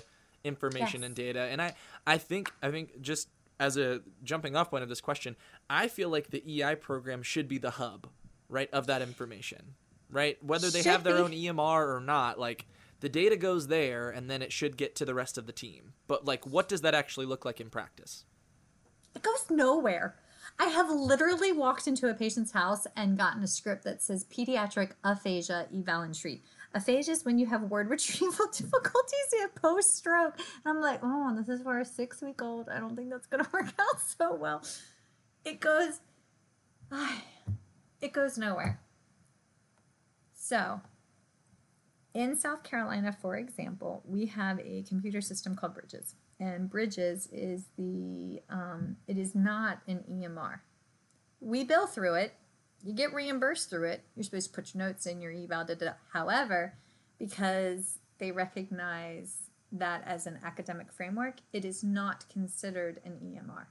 information 0.43 1.01
yes. 1.01 1.07
and 1.07 1.15
data. 1.15 1.41
And 1.41 1.61
I, 1.61 1.75
I 2.07 2.17
think, 2.17 2.51
I 2.63 2.71
think 2.71 3.01
just 3.01 3.29
as 3.59 3.77
a 3.77 4.01
jumping 4.23 4.55
off 4.55 4.71
point 4.71 4.81
of 4.81 4.89
this 4.89 5.01
question, 5.01 5.35
I 5.69 5.87
feel 5.87 6.09
like 6.09 6.31
the 6.31 6.63
EI 6.63 6.75
program 6.75 7.21
should 7.21 7.47
be 7.47 7.59
the 7.59 7.71
hub, 7.71 8.07
right, 8.49 8.69
of 8.73 8.87
that 8.87 9.03
information, 9.03 9.75
right? 10.09 10.43
Whether 10.43 10.71
they 10.71 10.81
should 10.81 10.91
have 10.91 11.03
their 11.03 11.17
be. 11.17 11.21
own 11.21 11.31
EMR 11.57 11.95
or 11.95 11.99
not, 11.99 12.39
like 12.39 12.65
the 13.01 13.09
data 13.09 13.35
goes 13.35 13.67
there, 13.67 14.09
and 14.09 14.27
then 14.27 14.41
it 14.41 14.51
should 14.51 14.75
get 14.75 14.95
to 14.95 15.05
the 15.05 15.13
rest 15.13 15.37
of 15.37 15.45
the 15.45 15.53
team. 15.53 15.93
But 16.07 16.25
like, 16.25 16.47
what 16.47 16.67
does 16.67 16.81
that 16.81 16.95
actually 16.95 17.27
look 17.27 17.45
like 17.45 17.61
in 17.61 17.69
practice? 17.69 18.25
It 19.15 19.21
goes 19.21 19.45
nowhere. 19.51 20.15
I 20.59 20.65
have 20.65 20.89
literally 20.89 21.51
walked 21.51 21.87
into 21.87 22.09
a 22.09 22.13
patient's 22.13 22.51
house 22.51 22.87
and 22.95 23.17
gotten 23.17 23.43
a 23.43 23.47
script 23.47 23.83
that 23.83 24.01
says 24.01 24.25
pediatric 24.25 24.91
aphasia 25.03 25.67
eval 25.73 26.01
and 26.01 26.15
treat. 26.15 26.43
Aphasia 26.73 27.11
is 27.11 27.25
when 27.25 27.37
you 27.37 27.45
have 27.45 27.63
word 27.63 27.89
retrieval 27.91 28.47
difficulties 28.47 29.17
have 29.41 29.55
post 29.55 29.95
stroke. 29.95 30.35
And 30.37 30.75
I'm 30.75 30.81
like, 30.81 30.99
oh, 31.03 31.35
this 31.35 31.47
is 31.47 31.61
for 31.61 31.79
a 31.79 31.85
six 31.85 32.21
week 32.21 32.41
old. 32.41 32.69
I 32.69 32.79
don't 32.79 32.95
think 32.95 33.09
that's 33.09 33.27
going 33.27 33.43
to 33.43 33.49
work 33.51 33.71
out 33.79 34.01
so 34.01 34.33
well. 34.33 34.63
It 35.45 35.59
goes, 35.59 35.99
ah, 36.91 37.21
it 38.01 38.13
goes 38.13 38.37
nowhere. 38.37 38.79
So, 40.33 40.81
in 42.13 42.35
South 42.35 42.63
Carolina, 42.63 43.15
for 43.21 43.37
example, 43.37 44.01
we 44.05 44.25
have 44.27 44.59
a 44.59 44.83
computer 44.87 45.21
system 45.21 45.55
called 45.55 45.75
Bridges 45.75 46.15
and 46.39 46.69
Bridges 46.69 47.27
is 47.31 47.65
the 47.77 48.41
um, 48.49 48.97
it 49.07 49.17
is 49.17 49.33
not 49.35 49.79
an 49.87 50.03
EMR. 50.09 50.59
We 51.39 51.63
bill 51.63 51.87
through 51.87 52.15
it. 52.15 52.33
You 52.83 52.93
get 52.93 53.13
reimbursed 53.13 53.69
through 53.69 53.89
it. 53.89 54.03
You're 54.15 54.23
supposed 54.23 54.49
to 54.49 54.53
put 54.53 54.73
your 54.73 54.85
notes 54.85 55.05
in 55.05 55.21
your 55.21 55.31
eval. 55.31 55.65
Da, 55.65 55.73
da, 55.73 55.85
da. 55.85 55.91
However, 56.13 56.75
because 57.17 57.97
they 58.19 58.31
recognize 58.31 59.35
that 59.71 60.03
as 60.05 60.27
an 60.27 60.39
academic 60.43 60.91
framework, 60.91 61.35
it 61.51 61.65
is 61.65 61.83
not 61.83 62.25
considered 62.29 63.01
an 63.03 63.13
EMR. 63.23 63.65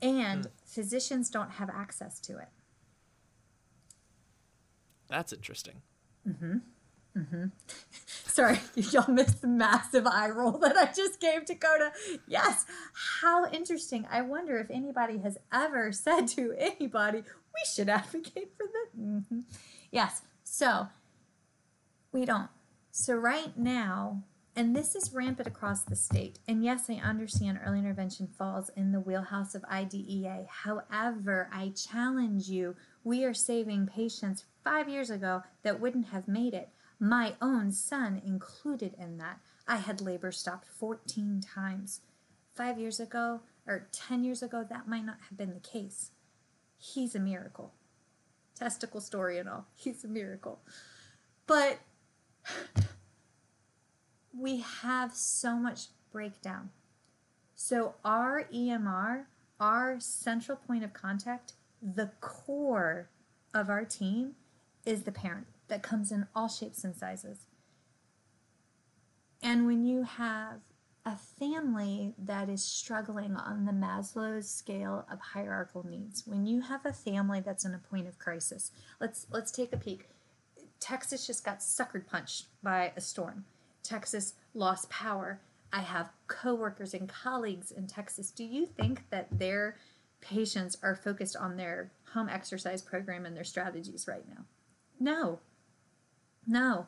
And 0.00 0.44
hmm. 0.44 0.50
physicians 0.64 1.30
don't 1.30 1.52
have 1.52 1.70
access 1.70 2.20
to 2.20 2.38
it. 2.38 2.48
That's 5.08 5.32
interesting. 5.32 5.82
Mm-hmm. 6.28 6.58
Mm-hmm. 7.18 7.46
Sorry, 8.06 8.60
y'all 8.74 9.12
missed 9.12 9.40
the 9.40 9.48
massive 9.48 10.06
eye 10.06 10.30
roll 10.30 10.58
that 10.58 10.76
I 10.76 10.92
just 10.92 11.20
gave 11.20 11.46
Dakota. 11.46 11.90
Yes, 12.28 12.66
how 13.20 13.50
interesting. 13.50 14.06
I 14.10 14.22
wonder 14.22 14.58
if 14.58 14.70
anybody 14.70 15.18
has 15.18 15.38
ever 15.52 15.90
said 15.92 16.28
to 16.28 16.54
anybody, 16.56 17.18
we 17.18 17.74
should 17.74 17.88
advocate 17.88 18.52
for 18.56 18.66
this. 18.66 19.00
Mm-hmm. 19.00 19.40
Yes, 19.90 20.22
so 20.44 20.88
we 22.12 22.24
don't. 22.24 22.48
So, 22.92 23.14
right 23.14 23.56
now, 23.56 24.22
and 24.54 24.74
this 24.74 24.96
is 24.96 25.12
rampant 25.12 25.46
across 25.46 25.82
the 25.82 25.94
state. 25.94 26.40
And 26.48 26.64
yes, 26.64 26.90
I 26.90 26.94
understand 26.94 27.60
early 27.64 27.78
intervention 27.78 28.26
falls 28.26 28.70
in 28.76 28.90
the 28.90 28.98
wheelhouse 29.00 29.54
of 29.54 29.64
IDEA. 29.70 30.46
However, 30.48 31.48
I 31.52 31.70
challenge 31.70 32.48
you, 32.48 32.74
we 33.04 33.24
are 33.24 33.34
saving 33.34 33.86
patients 33.86 34.44
five 34.64 34.88
years 34.88 35.10
ago 35.10 35.42
that 35.62 35.80
wouldn't 35.80 36.08
have 36.08 36.26
made 36.26 36.54
it 36.54 36.70
my 37.00 37.34
own 37.40 37.70
son 37.72 38.20
included 38.24 38.94
in 38.98 39.18
that. 39.18 39.40
I 39.66 39.76
had 39.76 40.00
labor 40.00 40.32
stopped 40.32 40.66
14 40.66 41.40
times. 41.40 42.00
Five 42.54 42.78
years 42.78 42.98
ago, 42.98 43.40
or 43.66 43.86
10 43.92 44.24
years 44.24 44.42
ago, 44.42 44.66
that 44.68 44.88
might 44.88 45.04
not 45.04 45.18
have 45.28 45.38
been 45.38 45.54
the 45.54 45.60
case. 45.60 46.10
He's 46.76 47.14
a 47.14 47.20
miracle. 47.20 47.72
Testicle 48.58 49.00
story 49.00 49.38
and 49.38 49.48
all. 49.48 49.66
He's 49.76 50.02
a 50.02 50.08
miracle. 50.08 50.60
But 51.46 51.78
we 54.36 54.60
have 54.60 55.14
so 55.14 55.56
much 55.56 55.86
breakdown. 56.10 56.70
So, 57.54 57.94
our 58.04 58.44
EMR, 58.54 59.24
our 59.60 60.00
central 60.00 60.56
point 60.56 60.84
of 60.84 60.92
contact, 60.92 61.54
the 61.82 62.10
core 62.20 63.08
of 63.52 63.68
our 63.68 63.84
team 63.84 64.34
is 64.84 65.02
the 65.02 65.12
parent 65.12 65.46
that 65.68 65.82
comes 65.82 66.10
in 66.10 66.26
all 66.34 66.48
shapes 66.48 66.84
and 66.84 66.96
sizes. 66.96 67.46
And 69.42 69.66
when 69.66 69.84
you 69.84 70.02
have 70.02 70.60
a 71.04 71.16
family 71.16 72.12
that 72.18 72.48
is 72.48 72.62
struggling 72.62 73.36
on 73.36 73.64
the 73.64 73.72
Maslow's 73.72 74.50
scale 74.50 75.06
of 75.10 75.20
hierarchical 75.20 75.86
needs, 75.86 76.26
when 76.26 76.44
you 76.44 76.60
have 76.60 76.84
a 76.84 76.92
family 76.92 77.40
that's 77.40 77.64
in 77.64 77.74
a 77.74 77.78
point 77.78 78.08
of 78.08 78.18
crisis, 78.18 78.72
let's 79.00 79.26
let's 79.30 79.50
take 79.50 79.72
a 79.72 79.76
peek. 79.76 80.08
Texas 80.80 81.26
just 81.26 81.44
got 81.44 81.60
suckered 81.60 82.06
punched 82.06 82.46
by 82.62 82.92
a 82.96 83.00
storm. 83.00 83.44
Texas 83.82 84.34
lost 84.54 84.90
power. 84.90 85.40
I 85.72 85.80
have 85.80 86.10
coworkers 86.26 86.94
and 86.94 87.08
colleagues 87.08 87.70
in 87.70 87.86
Texas. 87.86 88.30
Do 88.30 88.44
you 88.44 88.66
think 88.66 89.02
that 89.10 89.38
their 89.38 89.76
patients 90.20 90.76
are 90.82 90.94
focused 90.94 91.36
on 91.36 91.56
their 91.56 91.90
home 92.12 92.28
exercise 92.28 92.82
program 92.82 93.24
and 93.24 93.36
their 93.36 93.44
strategies 93.44 94.06
right 94.08 94.28
now? 94.28 94.44
No, 95.00 95.40
no. 96.48 96.86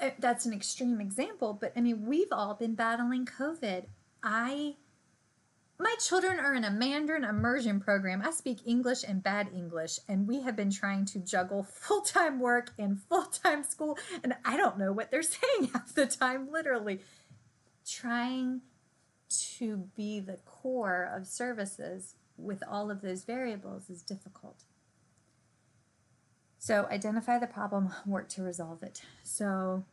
Uh, 0.00 0.10
that's 0.18 0.46
an 0.46 0.52
extreme 0.52 1.00
example, 1.00 1.56
but 1.60 1.72
I 1.76 1.80
mean, 1.80 2.06
we've 2.06 2.32
all 2.32 2.54
been 2.54 2.74
battling 2.74 3.26
COVID. 3.26 3.84
I 4.22 4.76
my 5.78 5.94
children 6.00 6.38
are 6.38 6.54
in 6.54 6.62
a 6.62 6.70
Mandarin 6.70 7.24
immersion 7.24 7.80
program. 7.80 8.22
I 8.24 8.30
speak 8.30 8.60
English 8.64 9.02
and 9.06 9.22
bad 9.22 9.48
English, 9.54 9.98
and 10.08 10.28
we 10.28 10.40
have 10.42 10.54
been 10.54 10.70
trying 10.70 11.04
to 11.06 11.18
juggle 11.18 11.62
full 11.70 12.00
time 12.00 12.40
work 12.40 12.70
and 12.78 13.00
full 13.02 13.24
time 13.24 13.64
school, 13.64 13.98
and 14.22 14.34
I 14.44 14.56
don't 14.56 14.78
know 14.78 14.92
what 14.92 15.10
they're 15.10 15.22
saying 15.22 15.70
half 15.72 15.94
the 15.94 16.06
time, 16.06 16.50
literally. 16.50 17.00
Trying 17.86 18.62
to 19.58 19.88
be 19.96 20.20
the 20.20 20.38
core 20.44 21.10
of 21.14 21.26
services 21.26 22.14
with 22.36 22.62
all 22.68 22.90
of 22.90 23.02
those 23.02 23.24
variables 23.24 23.90
is 23.90 24.02
difficult. 24.02 24.64
So 26.64 26.88
identify 26.90 27.38
the 27.38 27.46
problem, 27.46 27.92
work 28.06 28.30
to 28.30 28.42
resolve 28.42 28.82
it. 28.82 29.02
So 29.22 29.84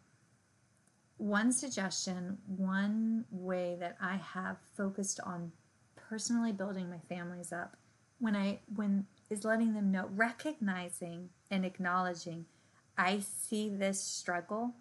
one 1.18 1.52
suggestion, 1.52 2.38
one 2.48 3.26
way 3.30 3.76
that 3.82 3.98
I 4.02 4.16
have 4.16 4.56
focused 4.78 5.20
on 5.20 5.52
personally 5.98 6.54
building 6.54 6.90
my 6.90 7.00
families 7.10 7.52
up 7.52 7.76
when 8.20 8.38
I 8.38 8.62
when 8.74 9.06
is 9.30 9.44
letting 9.44 9.74
them 9.74 9.92
know 9.92 10.08
recognizing 10.16 11.32
and 11.50 11.66
acknowledging 11.66 12.46
I 12.98 13.20
see 13.20 13.68
this 13.68 14.02
struggle 14.02 14.74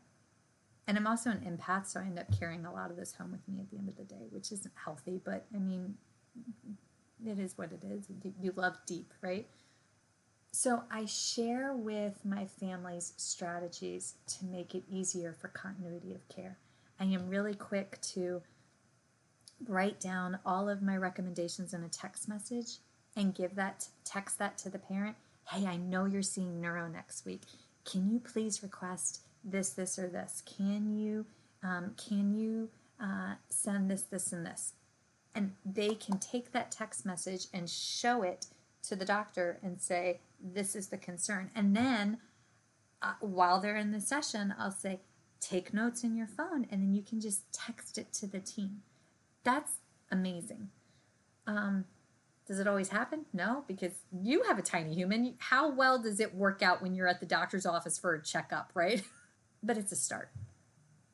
and 0.86 0.96
I'm 0.96 1.08
also 1.08 1.30
an 1.30 1.38
empath 1.38 1.86
so 1.86 2.00
I 2.00 2.04
end 2.04 2.18
up 2.18 2.26
carrying 2.38 2.66
a 2.66 2.72
lot 2.72 2.90
of 2.90 2.96
this 2.96 3.14
home 3.14 3.32
with 3.32 3.48
me 3.48 3.60
at 3.60 3.70
the 3.70 3.78
end 3.78 3.88
of 3.88 3.96
the 3.96 4.04
day 4.04 4.26
which 4.30 4.52
isn't 4.52 4.74
healthy 4.84 5.20
but 5.24 5.46
I 5.54 5.58
mean 5.58 5.94
it 7.24 7.38
is 7.38 7.56
what 7.56 7.72
it 7.72 7.84
is 7.84 8.06
you 8.40 8.52
love 8.56 8.76
deep 8.86 9.12
right 9.22 9.48
so 10.52 10.82
I 10.90 11.04
share 11.06 11.74
with 11.74 12.24
my 12.24 12.46
family's 12.46 13.12
strategies 13.16 14.14
to 14.38 14.44
make 14.46 14.74
it 14.74 14.84
easier 14.90 15.32
for 15.32 15.48
continuity 15.48 16.14
of 16.14 16.28
care. 16.28 16.58
I 16.98 17.04
am 17.04 17.28
really 17.28 17.54
quick 17.54 18.00
to 18.14 18.42
write 19.66 20.00
down 20.00 20.38
all 20.44 20.68
of 20.68 20.82
my 20.82 20.96
recommendations 20.96 21.74
in 21.74 21.82
a 21.84 21.88
text 21.88 22.28
message 22.28 22.78
and 23.16 23.34
give 23.34 23.54
that 23.54 23.86
text 24.04 24.38
that 24.38 24.58
to 24.58 24.70
the 24.70 24.78
parent. 24.78 25.16
Hey, 25.48 25.66
I 25.66 25.76
know 25.76 26.04
you're 26.04 26.22
seeing 26.22 26.60
neuro 26.60 26.88
next 26.88 27.24
week. 27.24 27.42
Can 27.84 28.10
you 28.10 28.20
please 28.20 28.62
request 28.62 29.20
this, 29.44 29.70
this, 29.70 29.98
or 29.98 30.08
this? 30.08 30.42
Can 30.46 30.96
you, 30.96 31.26
um, 31.62 31.94
can 31.96 32.34
you 32.34 32.68
uh, 33.00 33.34
send 33.48 33.90
this, 33.90 34.02
this, 34.02 34.32
and 34.32 34.44
this. 34.44 34.74
And 35.34 35.52
they 35.64 35.94
can 35.94 36.18
take 36.18 36.52
that 36.52 36.70
text 36.70 37.06
message 37.06 37.46
and 37.54 37.68
show 37.68 38.22
it 38.22 38.46
to 38.88 38.96
the 38.96 39.04
doctor 39.04 39.58
and 39.62 39.80
say, 39.80 40.20
This 40.42 40.74
is 40.74 40.88
the 40.88 40.98
concern. 40.98 41.50
And 41.54 41.76
then 41.76 42.18
uh, 43.02 43.14
while 43.20 43.60
they're 43.60 43.76
in 43.76 43.92
the 43.92 44.00
session, 44.00 44.54
I'll 44.58 44.70
say, 44.70 45.00
Take 45.40 45.72
notes 45.72 46.04
in 46.04 46.16
your 46.16 46.26
phone, 46.26 46.66
and 46.70 46.82
then 46.82 46.94
you 46.94 47.02
can 47.02 47.20
just 47.20 47.50
text 47.52 47.96
it 47.96 48.12
to 48.14 48.26
the 48.26 48.40
team. 48.40 48.82
That's 49.42 49.72
amazing. 50.10 50.68
Um, 51.46 51.86
does 52.46 52.58
it 52.58 52.66
always 52.66 52.88
happen? 52.88 53.24
No, 53.32 53.64
because 53.66 53.92
you 54.12 54.42
have 54.42 54.58
a 54.58 54.62
tiny 54.62 54.92
human. 54.92 55.36
How 55.38 55.70
well 55.70 56.02
does 56.02 56.20
it 56.20 56.34
work 56.34 56.62
out 56.62 56.82
when 56.82 56.94
you're 56.94 57.06
at 57.06 57.20
the 57.20 57.26
doctor's 57.26 57.64
office 57.64 57.98
for 57.98 58.14
a 58.14 58.22
checkup, 58.22 58.72
right? 58.74 59.02
but 59.62 59.78
it's 59.78 59.92
a 59.92 59.96
start. 59.96 60.30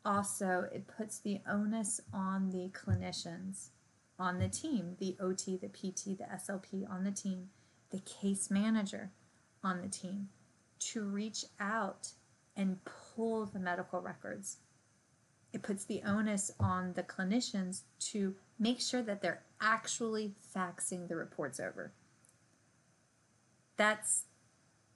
Also, 0.05 0.69
it 0.73 0.87
puts 0.87 1.19
the 1.19 1.41
onus 1.49 2.01
on 2.12 2.51
the 2.51 2.71
clinicians, 2.71 3.71
on 4.19 4.39
the 4.39 4.49
team, 4.49 4.97
the 4.99 5.17
OT, 5.21 5.57
the 5.57 5.69
PT, 5.69 6.17
the 6.19 6.27
SLP 6.33 6.89
on 6.89 7.05
the 7.05 7.11
team, 7.11 7.49
the 7.91 8.01
case 8.01 8.51
manager 8.51 9.11
on 9.62 9.80
the 9.80 9.89
team 9.89 10.28
to 10.78 11.05
reach 11.05 11.45
out 11.59 12.11
and 12.57 12.78
pull 12.84 13.47
the 13.47 13.59
medical 13.59 14.01
records. 14.01 14.59
It 15.53 15.62
puts 15.62 15.84
the 15.84 16.03
onus 16.05 16.51
on 16.59 16.93
the 16.95 17.03
clinicians 17.03 17.82
to 18.11 18.34
make 18.59 18.80
sure 18.80 19.03
that 19.03 19.22
they're 19.22 19.43
actually 19.61 20.34
faxing 20.55 21.09
the 21.09 21.16
reports 21.16 21.61
over. 21.61 21.93
That's 23.76 24.24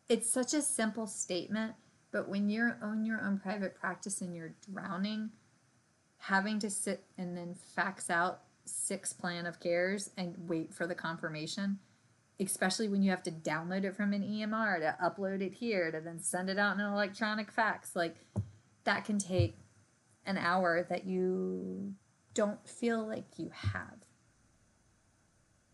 it's 0.09 0.28
such 0.28 0.55
a 0.55 0.62
simple 0.62 1.07
statement, 1.07 1.74
but 2.11 2.28
when 2.28 2.51
you're 2.51 2.76
on 2.82 3.05
your 3.05 3.22
own 3.22 3.38
private 3.38 3.76
practice 3.76 4.20
and 4.20 4.34
you're 4.34 4.55
drowning, 4.72 5.30
having 6.18 6.59
to 6.59 6.68
sit 6.68 7.05
and 7.16 7.36
then 7.36 7.55
fax 7.55 8.11
out 8.11 8.41
six 8.64 9.12
plan 9.12 9.47
of 9.47 9.61
cares 9.61 10.11
and 10.16 10.34
wait 10.49 10.74
for 10.74 10.86
the 10.86 10.95
confirmation, 10.95 11.78
especially 12.41 12.88
when 12.88 13.03
you 13.03 13.11
have 13.11 13.22
to 13.24 13.30
download 13.30 13.84
it 13.84 13.95
from 13.95 14.12
an 14.12 14.22
EMR 14.22 14.80
to 14.80 14.97
upload 15.03 15.43
it 15.43 15.55
here 15.55 15.91
to 15.91 16.01
then 16.01 16.18
send 16.18 16.49
it 16.49 16.59
out 16.59 16.74
in 16.74 16.80
an 16.80 16.93
electronic 16.93 17.53
fax, 17.53 17.95
like 17.95 18.16
that 18.84 19.05
can 19.05 19.18
take 19.18 19.57
an 20.24 20.38
hour 20.38 20.86
that 20.88 21.05
you 21.05 21.95
don't 22.34 22.66
feel 22.66 23.07
like 23.07 23.26
you 23.36 23.51
have. 23.55 23.99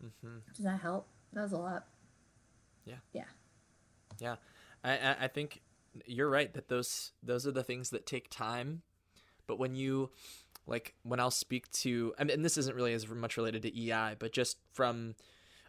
Mm-hmm. 0.03 0.37
Does 0.55 0.65
that 0.65 0.81
help? 0.81 1.07
That 1.33 1.41
was 1.41 1.53
a 1.53 1.57
lot. 1.57 1.85
Yeah. 2.85 2.95
Yeah. 3.13 3.23
Yeah. 4.19 4.35
I, 4.83 5.15
I 5.21 5.27
think 5.27 5.61
you're 6.05 6.29
right 6.29 6.53
that 6.53 6.69
those 6.69 7.11
those 7.23 7.47
are 7.47 7.51
the 7.51 7.63
things 7.63 7.89
that 7.89 8.05
take 8.05 8.29
time. 8.29 8.81
But 9.47 9.59
when 9.59 9.75
you 9.75 10.11
like 10.65 10.95
when 11.03 11.19
I'll 11.19 11.31
speak 11.31 11.71
to 11.71 12.13
I 12.19 12.23
mean, 12.23 12.35
and 12.35 12.45
this 12.45 12.57
isn't 12.57 12.75
really 12.75 12.93
as 12.93 13.07
much 13.07 13.37
related 13.37 13.63
to 13.63 13.79
EI, 13.79 14.15
but 14.19 14.33
just 14.33 14.57
from 14.73 15.15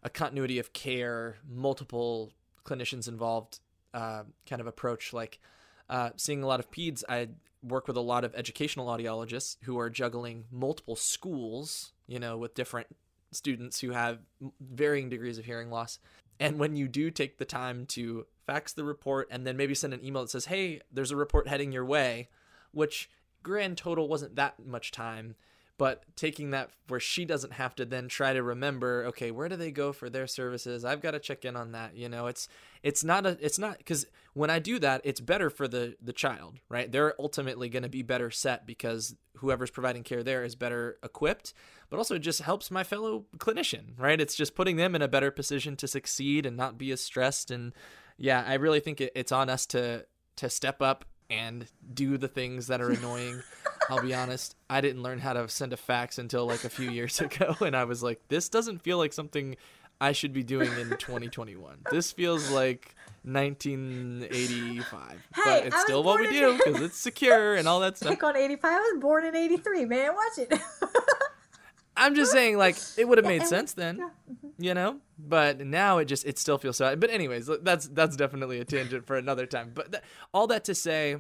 a 0.02 0.10
continuity 0.10 0.58
of 0.58 0.72
care, 0.72 1.36
multiple 1.48 2.32
clinicians 2.64 3.08
involved 3.08 3.60
uh, 3.94 4.22
kind 4.48 4.60
of 4.60 4.66
approach, 4.66 5.12
like 5.12 5.40
uh, 5.88 6.10
seeing 6.16 6.42
a 6.42 6.46
lot 6.46 6.60
of 6.60 6.70
peds, 6.70 7.02
I 7.08 7.28
work 7.62 7.88
with 7.88 7.96
a 7.96 8.02
lot 8.02 8.24
of 8.24 8.34
educational 8.34 8.86
audiologists 8.86 9.56
who 9.62 9.78
are 9.78 9.90
juggling 9.90 10.44
multiple 10.50 10.96
schools, 10.96 11.92
you 12.06 12.18
know, 12.18 12.36
with 12.36 12.54
different 12.54 12.86
students 13.32 13.80
who 13.80 13.90
have 13.90 14.18
varying 14.60 15.08
degrees 15.08 15.38
of 15.38 15.44
hearing 15.44 15.70
loss. 15.70 15.98
And 16.40 16.58
when 16.58 16.76
you 16.76 16.86
do 16.88 17.10
take 17.10 17.38
the 17.38 17.44
time 17.44 17.84
to 17.86 18.26
fax 18.46 18.72
the 18.72 18.84
report 18.84 19.28
and 19.30 19.46
then 19.46 19.56
maybe 19.56 19.74
send 19.74 19.92
an 19.92 20.04
email 20.04 20.22
that 20.22 20.30
says, 20.30 20.46
hey, 20.46 20.80
there's 20.92 21.10
a 21.10 21.16
report 21.16 21.48
heading 21.48 21.72
your 21.72 21.84
way, 21.84 22.28
which 22.70 23.10
grand 23.42 23.76
total 23.76 24.08
wasn't 24.08 24.36
that 24.36 24.64
much 24.64 24.92
time, 24.92 25.34
but 25.78 26.02
taking 26.16 26.50
that 26.50 26.70
where 26.88 27.00
she 27.00 27.24
doesn't 27.24 27.54
have 27.54 27.74
to 27.76 27.84
then 27.84 28.08
try 28.08 28.32
to 28.32 28.42
remember 28.42 29.04
okay 29.06 29.30
where 29.30 29.48
do 29.48 29.56
they 29.56 29.70
go 29.70 29.92
for 29.92 30.10
their 30.10 30.26
services? 30.26 30.84
I've 30.84 31.00
got 31.00 31.12
to 31.12 31.20
check 31.20 31.44
in 31.44 31.56
on 31.56 31.72
that 31.72 31.96
you 31.96 32.08
know? 32.08 32.26
It's 32.26 32.48
it's 32.82 33.02
not 33.02 33.24
a 33.24 33.38
it's 33.40 33.58
not 33.58 33.78
because 33.78 34.06
when 34.34 34.50
i 34.50 34.58
do 34.58 34.78
that 34.78 35.00
it's 35.04 35.20
better 35.20 35.48
for 35.48 35.66
the 35.66 35.96
the 36.02 36.12
child 36.12 36.58
right? 36.68 36.90
They're 36.90 37.14
ultimately 37.18 37.68
going 37.68 37.84
to 37.84 37.88
be 37.88 38.02
better 38.02 38.30
set 38.30 38.66
because 38.66 39.14
whoever's 39.36 39.70
providing 39.70 40.02
care 40.02 40.22
there 40.22 40.44
is 40.44 40.56
better 40.56 40.98
equipped 41.02 41.54
but 41.88 41.96
also 41.96 42.16
it 42.16 42.20
just 42.20 42.42
helps 42.42 42.70
my 42.70 42.84
fellow 42.84 43.24
clinician 43.38 43.92
right? 43.96 44.20
It's 44.20 44.34
just 44.34 44.54
putting 44.54 44.76
them 44.76 44.94
in 44.94 45.02
a 45.02 45.08
better 45.08 45.30
position 45.30 45.76
to 45.76 45.88
succeed 45.88 46.44
and 46.44 46.56
not 46.56 46.76
be 46.76 46.90
as 46.90 47.00
stressed 47.00 47.50
and 47.50 47.72
yeah 48.18 48.44
i 48.46 48.54
really 48.54 48.80
think 48.80 49.00
it, 49.00 49.12
it's 49.14 49.32
on 49.32 49.48
us 49.48 49.64
to 49.64 50.04
to 50.36 50.50
step 50.50 50.82
up 50.82 51.04
and 51.30 51.66
do 51.94 52.16
the 52.16 52.28
things 52.28 52.66
that 52.68 52.80
are 52.80 52.90
annoying 52.90 53.42
I'll 53.88 54.02
be 54.02 54.14
honest. 54.14 54.56
I 54.68 54.80
didn't 54.80 55.02
learn 55.02 55.18
how 55.18 55.32
to 55.32 55.48
send 55.48 55.72
a 55.72 55.76
fax 55.76 56.18
until 56.18 56.46
like 56.46 56.64
a 56.64 56.68
few 56.68 56.90
years 56.90 57.20
ago, 57.20 57.56
and 57.60 57.76
I 57.76 57.84
was 57.84 58.02
like, 58.02 58.20
this 58.28 58.48
doesn't 58.48 58.82
feel 58.82 58.98
like 58.98 59.12
something 59.12 59.56
I 60.00 60.12
should 60.12 60.32
be 60.32 60.42
doing 60.42 60.70
in 60.78 60.90
2021. 60.90 61.78
This 61.90 62.12
feels 62.12 62.50
like 62.50 62.94
1985, 63.24 65.10
hey, 65.10 65.42
but 65.44 65.66
it's 65.66 65.80
still 65.82 66.02
what 66.02 66.20
we 66.20 66.30
do 66.30 66.56
because 66.56 66.80
it's 66.80 66.96
secure 66.96 67.56
and 67.56 67.66
all 67.66 67.80
that 67.80 67.96
stuff. 67.96 68.10
Pick 68.10 68.22
on 68.22 68.36
85. 68.36 68.70
I 68.70 68.78
was 68.78 69.00
born 69.00 69.24
in 69.24 69.34
83, 69.34 69.84
man. 69.86 70.14
Watch 70.14 70.38
it. 70.38 70.60
I'm 71.96 72.14
just 72.14 72.30
saying, 72.30 72.56
like, 72.56 72.76
it 72.96 73.08
would 73.08 73.18
have 73.18 73.26
made 73.26 73.44
sense 73.44 73.72
then, 73.72 73.98
mm-hmm. 73.98 74.48
you 74.62 74.72
know. 74.72 75.00
But 75.18 75.66
now 75.66 75.98
it 75.98 76.04
just 76.04 76.24
it 76.24 76.38
still 76.38 76.56
feels 76.56 76.76
so. 76.76 76.94
But 76.94 77.10
anyways, 77.10 77.50
that's 77.62 77.88
that's 77.88 78.16
definitely 78.16 78.60
a 78.60 78.64
tangent 78.64 79.04
for 79.04 79.16
another 79.16 79.46
time. 79.46 79.72
But 79.74 79.90
th- 79.90 80.04
all 80.32 80.46
that 80.46 80.64
to 80.66 80.76
say, 80.76 81.16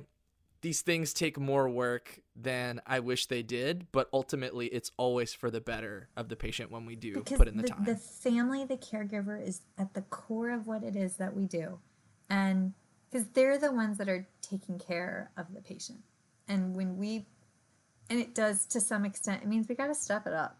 these 0.60 0.82
things 0.82 1.12
take 1.12 1.38
more 1.38 1.68
work 1.68 2.20
than 2.34 2.80
I 2.86 3.00
wish 3.00 3.26
they 3.26 3.42
did, 3.42 3.86
but 3.92 4.08
ultimately 4.12 4.66
it's 4.66 4.90
always 4.96 5.32
for 5.32 5.50
the 5.50 5.60
better 5.60 6.08
of 6.16 6.28
the 6.28 6.36
patient 6.36 6.70
when 6.70 6.86
we 6.86 6.96
do 6.96 7.14
because 7.14 7.38
put 7.38 7.48
in 7.48 7.56
the, 7.56 7.62
the, 7.62 7.68
time. 7.68 7.84
The 7.84 7.96
family, 7.96 8.64
the 8.64 8.76
caregiver 8.76 9.40
is 9.46 9.62
at 9.76 9.94
the 9.94 10.02
core 10.02 10.50
of 10.50 10.66
what 10.66 10.82
it 10.82 10.96
is 10.96 11.16
that 11.16 11.34
we 11.34 11.46
do. 11.46 11.78
And 12.28 12.74
because 13.10 13.26
they're 13.28 13.58
the 13.58 13.72
ones 13.72 13.98
that 13.98 14.08
are 14.08 14.26
taking 14.42 14.78
care 14.78 15.30
of 15.36 15.46
the 15.54 15.60
patient. 15.60 16.00
And 16.46 16.74
when 16.74 16.96
we, 16.98 17.26
and 18.10 18.18
it 18.20 18.34
does 18.34 18.66
to 18.66 18.80
some 18.80 19.04
extent, 19.04 19.42
it 19.42 19.48
means 19.48 19.68
we 19.68 19.74
got 19.74 19.86
to 19.86 19.94
step 19.94 20.26
it 20.26 20.32
up. 20.32 20.58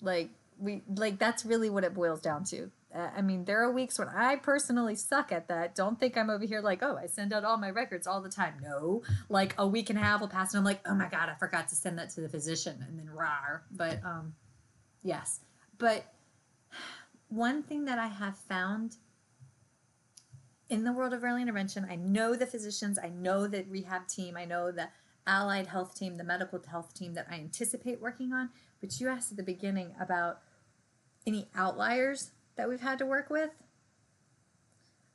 Like, 0.00 0.30
we, 0.58 0.82
like, 0.94 1.18
that's 1.18 1.44
really 1.44 1.70
what 1.70 1.84
it 1.84 1.94
boils 1.94 2.20
down 2.20 2.44
to. 2.44 2.70
Uh, 2.94 3.08
I 3.16 3.22
mean, 3.22 3.44
there 3.44 3.62
are 3.62 3.70
weeks 3.72 3.98
when 3.98 4.08
I 4.08 4.36
personally 4.36 4.96
suck 4.96 5.30
at 5.30 5.48
that. 5.48 5.74
Don't 5.74 5.98
think 6.00 6.16
I'm 6.16 6.28
over 6.28 6.44
here 6.44 6.60
like, 6.60 6.82
oh, 6.82 6.96
I 6.96 7.06
send 7.06 7.32
out 7.32 7.44
all 7.44 7.56
my 7.56 7.70
records 7.70 8.06
all 8.06 8.20
the 8.20 8.28
time. 8.28 8.54
No, 8.62 9.02
like 9.28 9.54
a 9.58 9.66
week 9.66 9.90
and 9.90 9.98
a 9.98 10.02
half 10.02 10.20
will 10.20 10.28
pass, 10.28 10.54
and 10.54 10.58
I'm 10.58 10.64
like, 10.64 10.80
oh 10.86 10.94
my 10.94 11.08
god, 11.08 11.28
I 11.28 11.34
forgot 11.34 11.68
to 11.68 11.76
send 11.76 11.98
that 11.98 12.10
to 12.10 12.20
the 12.20 12.28
physician, 12.28 12.84
and 12.86 12.98
then 12.98 13.08
rar. 13.08 13.62
But 13.70 14.04
um, 14.04 14.34
yes, 15.02 15.40
but 15.78 16.12
one 17.28 17.62
thing 17.62 17.84
that 17.84 17.98
I 17.98 18.08
have 18.08 18.36
found 18.36 18.96
in 20.68 20.84
the 20.84 20.92
world 20.92 21.12
of 21.12 21.22
early 21.22 21.42
intervention, 21.42 21.86
I 21.88 21.96
know 21.96 22.34
the 22.34 22.46
physicians, 22.46 22.98
I 22.98 23.08
know 23.08 23.46
the 23.46 23.64
rehab 23.68 24.08
team, 24.08 24.36
I 24.36 24.44
know 24.44 24.72
the 24.72 24.88
allied 25.26 25.68
health 25.68 25.94
team, 25.94 26.16
the 26.16 26.24
medical 26.24 26.60
health 26.68 26.92
team 26.94 27.14
that 27.14 27.26
I 27.30 27.34
anticipate 27.34 28.00
working 28.00 28.32
on. 28.32 28.50
But 28.80 29.00
you 29.00 29.08
asked 29.08 29.30
at 29.30 29.36
the 29.36 29.42
beginning 29.42 29.94
about 30.00 30.40
any 31.26 31.48
outliers 31.54 32.32
that 32.60 32.68
we've 32.68 32.82
had 32.82 32.98
to 32.98 33.06
work 33.06 33.30
with. 33.30 33.48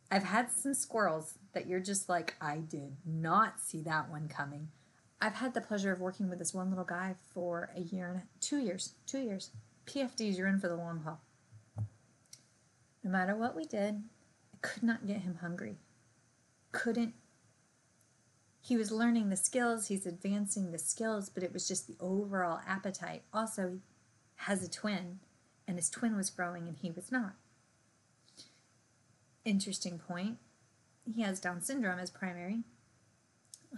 I've 0.09 0.23
had 0.23 0.49
some 0.49 0.73
squirrels 0.73 1.37
that 1.53 1.67
you're 1.67 1.79
just 1.79 2.09
like, 2.09 2.33
I 2.41 2.57
did 2.57 2.97
not 3.05 3.59
see 3.59 3.83
that 3.83 4.09
one 4.09 4.27
coming. 4.27 4.69
I've 5.21 5.35
had 5.35 5.53
the 5.53 5.61
pleasure 5.61 5.91
of 5.91 5.99
working 5.99 6.27
with 6.27 6.39
this 6.39 6.55
one 6.55 6.71
little 6.71 6.83
guy 6.83 7.13
for 7.35 7.69
a 7.75 7.81
year 7.81 8.11
and 8.13 8.21
two 8.41 8.57
years, 8.57 8.93
two 9.05 9.19
years. 9.19 9.51
PFDs, 9.85 10.39
you're 10.39 10.47
in 10.47 10.59
for 10.59 10.67
the 10.67 10.75
long 10.75 11.01
haul. 11.01 11.21
No 13.03 13.11
matter 13.11 13.35
what 13.35 13.55
we 13.55 13.65
did, 13.65 14.01
I 14.51 14.57
could 14.61 14.81
not 14.81 15.05
get 15.05 15.21
him 15.21 15.37
hungry. 15.39 15.77
Couldn't. 16.71 17.13
He 18.59 18.75
was 18.75 18.91
learning 18.91 19.29
the 19.29 19.37
skills, 19.37 19.89
he's 19.89 20.07
advancing 20.07 20.71
the 20.71 20.79
skills, 20.79 21.29
but 21.29 21.43
it 21.43 21.53
was 21.53 21.67
just 21.67 21.85
the 21.85 21.97
overall 21.99 22.61
appetite. 22.67 23.21
Also, 23.31 23.69
he 23.69 23.81
has 24.37 24.63
a 24.63 24.69
twin 24.69 25.19
and 25.68 25.78
his 25.78 25.89
twin 25.89 26.16
was 26.16 26.30
growing 26.30 26.68
and 26.68 26.78
he 26.78 26.91
was 26.91 27.11
not. 27.11 27.34
Interesting 29.43 29.99
point. 29.99 30.38
He 31.13 31.22
has 31.22 31.39
Down 31.39 31.61
syndrome 31.61 31.99
as 31.99 32.09
primary. 32.09 32.63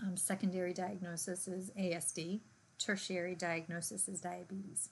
Um, 0.02 0.16
secondary 0.16 0.74
diagnosis 0.74 1.48
is 1.48 1.72
ASD. 1.72 2.40
Tertiary 2.78 3.36
diagnosis 3.36 4.08
is 4.08 4.22
diabetes. 4.22 4.90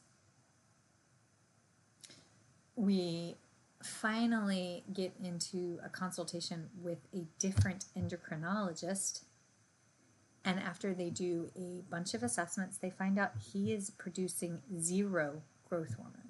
We 2.76 3.36
finally 3.82 4.84
get 4.92 5.14
into 5.24 5.80
a 5.86 5.90
consultation 5.90 6.70
with 6.82 7.00
a 7.14 7.26
different 7.40 7.86
endocrinologist. 7.98 9.22
And 10.44 10.60
after 10.60 10.94
they 10.94 11.10
do 11.10 11.52
a 11.56 11.84
bunch 11.90 12.14
of 12.14 12.24
assessments, 12.24 12.78
they 12.78 12.90
find 12.90 13.18
out 13.18 13.32
he 13.54 13.72
is 13.72 13.92
producing 13.92 14.62
zero 14.78 15.42
growth 15.70 15.96
hormones 15.96 16.25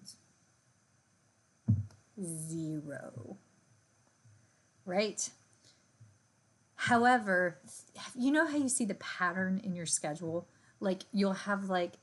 zero. 2.21 3.37
Right? 4.85 5.29
However, 6.75 7.59
you 8.15 8.31
know 8.31 8.45
how 8.45 8.57
you 8.57 8.69
see 8.69 8.85
the 8.85 8.95
pattern 8.95 9.61
in 9.63 9.75
your 9.75 9.85
schedule? 9.85 10.47
Like 10.79 11.03
you'll 11.11 11.33
have 11.33 11.69
like 11.69 11.93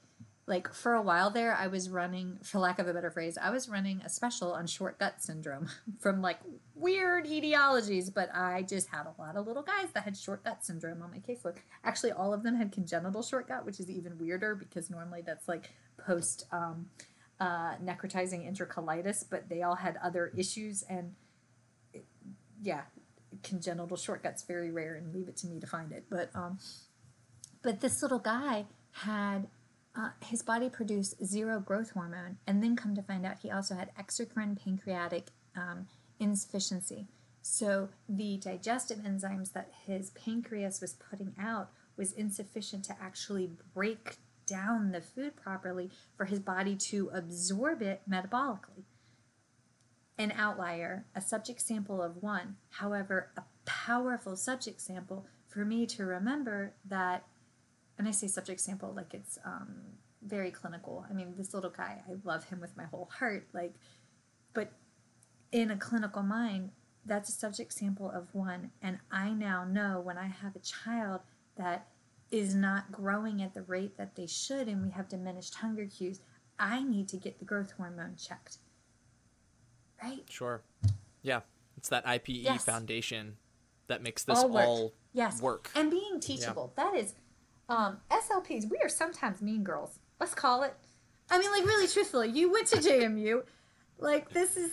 like 0.47 0.73
for 0.73 0.95
a 0.95 1.03
while 1.03 1.31
there 1.31 1.55
i 1.55 1.67
was 1.67 1.89
running 1.89 2.39
for 2.43 2.59
lack 2.59 2.79
of 2.79 2.89
a 2.89 2.93
better 2.93 3.11
phrase 3.11 3.39
i 3.41 3.51
was 3.51 3.69
running 3.69 4.01
a 4.05 4.09
special 4.09 4.53
on 4.53 4.67
short 4.67 4.99
gut 4.99 5.23
syndrome 5.23 5.69
from 6.01 6.21
like 6.21 6.39
weird 6.75 7.27
etiologies 7.27 8.13
but 8.13 8.29
i 8.35 8.63
just 8.63 8.89
had 8.89 9.07
a 9.07 9.23
lot 9.23 9.37
of 9.37 9.47
little 9.47 9.63
guys 9.63 9.89
that 9.95 10.03
had 10.03 10.17
short 10.17 10.43
gut 10.43 10.65
syndrome 10.65 11.01
on 11.03 11.11
my 11.11 11.19
caseload 11.19 11.57
actually 11.85 12.11
all 12.11 12.35
of 12.35 12.43
them 12.43 12.57
had 12.57 12.73
congenital 12.73 13.23
short 13.23 13.47
gut 13.47 13.65
which 13.65 13.79
is 13.79 13.89
even 13.89 14.19
weirder 14.19 14.55
because 14.55 14.91
normally 14.91 15.23
that's 15.25 15.47
like 15.47 15.71
post 16.05 16.47
um, 16.51 16.87
uh, 17.43 17.75
necrotizing 17.83 18.43
enterocolitis 18.51 19.25
but 19.29 19.49
they 19.49 19.63
all 19.63 19.77
had 19.77 19.97
other 20.03 20.33
issues. 20.37 20.85
And 20.89 21.15
it, 21.93 22.05
yeah 22.63 22.83
congenital 23.43 23.97
short 23.97 24.23
gut's 24.23 24.43
very 24.43 24.71
rare 24.71 24.95
and 24.95 25.13
leave 25.15 25.27
it 25.27 25.37
to 25.39 25.47
me 25.47 25.59
to 25.59 25.67
find 25.67 25.91
it. 25.93 26.05
But 26.11 26.31
um 26.35 26.59
but 27.63 27.81
this 27.81 28.03
little 28.03 28.19
guy 28.19 28.67
had 28.93 29.47
uh, 29.95 30.11
his 30.25 30.43
body 30.43 30.69
produced 30.69 31.25
zero 31.25 31.61
growth 31.61 31.91
hormone, 31.91 32.39
and 32.47 32.63
then 32.63 32.77
come 32.77 32.95
to 32.95 33.03
find 33.03 33.27
out 33.27 33.39
he 33.39 33.51
also 33.51 33.75
had 33.75 33.91
exocrine 33.95 34.59
pancreatic 34.63 35.29
um, 35.57 35.87
insufficiency. 36.19 37.09
So 37.43 37.89
the 38.09 38.39
digestive 38.39 38.99
enzymes 38.99 39.53
that 39.53 39.71
his 39.87 40.11
pancreas 40.11 40.81
was 40.81 40.95
putting 40.95 41.35
out 41.39 41.71
was 41.97 42.13
insufficient 42.13 42.85
to 42.85 42.97
actually 43.01 43.51
break 43.75 44.17
down 44.47 44.93
the 44.93 45.01
food 45.01 45.37
properly 45.37 45.91
for 46.17 46.25
his 46.25 46.41
body 46.41 46.77
to 46.77 47.11
absorb 47.13 47.83
it 47.83 48.03
metabolically. 48.11 48.85
An 50.19 50.33
outlier, 50.33 51.07
a 51.15 51.21
subject 51.21 51.61
sample 51.61 52.03
of 52.03 52.23
one, 52.23 52.57
however, 52.71 53.33
a 53.37 53.43
powerful 53.65 54.37
subject 54.37 54.81
sample 54.81 55.27
for 55.49 55.65
me 55.65 55.87
to 55.87 56.05
remember 56.05 56.75
that 56.85 57.25
and 57.99 58.09
I 58.09 58.11
say 58.11 58.27
subject 58.27 58.61
sample 58.61 58.93
like 58.95 59.15
it's 59.15 59.39
um, 59.45 59.75
very 60.23 60.51
clinical. 60.51 61.07
I 61.09 61.13
mean, 61.13 61.35
this 61.37 61.55
little 61.55 61.71
guy, 61.71 62.03
I 62.09 62.15
love 62.25 62.45
him 62.45 62.61
with 62.61 62.77
my 62.77 62.85
whole 62.85 63.09
heart. 63.19 63.49
Like, 63.53 63.75
but 64.55 64.73
in 65.51 65.71
a 65.71 65.77
clinical 65.77 66.23
mind, 66.23 66.71
that's 67.05 67.29
a 67.29 67.33
subject 67.33 67.73
sample 67.73 68.11
of 68.11 68.29
one. 68.33 68.71
And 68.81 68.99
I 69.11 69.31
now 69.31 69.65
know 69.65 70.01
when 70.01 70.19
I 70.19 70.27
have 70.27 70.57
a 70.57 70.61
child 70.61 71.21
that 71.57 71.89
is 72.33 72.55
not 72.55 72.91
growing 72.91 73.41
at 73.43 73.55
the 73.55 73.63
rate 73.63 73.97
that 73.99 74.17
they 74.17 74.27
should, 74.27 74.67
and 74.67 74.83
we 74.83 74.91
have 74.91 75.09
diminished 75.09 75.55
hunger 75.57 75.87
cues, 75.87 76.21
I 76.59 76.83
need 76.83 77.09
to 77.11 77.17
get 77.17 77.39
the 77.39 77.45
growth 77.45 77.73
hormone 77.73 78.17
checked. 78.17 78.59
Right? 80.03 80.25
Sure. 80.29 80.63
Yeah. 81.23 81.41
It's 81.77 81.89
that 81.91 82.05
IPE 82.07 82.43
Yes. 82.45 82.65
foundation 82.65 83.37
that 83.87 84.03
makes 84.03 84.25
this 84.25 84.39
All 84.39 84.49
work. 84.49 84.67
all 84.69 84.93
Yes. 85.13 85.41
work. 85.41 85.71
And 85.77 85.91
being 85.91 86.19
teachable. 86.21 86.73
That 86.77 86.95
is 86.95 87.15
um 87.69 88.01
SLPs, 88.11 88.69
we 88.71 88.79
are 88.79 88.89
sometimes 88.89 89.41
mean 89.41 89.63
girls. 89.63 89.99
Let's 90.19 90.35
call 90.35 90.63
it. 90.63 90.75
I 91.31 91.39
mean, 91.39 91.51
like 91.53 91.65
really 91.65 91.87
truthfully, 91.87 92.29
you 92.31 92.51
went 92.51 92.67
to 92.69 92.77
JMU. 92.77 93.45
Like 93.99 94.31
this 94.31 94.57
is 94.57 94.73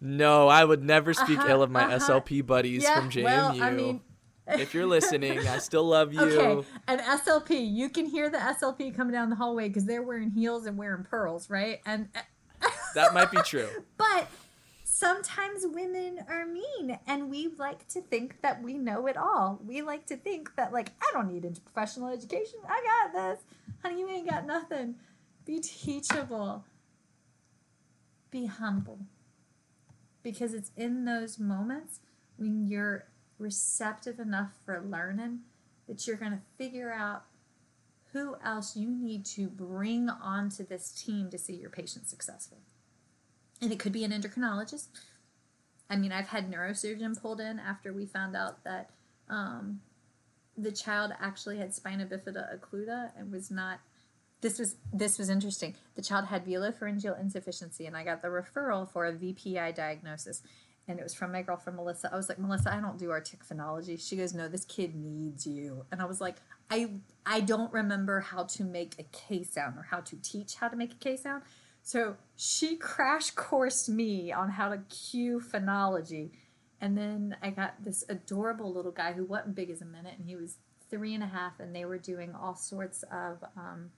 No, 0.00 0.48
I 0.48 0.64
would 0.64 0.82
never 0.82 1.12
speak 1.14 1.38
Uh-huh, 1.38 1.48
ill 1.50 1.62
of 1.62 1.70
my 1.70 1.84
uh-huh. 1.84 2.20
SLP 2.20 2.44
buddies 2.44 2.82
yeah, 2.82 2.94
from 3.00 3.10
JMU. 3.10 3.24
well, 3.24 3.62
I 3.62 3.70
mean 3.70 4.00
if 4.58 4.74
you're 4.74 4.86
listening, 4.86 5.46
I 5.46 5.58
still 5.58 5.84
love 5.84 6.12
you. 6.14 6.20
Okay, 6.20 6.66
an 6.88 6.98
SLP, 6.98 7.72
you 7.72 7.88
can 7.88 8.06
hear 8.06 8.28
the 8.30 8.38
SLP 8.38 8.94
coming 8.96 9.12
down 9.12 9.30
the 9.30 9.36
hallway 9.36 9.68
because 9.68 9.84
they're 9.84 10.02
wearing 10.02 10.30
heels 10.30 10.66
and 10.66 10.76
wearing 10.78 11.04
pearls, 11.04 11.48
right? 11.50 11.80
And 11.86 12.08
That 12.94 13.14
might 13.14 13.30
be 13.30 13.38
true. 13.42 13.68
but 13.96 14.28
sometimes 14.84 15.64
women 15.66 16.18
are 16.28 16.44
mean 16.44 16.98
and 17.06 17.30
we 17.30 17.48
like 17.58 17.86
to 17.88 18.00
think 18.02 18.42
that 18.42 18.62
we 18.62 18.74
know 18.74 19.06
it 19.06 19.16
all. 19.16 19.60
We 19.64 19.80
like 19.82 20.06
to 20.06 20.16
think 20.16 20.54
that 20.56 20.72
like 20.72 20.90
I 21.00 21.10
don't 21.12 21.32
need 21.32 21.44
interprofessional 21.44 22.12
education. 22.12 22.58
I 22.68 23.10
got 23.12 23.12
this. 23.36 23.44
Honey, 23.82 24.00
you 24.00 24.08
ain't 24.10 24.28
got 24.28 24.44
nothing. 24.46 24.96
Be 25.46 25.60
teachable. 25.60 26.64
Be 28.30 28.46
humble. 28.46 28.98
Because 30.22 30.52
it's 30.52 30.70
in 30.76 31.04
those 31.06 31.38
moments 31.38 32.00
when 32.36 32.66
you're 32.68 33.06
receptive 33.40 34.18
enough 34.18 34.52
for 34.64 34.80
learning 34.80 35.40
that 35.88 36.06
you're 36.06 36.16
going 36.16 36.32
to 36.32 36.40
figure 36.56 36.92
out 36.92 37.24
who 38.12 38.36
else 38.44 38.76
you 38.76 38.90
need 38.90 39.24
to 39.24 39.48
bring 39.48 40.08
onto 40.08 40.66
this 40.66 40.90
team 40.90 41.30
to 41.30 41.38
see 41.38 41.54
your 41.54 41.70
patient 41.70 42.08
successful 42.08 42.58
and 43.60 43.72
it 43.72 43.78
could 43.78 43.92
be 43.92 44.04
an 44.04 44.12
endocrinologist. 44.12 44.88
I 45.88 45.96
mean, 45.96 46.12
I've 46.12 46.28
had 46.28 46.50
neurosurgeon 46.50 47.20
pulled 47.20 47.40
in 47.40 47.58
after 47.58 47.92
we 47.92 48.06
found 48.06 48.36
out 48.36 48.64
that 48.64 48.90
um, 49.28 49.80
the 50.56 50.72
child 50.72 51.12
actually 51.20 51.58
had 51.58 51.74
spina 51.74 52.06
bifida 52.06 52.58
occulta 52.58 53.10
and 53.16 53.30
was 53.32 53.50
not. 53.50 53.80
This 54.40 54.58
was 54.58 54.76
this 54.92 55.18
was 55.18 55.28
interesting. 55.28 55.74
The 55.96 56.02
child 56.02 56.26
had 56.26 56.46
velopharyngeal 56.46 57.20
insufficiency, 57.20 57.86
and 57.86 57.96
I 57.96 58.04
got 58.04 58.22
the 58.22 58.28
referral 58.28 58.90
for 58.90 59.04
a 59.04 59.12
VPI 59.12 59.74
diagnosis, 59.74 60.42
and 60.90 60.98
it 60.98 61.02
was 61.02 61.14
from 61.14 61.32
my 61.32 61.42
girlfriend 61.42 61.76
Melissa. 61.76 62.10
I 62.12 62.16
was 62.16 62.28
like, 62.28 62.38
Melissa, 62.38 62.74
I 62.74 62.80
don't 62.80 62.98
do 62.98 63.10
artic 63.10 63.46
phonology. 63.46 64.00
She 64.00 64.16
goes, 64.16 64.34
No, 64.34 64.48
this 64.48 64.64
kid 64.64 64.94
needs 64.94 65.46
you, 65.46 65.84
and 65.92 66.02
I 66.02 66.04
was 66.04 66.20
like, 66.20 66.36
I 66.70 66.90
I 67.24 67.40
don't 67.40 67.72
remember 67.72 68.20
how 68.20 68.44
to 68.44 68.64
make 68.64 68.96
a 68.98 69.04
K 69.04 69.44
sound 69.44 69.78
or 69.78 69.82
how 69.82 70.00
to 70.00 70.16
teach 70.16 70.56
how 70.56 70.68
to 70.68 70.76
make 70.76 70.92
a 70.92 70.96
K 70.96 71.16
sound. 71.16 71.42
So 71.82 72.16
she 72.36 72.76
crash 72.76 73.30
coursed 73.30 73.88
me 73.88 74.32
on 74.32 74.50
how 74.50 74.68
to 74.68 74.78
cue 74.88 75.40
phonology. 75.40 76.30
And 76.80 76.96
then 76.96 77.36
I 77.42 77.50
got 77.50 77.82
this 77.84 78.04
adorable 78.08 78.72
little 78.72 78.92
guy 78.92 79.12
who 79.12 79.24
wasn't 79.24 79.54
big 79.54 79.70
as 79.70 79.82
a 79.82 79.86
minute, 79.86 80.14
and 80.18 80.26
he 80.26 80.36
was 80.36 80.56
three 80.90 81.14
and 81.14 81.22
a 81.22 81.26
half, 81.26 81.60
and 81.60 81.74
they 81.74 81.84
were 81.84 81.98
doing 81.98 82.34
all 82.34 82.56
sorts 82.56 83.04
of 83.04 83.44
um, 83.56 83.90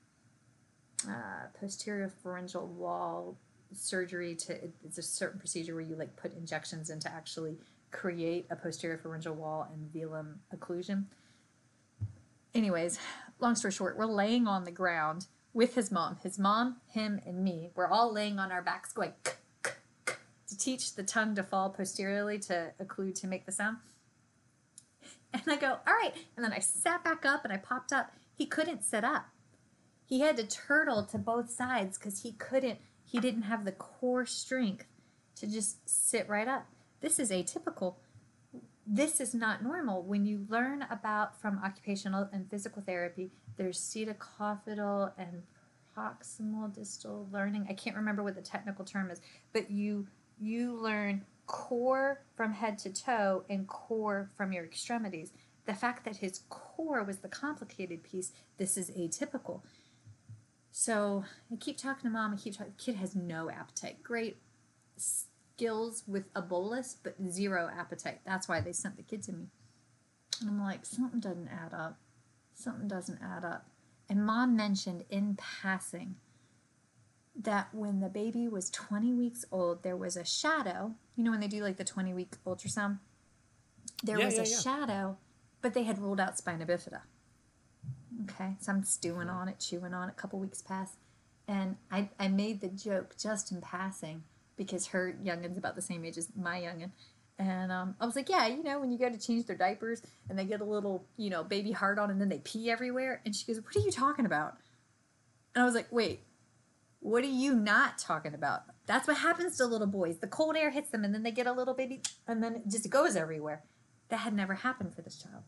uh, 1.09 1.47
posterior 1.59 2.12
pharyngeal 2.22 2.66
wall 2.66 3.36
surgery. 3.75 4.35
To 4.37 4.59
it's 4.85 4.99
a 4.99 5.03
certain 5.03 5.39
procedure 5.39 5.75
where 5.75 5.85
you 5.85 5.97
like 5.97 6.16
put 6.16 6.35
injections 6.35 6.91
in 6.91 7.01
to 7.01 7.12
actually 7.12 7.59
create 7.91 8.47
a 8.51 8.57
posterior 8.57 8.99
pharyngeal 8.99 9.35
wall 9.35 9.68
and 9.73 9.93
velum 9.93 10.37
occlusion. 10.55 11.05
Anyways, 12.55 12.99
long 13.39 13.55
story 13.55 13.73
short, 13.73 13.97
we're 13.97 14.07
laying 14.07 14.47
on 14.47 14.64
the 14.64 14.70
ground 14.70 15.27
with 15.53 15.75
his 15.75 15.91
mom. 15.91 16.16
His 16.23 16.39
mom, 16.39 16.77
him, 16.87 17.20
and 17.27 17.43
me. 17.43 17.70
We're 17.75 17.89
all 17.89 18.12
laying 18.12 18.39
on 18.39 18.53
our 18.53 18.62
backs 18.62 18.93
going 18.93 19.12
"K, 19.25 19.33
k, 19.62 19.73
k," 20.07 20.14
to 20.49 20.57
teach 20.59 20.95
the 20.95 21.03
tongue 21.03 21.35
to 21.37 21.43
fall 21.43 21.70
posteriorly 21.70 22.39
to 22.41 22.73
occlude 22.81 23.14
to 23.20 23.27
make 23.27 23.47
the 23.47 23.53
sound. 23.53 23.79
And 25.33 25.43
I 25.47 25.57
go, 25.57 25.79
all 25.87 25.95
right. 25.95 26.12
And 26.37 26.45
then 26.45 26.53
I 26.53 26.59
sat 26.59 27.03
back 27.03 27.25
up 27.25 27.45
and 27.45 27.53
I 27.53 27.57
popped 27.57 27.93
up. 27.93 28.12
He 28.35 28.47
couldn't 28.47 28.85
sit 28.85 29.05
up. 29.05 29.29
He 30.05 30.20
had 30.20 30.37
to 30.37 30.47
turtle 30.47 31.05
to 31.05 31.16
both 31.16 31.51
sides 31.51 31.97
because 31.97 32.23
he 32.23 32.33
couldn't, 32.33 32.79
he 33.13 33.21
didn't 33.21 33.43
have 33.43 33.67
the 33.67 33.73
core 33.73 34.25
strength 34.25 34.87
to 35.37 35.47
just 35.47 35.87
sit 35.87 36.27
right 36.31 36.49
up. 36.49 36.67
This 37.03 37.19
is 37.19 37.31
atypical. 37.31 37.97
This 38.87 39.21
is 39.21 39.35
not 39.35 39.63
normal. 39.63 40.03
When 40.03 40.25
you 40.25 40.47
learn 40.49 40.87
about 40.91 41.39
from 41.39 41.61
occupational 41.63 42.31
and 42.33 42.51
physical 42.51 42.81
therapy, 42.81 43.31
there's 43.59 43.79
cephalocaudal 43.79 45.13
and 45.19 45.43
proximal 45.95 46.75
distal 46.75 47.29
learning. 47.31 47.67
I 47.69 47.75
can't 47.75 47.97
remember 47.97 48.23
what 48.23 48.35
the 48.35 48.41
technical 48.41 48.87
term 48.87 49.11
is, 49.11 49.21
but 49.53 49.71
you 49.71 50.07
you 50.41 50.75
learn 50.75 51.27
core 51.47 52.23
from 52.35 52.55
head 52.55 52.79
to 52.79 52.91
toe 52.91 53.45
and 53.51 53.69
core 53.69 54.31
from 54.39 54.55
your 54.55 54.65
extremities. 54.65 55.33
The 55.67 55.75
fact 55.75 56.07
that 56.07 56.17
his 56.17 56.41
core 56.49 57.05
was 57.05 57.19
the 57.19 57.29
complicated 57.29 58.03
piece, 58.03 58.33
this 58.57 58.79
is 58.79 58.91
atypical. 58.91 59.61
So 60.73 61.25
I 61.53 61.57
keep 61.57 61.77
talking 61.77 62.05
to 62.05 62.11
mom. 62.11 62.33
I 62.33 62.37
keep 62.37 62.57
talking. 62.57 62.73
Kid 62.79 62.97
has 62.97 63.14
no 63.14 63.51
appetite. 63.51 64.03
Great 64.03 64.39
skills 64.97 66.03
with 66.09 66.25
a 66.35 66.41
bolus, 66.41 66.97
but 67.03 67.14
zero 67.29 67.70
appetite. 67.79 68.20
That's 68.25 68.49
why 68.49 68.61
they 68.61 68.73
sent 68.73 68.97
the 68.97 69.03
kid 69.03 69.23
to 69.25 69.33
me. 69.33 69.49
And 70.41 70.49
I'm 70.49 70.61
like, 70.61 70.87
something 70.87 71.20
doesn't 71.20 71.49
add 71.49 71.75
up. 71.75 71.99
Something 72.55 72.89
doesn't 72.89 73.20
add 73.23 73.45
up. 73.45 73.68
And 74.09 74.25
mom 74.25 74.57
mentioned 74.57 75.05
in 75.11 75.37
passing 75.37 76.16
that 77.39 77.68
when 77.75 78.01
the 78.01 78.09
baby 78.09 78.49
was 78.49 78.70
20 78.70 79.12
weeks 79.12 79.45
old, 79.53 79.83
there 79.83 79.97
was 79.97 80.16
a 80.16 80.25
shadow. 80.25 80.95
You 81.16 81.25
know, 81.25 81.31
when 81.31 81.41
they 81.41 81.49
do 81.49 81.62
like 81.62 81.77
the 81.77 81.85
20 81.85 82.14
week 82.14 82.33
ultrasound, 82.47 82.99
there 84.03 84.18
Yeah, 84.18 84.25
was 84.25 84.35
yeah, 84.37 84.43
a 84.43 84.47
yeah. 84.47 84.59
shadow, 84.61 85.18
but 85.61 85.75
they 85.75 85.83
had 85.83 85.99
ruled 85.99 86.18
out 86.20 86.39
spina 86.39 86.64
bifida. 86.66 87.03
Okay, 88.25 88.57
so 88.61 88.73
I'm 88.73 88.85
stewing 88.85 89.29
on 89.29 89.49
it, 89.49 89.59
chewing 89.59 89.95
on 89.95 90.09
it. 90.09 90.12
A 90.12 90.20
couple 90.20 90.39
weeks 90.39 90.62
pass, 90.62 90.97
and 91.49 91.77
I, 91.91 92.11
I 92.18 92.29
made 92.29 92.61
the 92.61 92.68
joke 92.68 93.16
just 93.18 93.53
in 93.53 93.61
passing 93.61 94.23
because 94.57 94.89
her 94.89 95.16
youngin's 95.23 95.59
about 95.59 95.77
the 95.77 95.83
same 95.83 96.05
age 96.05 96.18
as 96.18 96.29
my 96.37 96.61
youngin. 96.61 96.91
And 97.39 97.73
um, 97.73 97.97
I 98.01 98.07
was 98.07 98.14
like, 98.14 98.29
yeah, 98.29 98.47
you 98.47 98.62
know, 98.62 98.79
when 98.79 98.93
you 98.93 98.99
go 98.99 99.11
to 99.11 99.18
change 99.18 99.47
their 99.47 99.57
diapers 99.57 100.03
and 100.29 100.39
they 100.39 100.45
get 100.45 100.61
a 100.61 100.64
little, 100.64 101.07
you 101.16 101.31
know, 101.31 101.43
baby 101.43 101.73
heart 101.73 101.99
on 101.99 102.11
and 102.11 102.20
then 102.20 102.29
they 102.29 102.39
pee 102.39 102.70
everywhere. 102.70 103.20
And 103.25 103.35
she 103.35 103.47
goes, 103.47 103.61
what 103.61 103.75
are 103.75 103.81
you 103.81 103.91
talking 103.91 104.27
about? 104.27 104.59
And 105.55 105.62
I 105.62 105.64
was 105.64 105.75
like, 105.75 105.89
wait, 105.91 106.20
what 107.01 107.25
are 107.25 107.29
you 107.29 107.55
not 107.55 107.99
talking 107.99 108.35
about? 108.35 108.62
That's 108.87 109.09
what 109.09 109.16
happens 109.16 109.57
to 109.57 109.66
little 109.66 109.87
boys. 109.87 110.18
The 110.18 110.29
cold 110.29 110.57
air 110.57 110.70
hits 110.70 110.91
them 110.91 111.05
and 111.05 111.12
then 111.12 111.23
they 111.23 111.33
get 111.33 111.47
a 111.47 111.53
little 111.53 111.75
baby 111.75 112.03
and 112.29 112.43
then 112.43 112.57
it 112.57 112.68
just 112.68 112.89
goes 112.91 113.16
everywhere. 113.16 113.64
That 114.11 114.18
had 114.18 114.35
never 114.35 114.55
happened 114.55 114.95
for 114.95 115.03
this 115.03 115.20
child. 115.20 115.43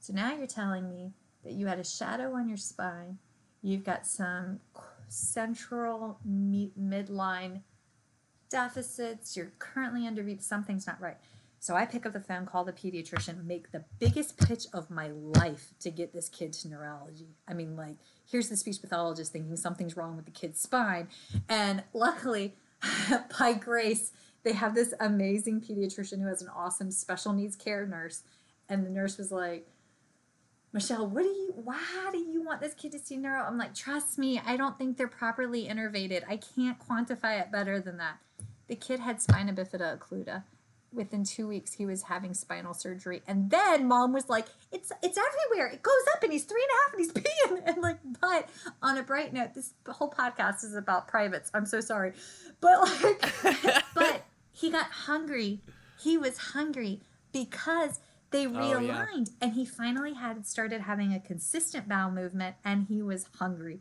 So 0.00 0.12
now 0.12 0.34
you're 0.34 0.46
telling 0.46 0.88
me 0.88 1.12
that 1.46 1.54
you 1.54 1.66
had 1.66 1.78
a 1.78 1.84
shadow 1.84 2.34
on 2.34 2.48
your 2.48 2.58
spine, 2.58 3.18
you've 3.62 3.84
got 3.84 4.06
some 4.06 4.60
central 5.08 6.18
midline 6.28 7.62
deficits, 8.50 9.36
you're 9.36 9.52
currently 9.58 10.06
under 10.06 10.24
something's 10.40 10.86
not 10.86 11.00
right. 11.00 11.16
So 11.58 11.74
I 11.74 11.84
pick 11.84 12.04
up 12.04 12.12
the 12.12 12.20
phone, 12.20 12.46
call 12.46 12.64
the 12.64 12.72
pediatrician, 12.72 13.44
make 13.44 13.72
the 13.72 13.84
biggest 13.98 14.36
pitch 14.38 14.66
of 14.72 14.90
my 14.90 15.08
life 15.08 15.72
to 15.80 15.90
get 15.90 16.12
this 16.12 16.28
kid 16.28 16.52
to 16.54 16.68
neurology. 16.68 17.28
I 17.48 17.54
mean, 17.54 17.76
like, 17.76 17.96
here's 18.30 18.48
the 18.48 18.56
speech 18.56 18.80
pathologist 18.80 19.32
thinking 19.32 19.56
something's 19.56 19.96
wrong 19.96 20.16
with 20.16 20.26
the 20.26 20.30
kid's 20.30 20.60
spine. 20.60 21.08
And 21.48 21.82
luckily, 21.92 22.54
by 23.38 23.54
grace, 23.54 24.12
they 24.44 24.52
have 24.52 24.74
this 24.74 24.94
amazing 25.00 25.60
pediatrician 25.60 26.20
who 26.20 26.28
has 26.28 26.42
an 26.42 26.48
awesome 26.54 26.90
special 26.90 27.32
needs 27.32 27.56
care 27.56 27.86
nurse. 27.86 28.22
And 28.68 28.84
the 28.84 28.90
nurse 28.90 29.16
was 29.16 29.32
like, 29.32 29.66
Michelle, 30.76 31.06
what 31.06 31.22
do 31.22 31.28
you, 31.30 31.54
why 31.64 32.10
do 32.12 32.18
you 32.18 32.42
want 32.42 32.60
this 32.60 32.74
kid 32.74 32.92
to 32.92 32.98
see 32.98 33.16
neuro? 33.16 33.42
I'm 33.42 33.56
like, 33.56 33.74
trust 33.74 34.18
me, 34.18 34.38
I 34.44 34.58
don't 34.58 34.76
think 34.76 34.98
they're 34.98 35.08
properly 35.08 35.66
innervated. 35.66 36.22
I 36.28 36.36
can't 36.36 36.76
quantify 36.78 37.40
it 37.40 37.50
better 37.50 37.80
than 37.80 37.96
that. 37.96 38.18
The 38.68 38.76
kid 38.76 39.00
had 39.00 39.22
spina 39.22 39.54
bifida 39.54 39.98
occulta 39.98 40.42
within 40.92 41.24
two 41.24 41.48
weeks 41.48 41.72
he 41.72 41.86
was 41.86 42.02
having 42.02 42.34
spinal 42.34 42.74
surgery. 42.74 43.22
And 43.26 43.50
then 43.50 43.88
mom 43.88 44.12
was 44.12 44.28
like 44.28 44.48
it's 44.70 44.92
it's 45.02 45.16
everywhere. 45.16 45.68
It 45.68 45.82
goes 45.82 45.94
up 46.14 46.22
and 46.22 46.30
he's 46.30 46.44
three 46.44 46.62
and 46.62 46.70
a 46.70 46.82
half 46.82 46.92
and 46.92 47.00
he's 47.00 47.12
peeing. 47.24 47.68
And 47.74 47.82
like 47.82 47.98
but 48.20 48.50
on 48.82 48.98
a 48.98 49.02
bright 49.02 49.32
note 49.32 49.54
this 49.54 49.72
whole 49.88 50.10
podcast 50.10 50.62
is 50.62 50.74
about 50.74 51.08
privates. 51.08 51.50
I'm 51.54 51.64
so 51.64 51.80
sorry. 51.80 52.12
But 52.60 52.82
like 53.02 53.82
but 53.94 54.26
he 54.52 54.70
got 54.70 54.90
hungry. 54.90 55.62
He 55.98 56.18
was 56.18 56.36
hungry 56.36 57.00
because 57.32 58.00
they 58.36 58.46
realigned 58.46 59.28
oh, 59.28 59.34
yeah. 59.40 59.42
and 59.42 59.52
he 59.54 59.64
finally 59.64 60.14
had 60.14 60.46
started 60.46 60.82
having 60.82 61.12
a 61.12 61.20
consistent 61.20 61.88
bowel 61.88 62.10
movement 62.10 62.56
and 62.64 62.86
he 62.88 63.02
was 63.02 63.26
hungry 63.38 63.80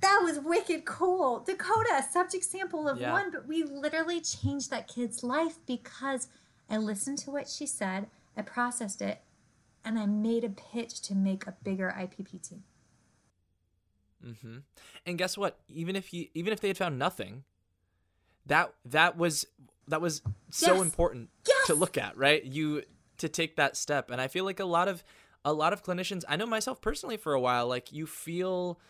that 0.00 0.20
was 0.22 0.38
wicked 0.38 0.84
cool. 0.84 1.40
Dakota, 1.40 2.04
subject 2.10 2.44
sample 2.44 2.88
of 2.88 3.00
yeah. 3.00 3.12
one, 3.12 3.30
but 3.30 3.46
we 3.46 3.64
literally 3.64 4.20
changed 4.20 4.70
that 4.70 4.88
kid's 4.88 5.22
life 5.22 5.58
because 5.66 6.28
I 6.68 6.76
listened 6.76 7.18
to 7.18 7.30
what 7.30 7.48
she 7.48 7.66
said, 7.66 8.08
I 8.36 8.42
processed 8.42 9.00
it, 9.00 9.22
and 9.84 9.98
I 9.98 10.06
made 10.06 10.44
a 10.44 10.48
pitch 10.48 11.00
to 11.02 11.14
make 11.14 11.46
a 11.46 11.54
bigger 11.62 11.94
IPP 11.96 12.48
team. 12.48 12.64
Mm-hmm. 14.24 14.58
And 15.06 15.18
guess 15.18 15.38
what? 15.38 15.58
Even 15.68 15.96
if 15.96 16.12
you, 16.12 16.26
even 16.34 16.52
if 16.52 16.60
they 16.60 16.68
had 16.68 16.78
found 16.78 16.98
nothing, 16.98 17.44
that 18.44 18.74
that 18.84 19.16
was 19.16 19.46
that 19.88 20.00
was 20.00 20.22
so 20.50 20.74
yes. 20.74 20.82
important 20.82 21.30
yes. 21.46 21.66
to 21.66 21.74
look 21.74 21.96
at, 21.96 22.16
right? 22.16 22.44
You 22.44 22.82
to 23.18 23.28
take 23.28 23.56
that 23.56 23.76
step, 23.76 24.10
and 24.10 24.20
I 24.20 24.28
feel 24.28 24.44
like 24.44 24.60
a 24.60 24.64
lot 24.64 24.88
of 24.88 25.02
a 25.44 25.52
lot 25.52 25.72
of 25.72 25.82
clinicians. 25.82 26.24
I 26.28 26.36
know 26.36 26.46
myself 26.46 26.80
personally 26.80 27.16
for 27.16 27.32
a 27.32 27.40
while. 27.40 27.66
Like 27.66 27.92
you 27.92 28.06
feel 28.06 28.80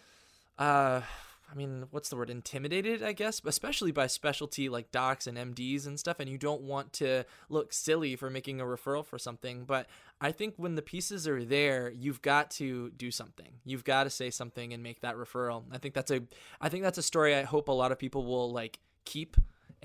uh 0.59 1.03
I 1.51 1.55
mean, 1.55 1.87
what's 1.91 2.09
the 2.09 2.17
word? 2.17 2.29
Intimidated, 2.29 3.03
I 3.03 3.13
guess, 3.13 3.41
especially 3.45 3.93
by 3.93 4.09
specialty 4.09 4.69
like 4.69 4.91
docs 4.91 5.27
and 5.27 5.39
MDs 5.39 5.87
and 5.87 5.99
stuff. 5.99 6.19
And 6.19 6.29
you 6.29 6.39
don't 6.39 6.63
want 6.63 6.93
to 6.95 7.25
look 7.49 7.73
silly 7.73 8.17
for 8.17 8.31
making 8.31 8.61
a 8.61 8.65
referral 8.65 9.07
for 9.07 9.19
something. 9.19 9.65
But 9.65 9.87
I 10.21 10.33
think 10.33 10.55
when 10.57 10.75
the 10.75 10.83
pieces 10.83 11.29
are 11.29 11.45
there, 11.45 11.91
you've 11.91 12.21
got 12.21 12.51
to 12.53 12.91
do 12.91 13.11
something. 13.11 13.53
You've 13.65 13.85
got 13.85 14.05
to 14.05 14.11
say 14.11 14.31
something 14.31 14.73
and 14.73 14.83
make 14.83 15.01
that 15.03 15.17
referral. 15.17 15.63
I 15.71 15.79
think 15.79 15.95
that's 15.95 16.11
a, 16.11 16.23
I 16.61 16.69
think 16.69 16.83
that's 16.83 16.99
a 16.99 17.03
story 17.03 17.35
I 17.35 17.43
hope 17.43 17.69
a 17.69 17.73
lot 17.73 17.93
of 17.93 17.99
people 17.99 18.25
will 18.25 18.51
like 18.51 18.81
keep 19.05 19.37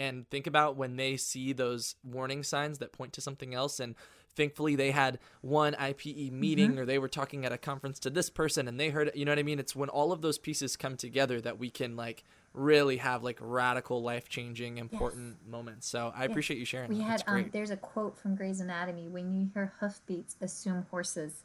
and 0.01 0.27
think 0.29 0.47
about 0.47 0.75
when 0.75 0.95
they 0.95 1.15
see 1.15 1.53
those 1.53 1.95
warning 2.03 2.41
signs 2.41 2.79
that 2.79 2.91
point 2.91 3.13
to 3.13 3.21
something 3.21 3.53
else 3.53 3.79
and 3.79 3.95
thankfully 4.35 4.75
they 4.75 4.91
had 4.91 5.19
one 5.41 5.73
IPE 5.73 6.31
meeting 6.31 6.71
mm-hmm. 6.71 6.79
or 6.79 6.85
they 6.85 6.97
were 6.97 7.07
talking 7.07 7.45
at 7.45 7.51
a 7.51 7.57
conference 7.57 7.99
to 7.99 8.09
this 8.09 8.29
person 8.29 8.67
and 8.67 8.79
they 8.79 8.89
heard 8.89 9.09
it. 9.09 9.15
You 9.15 9.25
know 9.25 9.31
what 9.31 9.39
I 9.39 9.43
mean? 9.43 9.59
It's 9.59 9.75
when 9.75 9.89
all 9.89 10.11
of 10.11 10.21
those 10.21 10.37
pieces 10.37 10.75
come 10.75 10.97
together 10.97 11.39
that 11.41 11.59
we 11.59 11.69
can 11.69 11.95
like 11.95 12.23
really 12.53 12.97
have 12.97 13.23
like 13.23 13.37
radical 13.39 14.01
life 14.01 14.27
changing 14.27 14.77
important 14.77 15.37
yes. 15.41 15.51
moments. 15.51 15.87
So 15.87 16.11
I 16.15 16.25
appreciate 16.25 16.57
you 16.57 16.65
sharing. 16.65 16.89
We 16.89 16.97
that. 16.97 17.03
had 17.03 17.23
um, 17.27 17.49
there's 17.53 17.71
a 17.71 17.77
quote 17.77 18.17
from 18.17 18.35
Grey's 18.35 18.59
Anatomy: 18.59 19.07
"When 19.07 19.31
you 19.31 19.49
hear 19.53 19.73
hoofbeats, 19.79 20.35
assume 20.41 20.85
horses. 20.89 21.43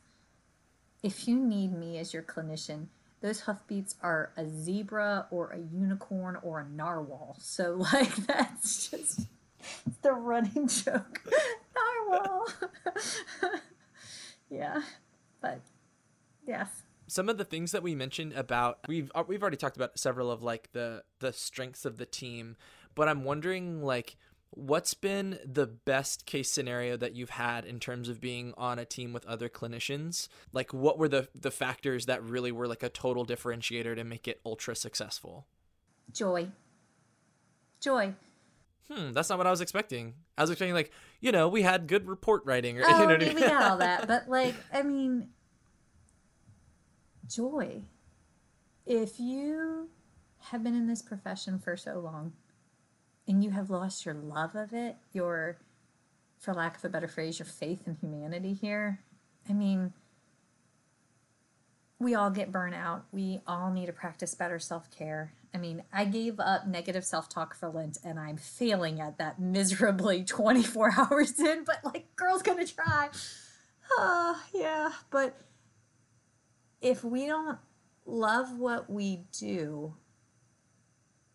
If 1.02 1.28
you 1.28 1.36
need 1.36 1.72
me 1.72 1.98
as 1.98 2.12
your 2.14 2.22
clinician." 2.22 2.86
Those 3.27 3.41
hoofbeats 3.41 3.97
are 4.03 4.31
a 4.37 4.49
zebra 4.49 5.27
or 5.33 5.51
a 5.51 5.59
unicorn 5.59 6.39
or 6.45 6.61
a 6.61 6.68
narwhal. 6.68 7.37
So, 7.41 7.72
like, 7.93 8.14
that's 8.14 8.89
just 8.89 9.22
the 10.03 10.12
running 10.12 10.68
joke 10.85 11.22
narwhal. 11.74 12.47
yeah, 14.49 14.81
but 15.41 15.61
yes. 16.47 16.68
Some 17.09 17.29
of 17.29 17.37
the 17.37 17.45
things 17.45 17.72
that 17.72 17.83
we 17.83 17.97
mentioned 17.97 18.33
about 18.33 18.79
we've 18.87 19.11
uh, 19.12 19.24
we've 19.27 19.43
already 19.43 19.57
talked 19.57 19.77
about 19.77 19.99
several 19.99 20.31
of 20.31 20.45
like 20.45 20.70
the 20.70 21.03
the 21.18 21.33
strengths 21.33 21.85
of 21.85 21.99
the 21.99 22.07
team, 22.07 22.55
but 22.95 23.09
I'm 23.09 23.24
wondering 23.24 23.83
like 23.83 24.16
what's 24.51 24.94
been 24.94 25.38
the 25.44 25.66
best 25.66 26.26
case 26.26 26.51
scenario 26.51 26.97
that 26.97 27.14
you've 27.14 27.30
had 27.30 27.64
in 27.64 27.78
terms 27.78 28.09
of 28.09 28.20
being 28.20 28.55
on 28.57 28.78
a 28.78 28.84
team 28.84 29.12
with 29.12 29.26
other 29.26 29.49
clinicians? 29.49 30.28
Like 30.53 30.72
what 30.72 30.99
were 30.99 31.09
the 31.09 31.28
the 31.34 31.51
factors 31.51 32.07
that 32.07 32.22
really 32.22 32.53
were 32.53 32.66
like 32.66 32.82
a 32.82 32.88
total 32.88 33.26
differentiator 33.26 33.94
to 33.97 34.05
make 34.05 34.26
it 34.26 34.40
ultra 34.44 34.74
successful? 34.74 35.47
Joy. 36.12 36.49
Joy. 37.80 38.14
Hmm, 38.90 39.12
that's 39.12 39.28
not 39.28 39.38
what 39.38 39.47
I 39.47 39.51
was 39.51 39.61
expecting. 39.61 40.14
I 40.38 40.42
was 40.42 40.51
expecting 40.51 40.74
like, 40.74 40.92
you 41.20 41.32
know, 41.32 41.49
we 41.49 41.62
had 41.62 41.88
good 41.88 42.07
report 42.07 42.42
writing 42.44 42.78
or 42.78 42.84
oh, 42.86 43.01
you 43.01 43.07
know, 43.09 43.14
I 43.14 43.18
mean, 43.18 43.34
we 43.34 43.40
got 43.40 43.70
all 43.70 43.78
that, 43.78 44.07
but 44.07 44.28
like, 44.28 44.55
I 44.72 44.82
mean, 44.82 45.28
joy. 47.28 47.82
If 48.86 49.18
you 49.18 49.88
have 50.38 50.62
been 50.62 50.76
in 50.76 50.86
this 50.86 51.03
profession 51.03 51.59
for 51.59 51.76
so 51.76 51.99
long 51.99 52.32
and 53.29 53.43
you 53.43 53.51
have 53.51 53.70
lost 53.70 54.05
your 54.05 54.14
love 54.14 54.55
of 54.55 54.72
it, 54.72 54.97
your, 55.12 55.59
for 56.39 56.55
lack 56.55 56.77
of 56.77 56.85
a 56.85 56.89
better 56.89 57.09
phrase, 57.09 57.39
your 57.39 57.47
faith 57.47 57.83
in 57.87 57.97
humanity 58.01 58.55
here, 58.55 59.01
I 59.49 59.53
mean, 59.53 59.93
we 61.99 62.14
all 62.14 62.31
get 62.31 62.53
burnout. 62.53 63.03
We 63.12 63.41
all 63.47 63.70
need 63.70 63.87
to 63.87 63.93
practice 63.93 64.35
better 64.35 64.59
self 64.59 64.91
care. 64.91 65.33
I 65.55 65.59
mean, 65.59 65.83
I 65.93 66.05
gave 66.05 66.39
up 66.39 66.66
negative 66.66 67.05
self 67.05 67.29
talk 67.29 67.55
for 67.55 67.70
Lent 67.70 67.99
and 68.05 68.18
I'm 68.18 68.37
failing 68.37 69.01
at 69.01 69.18
that 69.18 69.41
miserably 69.41 70.24
24 70.27 70.93
hours 70.99 71.39
in, 71.39 71.64
but 71.64 71.85
like, 71.85 72.14
girl's 72.16 72.43
gonna 72.43 72.66
try. 72.66 73.09
Oh, 73.93 74.43
yeah. 74.53 74.91
But 75.11 75.37
if 76.81 77.03
we 77.03 77.27
don't 77.27 77.59
love 78.05 78.59
what 78.59 78.91
we 78.91 79.22
do, 79.39 79.95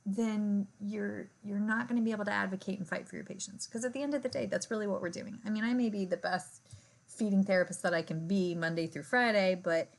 then 0.06 0.68
you're 0.80 1.30
you're 1.44 1.60
not 1.60 1.88
going 1.88 2.00
to 2.00 2.04
be 2.04 2.12
able 2.12 2.26
to 2.26 2.32
advocate 2.32 2.80
and 2.80 2.88
fight 2.88 3.08
for 3.08 3.16
your 3.16 3.26
patients 3.26 3.68
because 3.68 3.86
at 3.86 3.94
the 3.94 4.02
end 4.02 4.14
of 4.14 4.24
the 4.24 4.30
day 4.30 4.48
that's 4.48 4.72
really 4.72 4.88
what 4.88 5.02
we're 5.02 5.10
doing 5.10 5.38
i 5.46 5.50
mean 5.50 5.64
i 5.64 5.74
may 5.74 5.90
be 5.90 6.06
the 6.06 6.18
best 6.18 6.62
feeding 7.08 7.44
therapist 7.44 7.84
that 7.84 7.94
i 7.94 8.02
can 8.02 8.28
be 8.28 8.56
monday 8.56 8.88
through 8.88 9.04
friday 9.04 9.60
but 9.64 9.94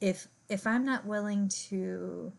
if 0.00 0.26
if 0.48 0.66
i'm 0.66 0.84
not 0.84 1.06
willing 1.06 1.48
to 1.48 2.32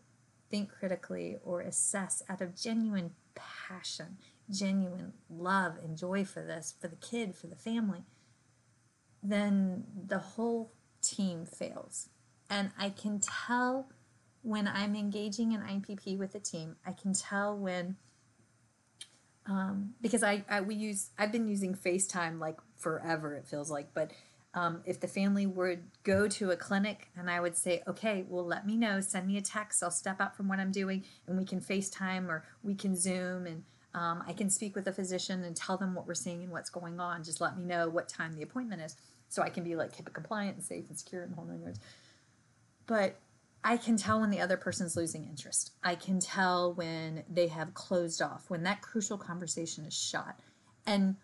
think 0.50 0.70
critically 0.70 1.36
or 1.44 1.60
assess 1.60 2.22
out 2.28 2.40
of 2.40 2.56
genuine 2.56 3.12
passion, 3.34 4.18
genuine 4.50 5.12
love 5.30 5.76
and 5.82 5.96
joy 5.96 6.24
for 6.24 6.42
this, 6.42 6.74
for 6.80 6.88
the 6.88 6.96
kid, 6.96 7.34
for 7.34 7.46
the 7.46 7.56
family, 7.56 8.04
then 9.22 9.84
the 10.06 10.18
whole 10.18 10.72
team 11.02 11.44
fails. 11.44 12.08
And 12.50 12.70
I 12.78 12.90
can 12.90 13.20
tell 13.20 13.90
when 14.42 14.68
I'm 14.68 14.94
engaging 14.94 15.52
in 15.52 15.60
IPP 15.60 16.18
with 16.18 16.34
a 16.34 16.40
team, 16.40 16.76
I 16.86 16.92
can 16.92 17.12
tell 17.12 17.56
when 17.56 17.96
um, 19.46 19.94
because 20.02 20.22
I, 20.22 20.44
I 20.48 20.60
we 20.60 20.74
use 20.74 21.10
I've 21.18 21.32
been 21.32 21.48
using 21.48 21.74
FaceTime 21.74 22.38
like 22.38 22.58
forever 22.76 23.34
it 23.34 23.46
feels 23.46 23.70
like, 23.70 23.94
but 23.94 24.12
um, 24.54 24.80
if 24.86 24.98
the 25.00 25.08
family 25.08 25.46
would 25.46 25.84
go 26.04 26.26
to 26.26 26.50
a 26.50 26.56
clinic 26.56 27.08
and 27.16 27.30
I 27.30 27.38
would 27.40 27.56
say, 27.56 27.82
okay, 27.86 28.24
well, 28.28 28.44
let 28.44 28.66
me 28.66 28.76
know, 28.76 29.00
send 29.00 29.26
me 29.26 29.36
a 29.36 29.42
text, 29.42 29.82
I'll 29.82 29.90
step 29.90 30.20
out 30.20 30.36
from 30.36 30.48
what 30.48 30.58
I'm 30.58 30.72
doing 30.72 31.04
and 31.26 31.36
we 31.36 31.44
can 31.44 31.60
FaceTime 31.60 32.28
or 32.28 32.44
we 32.62 32.74
can 32.74 32.96
Zoom 32.96 33.46
and 33.46 33.62
um, 33.94 34.22
I 34.26 34.32
can 34.32 34.50
speak 34.50 34.74
with 34.74 34.86
a 34.86 34.92
physician 34.92 35.44
and 35.44 35.54
tell 35.56 35.76
them 35.76 35.94
what 35.94 36.06
we're 36.06 36.14
seeing 36.14 36.42
and 36.42 36.50
what's 36.50 36.70
going 36.70 37.00
on. 37.00 37.22
Just 37.24 37.40
let 37.40 37.56
me 37.56 37.64
know 37.64 37.88
what 37.88 38.08
time 38.08 38.34
the 38.34 38.42
appointment 38.42 38.82
is 38.82 38.96
so 39.28 39.42
I 39.42 39.50
can 39.50 39.64
be 39.64 39.76
like 39.76 39.96
HIPAA 39.96 40.12
compliant 40.12 40.56
and 40.56 40.64
safe 40.64 40.88
and 40.88 40.98
secure 40.98 41.22
and 41.22 41.34
whole 41.34 41.44
nine 41.44 41.60
yards. 41.60 41.80
But 42.86 43.18
I 43.64 43.76
can 43.76 43.96
tell 43.96 44.20
when 44.20 44.30
the 44.30 44.40
other 44.40 44.56
person's 44.56 44.96
losing 44.96 45.24
interest. 45.24 45.72
I 45.82 45.94
can 45.94 46.20
tell 46.20 46.72
when 46.74 47.24
they 47.28 47.48
have 47.48 47.74
closed 47.74 48.22
off, 48.22 48.44
when 48.48 48.62
that 48.62 48.82
crucial 48.82 49.18
conversation 49.18 49.84
is 49.84 49.94
shot. 49.94 50.38
And 50.86 51.16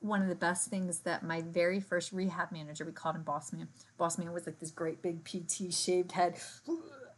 one 0.00 0.22
of 0.22 0.28
the 0.28 0.34
best 0.34 0.70
things 0.70 1.00
that 1.00 1.22
my 1.22 1.42
very 1.42 1.80
first 1.80 2.12
rehab 2.12 2.52
manager, 2.52 2.84
we 2.84 2.92
called 2.92 3.16
him 3.16 3.22
Boss 3.22 3.52
Man. 3.52 3.68
Boss 3.96 4.18
Man 4.18 4.32
was 4.32 4.46
like 4.46 4.58
this 4.58 4.70
great 4.70 5.02
big 5.02 5.24
PT 5.24 5.72
shaved 5.72 6.12
head, 6.12 6.36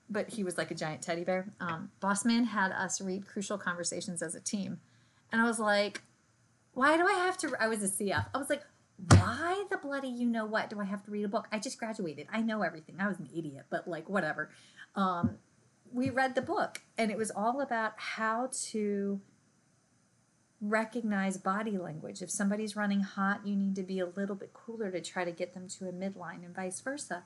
but 0.08 0.30
he 0.30 0.42
was 0.42 0.58
like 0.58 0.70
a 0.70 0.74
giant 0.74 1.02
teddy 1.02 1.24
bear. 1.24 1.52
Um, 1.60 1.90
Boss 2.00 2.24
Man 2.24 2.44
had 2.44 2.72
us 2.72 3.00
read 3.00 3.26
Crucial 3.26 3.58
Conversations 3.58 4.22
as 4.22 4.34
a 4.34 4.40
team. 4.40 4.80
And 5.32 5.40
I 5.40 5.44
was 5.44 5.60
like, 5.60 6.02
why 6.72 6.96
do 6.96 7.06
I 7.06 7.12
have 7.12 7.36
to? 7.38 7.52
I 7.60 7.68
was 7.68 7.82
a 7.82 7.88
CF. 7.88 8.26
I 8.34 8.38
was 8.38 8.50
like, 8.50 8.62
why 9.08 9.64
the 9.70 9.76
bloody 9.76 10.08
you 10.08 10.26
know 10.26 10.44
what 10.44 10.70
do 10.70 10.80
I 10.80 10.84
have 10.84 11.02
to 11.04 11.10
read 11.10 11.24
a 11.24 11.28
book? 11.28 11.48
I 11.52 11.58
just 11.58 11.78
graduated. 11.78 12.26
I 12.32 12.42
know 12.42 12.62
everything. 12.62 12.96
I 12.98 13.08
was 13.08 13.18
an 13.18 13.28
idiot, 13.34 13.66
but 13.70 13.88
like 13.88 14.08
whatever. 14.08 14.50
Um, 14.94 15.38
we 15.92 16.10
read 16.10 16.34
the 16.34 16.42
book, 16.42 16.82
and 16.98 17.10
it 17.10 17.16
was 17.16 17.30
all 17.30 17.60
about 17.60 17.92
how 17.96 18.50
to 18.70 19.20
recognize 20.60 21.36
body 21.36 21.78
language. 21.78 22.22
If 22.22 22.30
somebody's 22.30 22.76
running 22.76 23.00
hot, 23.00 23.46
you 23.46 23.56
need 23.56 23.74
to 23.76 23.82
be 23.82 23.98
a 23.98 24.06
little 24.06 24.36
bit 24.36 24.52
cooler 24.52 24.90
to 24.90 25.00
try 25.00 25.24
to 25.24 25.32
get 25.32 25.54
them 25.54 25.68
to 25.68 25.88
a 25.88 25.92
midline, 25.92 26.44
and 26.44 26.54
vice 26.54 26.80
versa. 26.80 27.24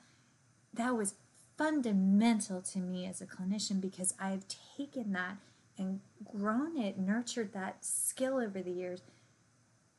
That 0.73 0.97
was 0.97 1.15
fundamental 1.57 2.61
to 2.63 2.79
me 2.79 3.07
as 3.07 3.21
a 3.21 3.27
clinician 3.27 3.81
because 3.81 4.15
I've 4.19 4.45
taken 4.77 5.13
that 5.13 5.37
and 5.79 6.01
grown 6.25 6.77
it, 6.77 6.99
nurtured 6.99 7.53
that 7.53 7.85
skill 7.85 8.39
over 8.39 8.63
the 8.63 8.71
years. 8.71 9.03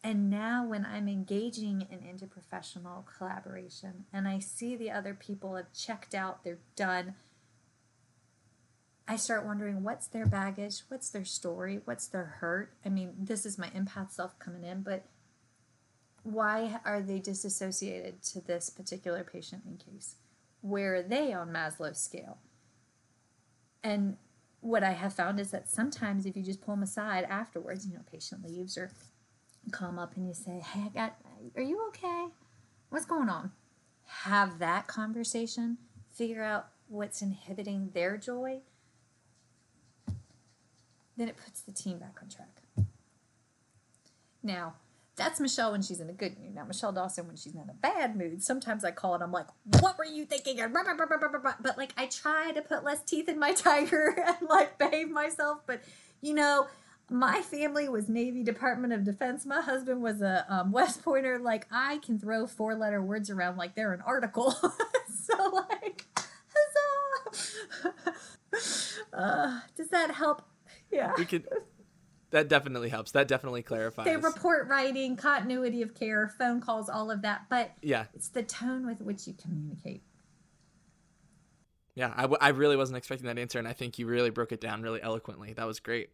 And 0.05 0.29
now, 0.29 0.63
when 0.63 0.85
I'm 0.85 1.07
engaging 1.07 1.87
in 1.89 1.97
interprofessional 1.97 3.05
collaboration 3.17 4.05
and 4.13 4.27
I 4.27 4.37
see 4.37 4.75
the 4.75 4.91
other 4.91 5.15
people 5.15 5.55
have 5.55 5.73
checked 5.73 6.13
out, 6.13 6.43
they're 6.43 6.59
done, 6.75 7.15
I 9.07 9.15
start 9.15 9.47
wondering 9.47 9.81
what's 9.81 10.05
their 10.05 10.27
baggage, 10.27 10.83
what's 10.89 11.09
their 11.09 11.25
story, 11.25 11.79
what's 11.85 12.05
their 12.05 12.37
hurt. 12.39 12.73
I 12.85 12.89
mean, 12.89 13.15
this 13.17 13.47
is 13.47 13.57
my 13.57 13.69
empath 13.69 14.11
self 14.11 14.37
coming 14.37 14.63
in, 14.63 14.83
but 14.83 15.05
why 16.21 16.79
are 16.85 17.01
they 17.01 17.17
disassociated 17.17 18.21
to 18.25 18.41
this 18.41 18.69
particular 18.69 19.23
patient 19.23 19.63
in 19.65 19.77
case? 19.77 20.17
Where 20.61 20.97
are 20.97 21.01
they 21.01 21.33
on 21.33 21.49
Maslow's 21.49 21.99
scale? 21.99 22.37
And 23.83 24.17
what 24.61 24.83
I 24.83 24.91
have 24.91 25.13
found 25.15 25.39
is 25.39 25.49
that 25.49 25.67
sometimes 25.67 26.27
if 26.27 26.37
you 26.37 26.43
just 26.43 26.61
pull 26.61 26.75
them 26.75 26.83
aside 26.83 27.23
afterwards, 27.23 27.87
you 27.87 27.95
know, 27.95 28.03
patient 28.11 28.47
leaves 28.47 28.77
or 28.77 28.91
come 29.71 29.99
up 29.99 30.15
and 30.15 30.27
you 30.27 30.33
say, 30.33 30.61
Hey, 30.63 30.83
I 30.85 30.89
got, 30.89 31.15
are 31.55 31.61
you 31.61 31.87
okay? 31.89 32.27
What's 32.89 33.05
going 33.05 33.29
on? 33.29 33.51
Have 34.07 34.59
that 34.59 34.87
conversation, 34.87 35.77
figure 36.13 36.43
out 36.43 36.67
what's 36.87 37.21
inhibiting 37.21 37.89
their 37.93 38.17
joy 38.17 38.61
then 41.17 41.29
it 41.29 41.37
puts 41.37 41.61
the 41.61 41.71
team 41.71 41.99
back 41.99 42.17
on 42.21 42.29
track. 42.29 42.61
Now, 44.43 44.75
that's 45.15 45.39
Michelle 45.39 45.71
when 45.71 45.81
she's 45.81 46.01
in 46.01 46.09
a 46.09 46.13
good 46.13 46.37
mood. 46.37 46.53
Now, 46.53 46.65
Michelle 46.65 46.91
Dawson 46.91 47.25
when 47.25 47.37
she's 47.37 47.55
in 47.55 47.69
a 47.69 47.73
bad 47.73 48.17
mood, 48.17 48.43
sometimes 48.43 48.83
I 48.83 48.91
call 48.91 49.15
it, 49.15 49.21
I'm 49.21 49.31
like, 49.31 49.47
what 49.79 49.97
were 49.97 50.05
you 50.05 50.25
thinking? 50.25 50.57
But 50.57 51.77
like, 51.77 51.93
I 51.97 52.07
try 52.07 52.51
to 52.51 52.61
put 52.61 52.83
less 52.83 53.01
teeth 53.03 53.29
in 53.29 53.39
my 53.39 53.53
tiger 53.53 54.13
and 54.25 54.49
like 54.49 54.77
behave 54.77 55.09
myself. 55.09 55.59
But 55.65 55.81
you 56.21 56.33
know, 56.33 56.67
my 57.09 57.41
family 57.41 57.87
was 57.87 58.09
Navy 58.09 58.43
Department 58.43 58.93
of 58.93 59.03
Defense. 59.03 59.45
My 59.45 59.61
husband 59.61 60.01
was 60.01 60.21
a 60.21 60.45
um, 60.49 60.71
West 60.71 61.03
Pointer. 61.03 61.39
Like, 61.39 61.67
I 61.71 61.99
can 61.99 62.19
throw 62.19 62.47
four 62.47 62.75
letter 62.75 63.01
words 63.01 63.29
around 63.29 63.57
like 63.57 63.75
they're 63.75 63.93
an 63.93 64.01
article. 64.01 64.51
so, 65.23 65.65
like, 65.69 66.05
huzzah! 67.31 67.93
uh, 69.13 69.59
does 69.75 69.89
that 69.89 70.11
help 70.11 70.43
yeah. 70.91 71.13
We 71.17 71.25
could 71.25 71.47
that 72.31 72.47
definitely 72.47 72.89
helps. 72.89 73.11
That 73.11 73.27
definitely 73.27 73.63
clarifies. 73.63 74.05
They 74.05 74.17
report 74.17 74.67
writing, 74.67 75.15
continuity 75.15 75.81
of 75.81 75.93
care, 75.93 76.27
phone 76.27 76.59
calls, 76.59 76.89
all 76.89 77.11
of 77.11 77.21
that. 77.21 77.43
But 77.49 77.71
yeah, 77.81 78.05
it's 78.13 78.29
the 78.29 78.43
tone 78.43 78.85
with 78.85 79.01
which 79.01 79.27
you 79.27 79.33
communicate. 79.33 80.01
Yeah, 81.93 82.13
I, 82.13 82.23
w- 82.23 82.37
I 82.41 82.49
really 82.49 82.75
wasn't 82.75 82.97
expecting 82.97 83.27
that 83.27 83.37
answer, 83.37 83.57
and 83.57 83.67
I 83.67 83.71
think 83.71 83.97
you 83.97 84.05
really 84.05 84.29
broke 84.29 84.51
it 84.51 84.59
down 84.59 84.81
really 84.81 85.01
eloquently. 85.01 85.53
That 85.53 85.65
was 85.65 85.79
great. 85.79 86.09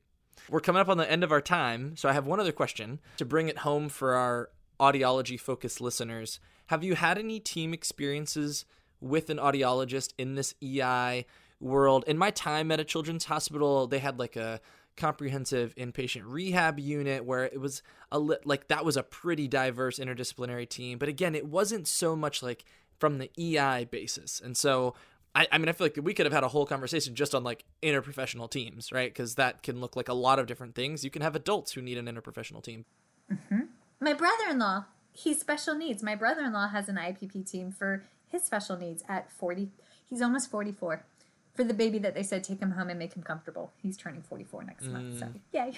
We're 0.49 0.59
coming 0.59 0.81
up 0.81 0.89
on 0.89 0.97
the 0.97 1.09
end 1.09 1.23
of 1.23 1.31
our 1.31 1.41
time, 1.41 1.95
so 1.95 2.09
I 2.09 2.13
have 2.13 2.25
one 2.25 2.39
other 2.39 2.51
question 2.51 2.99
to 3.17 3.25
bring 3.25 3.47
it 3.47 3.59
home 3.59 3.89
for 3.89 4.15
our 4.15 4.49
audiology 4.79 5.39
focused 5.39 5.79
listeners. 5.79 6.39
Have 6.67 6.83
you 6.83 6.95
had 6.95 7.17
any 7.17 7.39
team 7.39 7.73
experiences 7.73 8.65
with 9.01 9.29
an 9.29 9.37
audiologist 9.37 10.13
in 10.17 10.35
this 10.35 10.53
EI 10.63 11.25
world. 11.61 12.03
In 12.07 12.17
my 12.17 12.31
time 12.31 12.71
at 12.71 12.79
a 12.79 12.83
children's 12.83 13.25
hospital, 13.25 13.87
they 13.87 13.99
had 13.99 14.19
like 14.19 14.35
a 14.35 14.61
comprehensive 14.97 15.73
inpatient 15.75 16.23
rehab 16.25 16.79
unit 16.79 17.23
where 17.23 17.45
it 17.45 17.59
was 17.59 17.81
a 18.11 18.19
li- 18.19 18.37
like 18.45 18.67
that 18.67 18.83
was 18.83 18.97
a 18.97 19.03
pretty 19.03 19.47
diverse 19.47 19.99
interdisciplinary 19.99 20.67
team. 20.67 20.97
But 20.97 21.09
again, 21.09 21.35
it 21.35 21.47
wasn't 21.47 21.87
so 21.87 22.15
much 22.15 22.43
like 22.43 22.65
from 22.99 23.17
the 23.17 23.31
EI 23.39 23.85
basis. 23.85 24.41
And 24.43 24.55
so 24.55 24.93
I, 25.33 25.47
I 25.51 25.57
mean, 25.57 25.69
I 25.69 25.71
feel 25.71 25.85
like 25.85 25.97
we 26.01 26.13
could 26.13 26.25
have 26.25 26.33
had 26.33 26.43
a 26.43 26.49
whole 26.49 26.65
conversation 26.65 27.15
just 27.15 27.33
on 27.33 27.43
like 27.43 27.63
interprofessional 27.81 28.49
teams, 28.49 28.91
right? 28.91 29.11
Because 29.11 29.35
that 29.35 29.63
can 29.63 29.79
look 29.79 29.95
like 29.95 30.09
a 30.09 30.13
lot 30.13 30.39
of 30.39 30.45
different 30.45 30.75
things. 30.75 31.03
You 31.03 31.09
can 31.09 31.21
have 31.21 31.35
adults 31.35 31.71
who 31.71 31.81
need 31.81 31.97
an 31.97 32.05
interprofessional 32.05 32.61
team. 32.61 32.85
Mm-hmm. 33.31 33.61
My 34.01 34.13
brother 34.13 34.43
in 34.49 34.59
law, 34.59 34.85
he's 35.13 35.39
special 35.39 35.75
needs. 35.75 36.03
My 36.03 36.15
brother 36.15 36.41
in 36.41 36.53
law 36.53 36.67
has 36.67 36.89
an 36.89 36.95
IPP 36.97 37.49
team 37.49 37.71
for 37.71 38.03
his 38.27 38.43
special 38.43 38.75
needs 38.77 39.03
at 39.07 39.31
40. 39.31 39.69
He's 40.09 40.21
almost 40.21 40.51
44 40.51 41.05
for 41.53 41.63
the 41.63 41.73
baby 41.73 41.97
that 41.99 42.13
they 42.13 42.23
said 42.23 42.43
take 42.43 42.59
him 42.59 42.71
home 42.71 42.89
and 42.89 42.99
make 42.99 43.13
him 43.13 43.23
comfortable. 43.23 43.71
He's 43.81 43.95
turning 43.95 44.21
44 44.21 44.63
next 44.63 44.85
mm. 44.85 44.91
month. 44.91 45.19
So, 45.19 45.25
mm. 45.25 45.39
yay. 45.53 45.73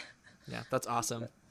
Yeah, 0.48 0.64
that's 0.72 0.88
awesome. 0.88 1.28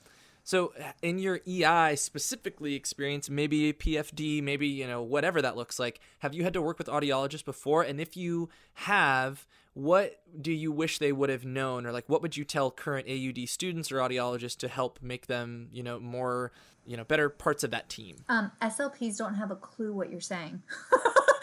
So, 0.44 0.72
in 1.02 1.18
your 1.18 1.40
EI 1.46 1.94
specifically 1.94 2.74
experience, 2.74 3.30
maybe 3.30 3.72
PFD, 3.72 4.42
maybe, 4.42 4.66
you 4.66 4.88
know, 4.88 5.00
whatever 5.00 5.40
that 5.40 5.56
looks 5.56 5.78
like, 5.78 6.00
have 6.18 6.34
you 6.34 6.42
had 6.42 6.52
to 6.54 6.62
work 6.62 6.78
with 6.78 6.88
audiologists 6.88 7.44
before? 7.44 7.82
And 7.82 8.00
if 8.00 8.16
you 8.16 8.48
have, 8.74 9.46
what 9.74 10.20
do 10.40 10.50
you 10.50 10.72
wish 10.72 10.98
they 10.98 11.12
would 11.12 11.30
have 11.30 11.44
known? 11.44 11.86
Or, 11.86 11.92
like, 11.92 12.08
what 12.08 12.22
would 12.22 12.36
you 12.36 12.44
tell 12.44 12.72
current 12.72 13.06
AUD 13.08 13.48
students 13.48 13.92
or 13.92 13.96
audiologists 13.98 14.56
to 14.58 14.68
help 14.68 14.98
make 15.00 15.28
them, 15.28 15.68
you 15.70 15.84
know, 15.84 16.00
more, 16.00 16.50
you 16.84 16.96
know, 16.96 17.04
better 17.04 17.28
parts 17.28 17.62
of 17.62 17.70
that 17.70 17.88
team? 17.88 18.16
Um, 18.28 18.50
SLPs 18.60 19.16
don't 19.16 19.34
have 19.34 19.52
a 19.52 19.56
clue 19.56 19.92
what 19.92 20.10
you're 20.10 20.20
saying. 20.20 20.60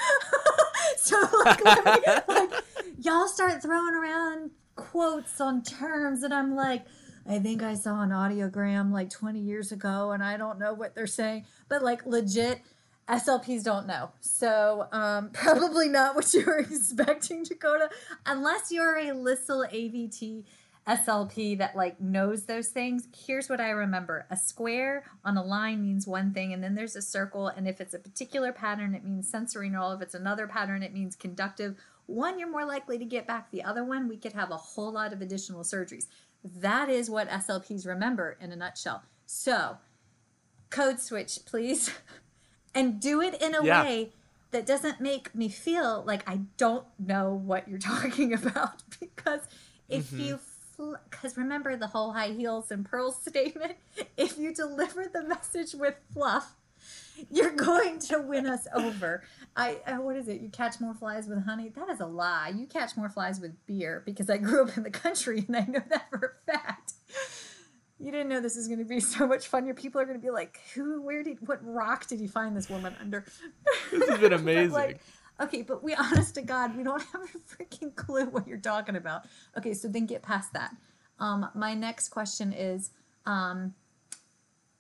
so, 0.98 1.16
like, 1.46 1.64
like 2.28 2.52
y'all 3.00 3.30
start 3.30 3.62
throwing 3.62 3.96
around 3.96 4.52
quotes 4.76 5.40
on 5.40 5.62
terms 5.64 6.24
and 6.24 6.34
I'm 6.34 6.56
like, 6.56 6.86
I 7.30 7.38
think 7.38 7.62
I 7.62 7.76
saw 7.76 8.02
an 8.02 8.10
audiogram 8.10 8.92
like 8.92 9.12
20 9.12 9.40
years 9.40 9.72
ago 9.72 10.12
and 10.12 10.24
I 10.24 10.36
don't 10.36 10.58
know 10.58 10.74
what 10.74 10.96
they're 10.96 11.06
saying. 11.06 11.46
But 11.68 11.84
like 11.84 12.06
legit, 12.08 12.62
SLPs 13.08 13.64
don't 13.64 13.86
know. 13.86 14.10
So 14.20 14.88
um, 14.92 15.30
probably 15.34 15.90
not 15.90 16.16
what 16.16 16.34
you 16.34 16.44
were 16.44 16.58
expecting, 16.72 17.44
Dakota, 17.44 17.90
unless 18.26 18.72
you're 18.72 18.98
a 18.98 19.14
LISL 19.14 19.72
AVT 19.72 20.44
SLP 20.88 21.56
that 21.60 21.76
like 21.76 22.02
knows 22.02 22.46
those 22.46 22.70
things. 22.70 23.08
Here's 23.16 23.48
what 23.48 23.62
I 23.62 23.70
remember. 23.70 24.26
A 24.32 24.36
square 24.36 25.04
on 25.24 25.38
a 25.38 25.44
line 25.44 25.84
means 25.84 26.08
one 26.08 26.34
thing, 26.34 26.52
and 26.52 26.64
then 26.64 26.74
there's 26.74 26.96
a 26.96 27.02
circle. 27.02 27.48
And 27.48 27.68
if 27.68 27.80
it's 27.80 27.94
a 27.94 28.00
particular 28.00 28.52
pattern, 28.52 28.96
it 28.96 29.04
means 29.04 29.30
sensory 29.30 29.70
neural. 29.70 29.92
If 29.92 30.02
it's 30.02 30.16
another 30.16 30.48
pattern, 30.48 30.82
it 30.82 30.94
means 30.94 31.16
conductive 31.16 31.76
one, 32.10 32.40
you're 32.40 32.50
more 32.50 32.66
likely 32.66 32.98
to 32.98 33.06
get 33.06 33.28
back. 33.28 33.52
The 33.52 33.64
other 33.64 33.84
one, 33.84 34.08
we 34.08 34.18
could 34.18 34.34
have 34.34 34.50
a 34.50 34.58
whole 34.58 34.92
lot 34.92 35.14
of 35.14 35.22
additional 35.22 35.64
surgeries. 35.64 36.08
That 36.44 36.90
is 36.90 37.10
what 37.10 37.30
SLPs 37.30 37.86
remember 37.86 38.38
in 38.40 38.52
a 38.52 38.56
nutshell. 38.56 39.04
So, 39.26 39.78
code 40.70 41.00
switch, 41.00 41.40
please. 41.46 41.92
and 42.76 43.00
do 43.00 43.22
it 43.22 43.42
in 43.42 43.56
a 43.56 43.64
yeah. 43.64 43.84
way 43.84 44.10
that 44.52 44.66
doesn't 44.66 45.00
make 45.00 45.34
me 45.36 45.50
feel 45.50 46.04
like 46.06 46.28
I 46.28 46.42
don't 46.58 46.86
know 46.98 47.34
what 47.34 47.68
you're 47.68 47.80
talking 47.80 48.34
about. 48.34 48.84
Because 49.00 49.42
if 49.88 50.12
mm-hmm. 50.12 50.22
you 50.22 50.40
because 51.10 51.36
remember 51.36 51.76
the 51.76 51.88
whole 51.88 52.14
high 52.14 52.30
heels 52.30 52.72
and 52.72 52.86
pearls 52.86 53.22
statement 53.28 53.74
if 54.16 54.38
you 54.38 54.54
deliver 54.54 55.10
the 55.12 55.22
message 55.24 55.74
with 55.74 55.96
fluff 56.14 56.56
you're 57.32 57.52
going 57.52 58.00
to 58.00 58.20
win 58.22 58.46
us 58.46 58.68
over. 58.74 59.24
I 59.56 59.78
uh, 59.86 59.98
what 59.98 60.16
is 60.16 60.28
it? 60.28 60.42
You 60.42 60.50
catch 60.50 60.80
more 60.80 60.94
flies 60.94 61.28
with 61.28 61.44
honey? 61.46 61.70
That 61.70 61.90
is 61.90 62.00
a 62.00 62.06
lie. 62.06 62.54
You 62.56 62.66
catch 62.66 62.96
more 62.96 63.10
flies 63.10 63.40
with 63.40 63.54
beer 63.66 64.04
because 64.06 64.30
I 64.30 64.38
grew 64.38 64.64
up 64.64 64.78
in 64.78 64.84
the 64.84 64.92
country 64.92 65.46
and 65.48 65.56
I 65.56 65.66
know 65.68 65.82
that 65.90 66.10
for 66.10 66.38
a 66.38 66.52
fact. 66.52 66.94
You 68.02 68.12
didn't 68.12 68.30
know 68.30 68.40
this 68.40 68.56
is 68.56 68.68
going 68.68 68.80
to 68.80 68.86
be 68.86 69.00
so 69.02 69.28
much 69.28 69.48
fun. 69.48 69.66
Your 69.66 69.76
people 69.76 70.00
are 70.00 70.06
going 70.06 70.18
to 70.18 70.24
be 70.24 70.32
like, 70.32 70.60
"Who? 70.74 71.02
Where 71.02 71.22
did? 71.22 71.38
What 71.48 71.60
rock 71.64 72.08
did 72.08 72.22
you 72.22 72.30
find 72.30 72.56
this 72.56 72.70
woman 72.70 72.96
under?" 73.02 73.26
This 73.92 74.08
has 74.08 74.20
been 74.20 74.34
amazing. 74.42 74.72
like, 74.72 75.02
okay, 75.42 75.64
but 75.64 75.84
we 75.84 75.96
honest 75.96 76.36
to 76.36 76.42
God, 76.42 76.78
we 76.78 76.84
don't 76.84 77.02
have 77.02 77.22
a 77.24 77.64
freaking 77.64 77.96
clue 77.96 78.26
what 78.26 78.48
you're 78.48 78.58
talking 78.58 78.96
about. 78.96 79.24
Okay, 79.58 79.74
so 79.74 79.88
then 79.88 80.06
get 80.06 80.22
past 80.22 80.54
that. 80.54 80.76
Um, 81.20 81.50
my 81.54 81.74
next 81.74 82.10
question 82.10 82.54
is, 82.54 82.92
um, 83.26 83.74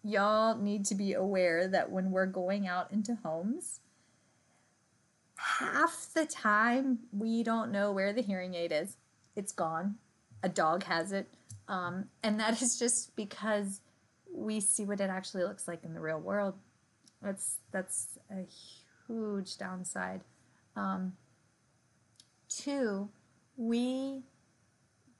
y'all 0.03 0.57
need 0.57 0.85
to 0.85 0.95
be 0.95 1.13
aware 1.13 1.67
that 1.67 1.91
when 1.91 2.11
we're 2.11 2.25
going 2.25 2.67
out 2.67 2.91
into 2.91 3.15
homes, 3.23 3.81
half 5.35 6.09
the 6.13 6.25
time 6.25 6.99
we 7.11 7.43
don't 7.43 7.71
know 7.71 7.91
where 7.91 8.13
the 8.13 8.21
hearing 8.21 8.55
aid 8.55 8.71
is. 8.71 8.97
It's 9.35 9.51
gone. 9.51 9.95
A 10.43 10.49
dog 10.49 10.83
has 10.83 11.11
it. 11.11 11.27
Um, 11.67 12.05
and 12.23 12.39
that 12.39 12.61
is 12.61 12.79
just 12.79 13.15
because 13.15 13.81
we 14.33 14.59
see 14.59 14.85
what 14.85 15.01
it 15.01 15.09
actually 15.09 15.43
looks 15.43 15.67
like 15.67 15.83
in 15.83 15.93
the 15.93 15.99
real 15.99 16.19
world. 16.19 16.55
That's 17.21 17.57
that's 17.71 18.17
a 18.31 18.45
huge 19.07 19.57
downside. 19.57 20.21
Um, 20.75 21.13
two, 22.47 23.09
we 23.57 24.23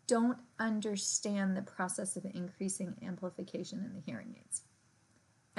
don't 0.08 0.38
understand 0.58 1.56
the 1.56 1.62
process 1.62 2.16
of 2.16 2.26
increasing 2.34 2.96
amplification 3.06 3.84
in 3.86 3.94
the 3.94 4.02
hearing 4.06 4.36
aids. 4.40 4.64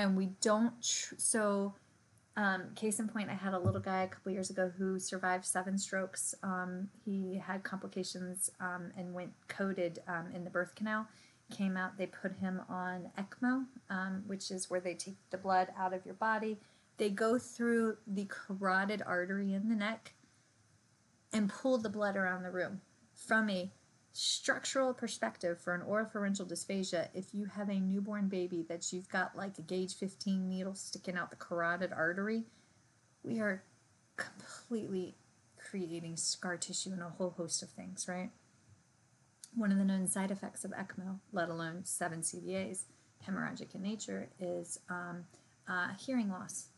And 0.01 0.17
we 0.17 0.31
don't. 0.41 0.73
So, 0.81 1.75
um, 2.37 2.71
case 2.75 2.99
in 2.99 3.09
point, 3.09 3.29
I 3.29 3.35
had 3.35 3.55
a 3.55 3.59
little 3.59 3.81
guy 3.81 4.03
a 4.03 4.09
couple 4.09 4.33
years 4.33 4.51
ago 4.51 4.73
who 4.77 4.99
survived 4.99 5.45
seven 5.45 5.77
strokes. 5.79 6.35
Um, 6.43 6.89
he 7.05 7.37
had 7.45 7.63
complications 7.63 8.51
um, 8.61 8.93
and 8.97 9.13
went 9.13 9.33
coded 9.49 10.01
um, 10.09 10.29
in 10.35 10.45
the 10.45 10.51
birth 10.51 10.75
canal. 10.75 11.07
Came 11.51 11.77
out, 11.77 11.99
they 11.99 12.07
put 12.07 12.33
him 12.37 12.63
on 12.69 13.11
ECMO, 13.19 13.67
um, 13.91 14.23
which 14.27 14.51
is 14.53 14.71
where 14.71 14.81
they 14.81 14.95
take 14.95 15.17
the 15.31 15.39
blood 15.39 15.69
out 15.77 15.93
of 15.93 16.07
your 16.07 16.15
body. 16.15 16.61
They 16.97 17.11
go 17.11 17.39
through 17.39 17.97
the 18.07 18.29
carotid 18.29 19.03
artery 19.05 19.53
in 19.53 19.69
the 19.69 19.75
neck 19.75 20.15
and 21.33 21.49
pull 21.49 21.79
the 21.79 21.89
blood 21.89 22.17
around 22.17 22.45
the 22.45 22.51
room 22.51 22.81
from 23.15 23.51
a 23.51 23.73
structural 24.13 24.93
perspective 24.93 25.61
for 25.61 25.75
an 25.75 25.83
oropharyngeal 25.83 26.51
dysphagia 26.51 27.09
if 27.15 27.33
you 27.33 27.47
have 27.47 27.69
a 27.69 27.79
newborn 27.79 28.29
baby 28.29 28.65
that 28.69 28.93
you've 28.93 29.09
got 29.09 29.37
like 29.37 29.59
a 29.59 29.63
gauge 29.63 29.95
15 29.95 30.49
needle 30.49 30.75
sticking 30.75 31.17
out 31.17 31.31
the 31.31 31.37
carotid 31.37 31.93
artery, 31.93 32.45
we 33.23 33.41
are 33.41 33.63
completely 34.17 35.15
creating 35.57 36.17
scar 36.17 36.57
tissue 36.57 36.93
and 36.93 37.03
a 37.03 37.09
whole 37.09 37.35
host 37.37 37.63
of 37.63 37.71
things, 37.71 38.07
right? 38.09 38.31
One 39.55 39.73
of 39.73 39.79
the 39.79 39.85
known 39.85 40.07
side 40.07 40.31
effects 40.31 40.65
of 40.65 40.73
ECMO, 40.73 41.19
let 41.33 41.49
alone 41.49 41.83
seven 41.85 42.21
CVAs, 42.21 42.85
hemorrhagic 43.27 43.75
in 43.75 43.83
nature, 43.83 44.29
is 44.39 44.79
um, 44.89 45.25
uh, 45.69 45.89
hearing 45.99 46.31
loss. 46.31 46.69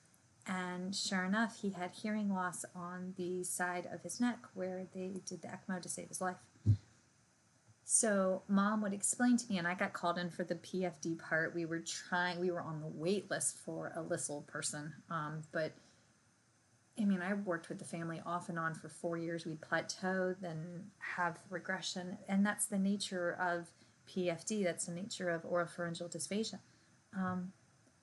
And 0.46 0.94
sure 0.94 1.24
enough, 1.24 1.60
he 1.60 1.70
had 1.70 1.92
hearing 1.92 2.32
loss 2.32 2.64
on 2.74 3.14
the 3.16 3.44
side 3.44 3.88
of 3.92 4.02
his 4.02 4.20
neck 4.20 4.38
where 4.54 4.86
they 4.94 5.12
did 5.24 5.42
the 5.42 5.48
ECMO 5.48 5.80
to 5.82 5.88
save 5.88 6.08
his 6.08 6.20
life. 6.20 6.36
So 7.84 8.42
mom 8.48 8.80
would 8.82 8.92
explain 8.92 9.36
to 9.36 9.48
me, 9.50 9.58
and 9.58 9.66
I 9.66 9.74
got 9.74 9.92
called 9.92 10.18
in 10.18 10.30
for 10.30 10.44
the 10.44 10.54
PFD 10.54 11.18
part. 11.18 11.54
We 11.54 11.64
were 11.64 11.80
trying, 11.80 12.40
we 12.40 12.50
were 12.50 12.60
on 12.60 12.80
the 12.80 12.86
wait 12.86 13.30
list 13.30 13.58
for 13.58 13.92
a 13.96 14.02
LISL 14.02 14.46
person. 14.46 14.92
Um, 15.10 15.42
but 15.52 15.72
I 17.00 17.04
mean, 17.04 17.22
I 17.22 17.34
worked 17.34 17.68
with 17.68 17.78
the 17.78 17.84
family 17.84 18.20
off 18.24 18.48
and 18.48 18.58
on 18.58 18.74
for 18.74 18.88
four 18.88 19.16
years. 19.16 19.46
We'd 19.46 19.60
plateau, 19.60 20.34
then 20.40 20.90
have 21.16 21.38
regression. 21.50 22.18
And 22.28 22.44
that's 22.44 22.66
the 22.66 22.78
nature 22.78 23.36
of 23.40 23.68
PFD. 24.08 24.62
That's 24.64 24.86
the 24.86 24.92
nature 24.92 25.30
of 25.30 25.42
oropharyngeal 25.42 26.14
dysphagia. 26.14 26.58
Um, 27.16 27.52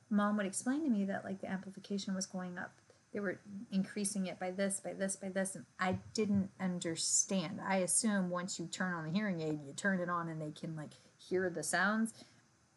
mom 0.10 0.38
would 0.38 0.46
explain 0.46 0.84
to 0.84 0.90
me 0.90 1.06
that 1.06 1.24
like 1.24 1.40
the 1.40 1.50
amplification 1.50 2.16
was 2.16 2.26
going 2.26 2.58
up 2.58 2.74
they 3.14 3.20
were 3.20 3.40
increasing 3.72 4.28
it 4.28 4.40
by 4.40 4.52
this, 4.52 4.80
by 4.80 4.94
this, 4.94 5.16
by 5.16 5.30
this, 5.30 5.56
and 5.56 5.66
I 5.80 5.98
didn't 6.14 6.50
understand. 6.60 7.60
I 7.66 7.78
assume 7.78 8.30
once 8.30 8.60
you 8.60 8.68
turn 8.68 8.94
on 8.94 9.06
the 9.06 9.12
hearing 9.12 9.42
aid, 9.42 9.60
you 9.66 9.74
turn 9.74 10.00
it 10.00 10.10
on 10.10 10.30
and 10.30 10.42
they 10.42 10.52
can 10.52 10.76
like 10.76 10.92
hear 11.18 11.50
the 11.50 11.64
sounds. 11.64 12.14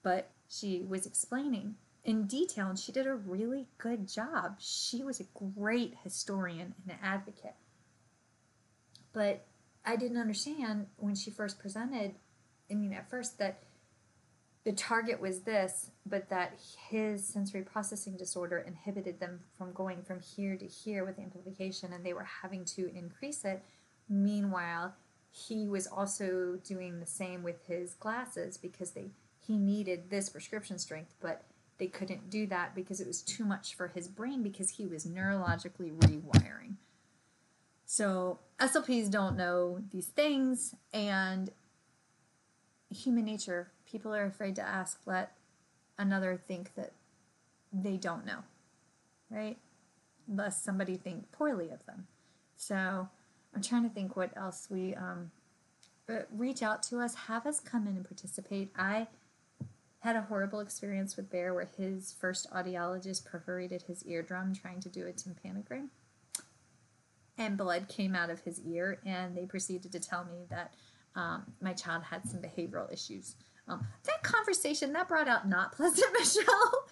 But 0.02 0.30
she 0.48 0.82
was 0.82 1.06
explaining 1.06 1.76
in 2.04 2.26
detail, 2.26 2.68
and 2.68 2.78
she 2.78 2.92
did 2.92 3.06
a 3.06 3.14
really 3.14 3.68
good 3.78 4.08
job. 4.08 4.56
She 4.58 5.04
was 5.04 5.20
a 5.20 5.54
great 5.56 5.94
historian 6.02 6.74
and 6.82 6.94
an 6.94 6.98
advocate. 7.02 7.54
But 9.12 9.46
I 9.84 9.96
didn't 9.96 10.18
understand 10.18 10.86
when 10.96 11.14
she 11.14 11.30
first 11.30 11.60
presented. 11.60 12.14
I 12.70 12.74
mean, 12.74 12.92
at 12.92 13.10
first 13.10 13.38
that 13.38 13.62
the 14.64 14.72
target 14.72 15.20
was 15.20 15.40
this, 15.40 15.90
but 16.06 16.28
that 16.28 16.58
his 16.88 17.26
sensory 17.26 17.62
processing 17.62 18.16
disorder 18.16 18.58
inhibited 18.58 19.18
them 19.18 19.40
from 19.58 19.72
going 19.72 20.02
from 20.02 20.20
here 20.20 20.56
to 20.56 20.66
here 20.66 21.04
with 21.04 21.18
amplification, 21.18 21.92
and 21.92 22.04
they 22.04 22.12
were 22.12 22.28
having 22.42 22.64
to 22.66 22.90
increase 22.94 23.44
it. 23.44 23.62
Meanwhile, 24.08 24.94
he 25.30 25.66
was 25.66 25.86
also 25.86 26.58
doing 26.62 27.00
the 27.00 27.06
same 27.06 27.42
with 27.42 27.66
his 27.66 27.94
glasses 27.94 28.56
because 28.56 28.92
they 28.92 29.10
he 29.44 29.56
needed 29.56 30.08
this 30.08 30.28
prescription 30.28 30.78
strength, 30.78 31.14
but 31.20 31.42
they 31.78 31.88
couldn't 31.88 32.30
do 32.30 32.46
that 32.46 32.76
because 32.76 33.00
it 33.00 33.08
was 33.08 33.22
too 33.22 33.44
much 33.44 33.74
for 33.74 33.88
his 33.88 34.06
brain 34.06 34.40
because 34.44 34.70
he 34.70 34.86
was 34.86 35.04
neurologically 35.04 35.90
rewiring. 35.98 36.76
So 37.84 38.38
SLPs 38.60 39.10
don't 39.10 39.36
know 39.36 39.80
these 39.90 40.06
things, 40.06 40.76
and 40.92 41.50
human 42.88 43.24
nature 43.24 43.72
people 43.92 44.14
are 44.14 44.24
afraid 44.24 44.56
to 44.56 44.62
ask, 44.62 45.00
let 45.06 45.36
another 45.98 46.40
think 46.48 46.74
that 46.74 46.92
they 47.72 47.98
don't 47.98 48.24
know, 48.24 48.38
right? 49.30 49.58
Lest 50.26 50.64
somebody 50.64 50.96
think 50.96 51.30
poorly 51.30 51.70
of 51.70 51.84
them. 51.84 52.06
So 52.56 53.08
I'm 53.54 53.62
trying 53.62 53.82
to 53.84 53.94
think 53.94 54.16
what 54.16 54.34
else 54.36 54.66
we 54.70 54.94
um, 54.94 55.30
reach 56.32 56.62
out 56.62 56.82
to 56.84 57.00
us, 57.00 57.14
have 57.14 57.46
us 57.46 57.60
come 57.60 57.86
in 57.86 57.96
and 57.96 58.04
participate. 58.04 58.72
I 58.76 59.08
had 60.00 60.16
a 60.16 60.22
horrible 60.22 60.60
experience 60.60 61.16
with 61.16 61.30
Bear 61.30 61.54
where 61.54 61.68
his 61.76 62.12
first 62.18 62.50
audiologist 62.50 63.24
perforated 63.24 63.82
his 63.82 64.04
eardrum 64.04 64.54
trying 64.54 64.80
to 64.80 64.88
do 64.88 65.06
a 65.06 65.12
tympanogram. 65.12 65.88
And 67.38 67.56
blood 67.56 67.88
came 67.88 68.14
out 68.14 68.28
of 68.28 68.40
his 68.40 68.60
ear, 68.60 68.98
and 69.06 69.36
they 69.36 69.46
proceeded 69.46 69.92
to 69.92 70.00
tell 70.00 70.24
me 70.24 70.44
that 70.50 70.74
um, 71.14 71.44
my 71.60 71.72
child 71.72 72.04
had 72.04 72.28
some 72.28 72.40
behavioral 72.40 72.92
issues. 72.92 73.36
Um, 73.68 73.86
that 74.04 74.22
conversation 74.22 74.92
that 74.92 75.08
brought 75.08 75.28
out 75.28 75.48
not 75.48 75.72
pleasant 75.72 76.12
Michelle 76.18 76.86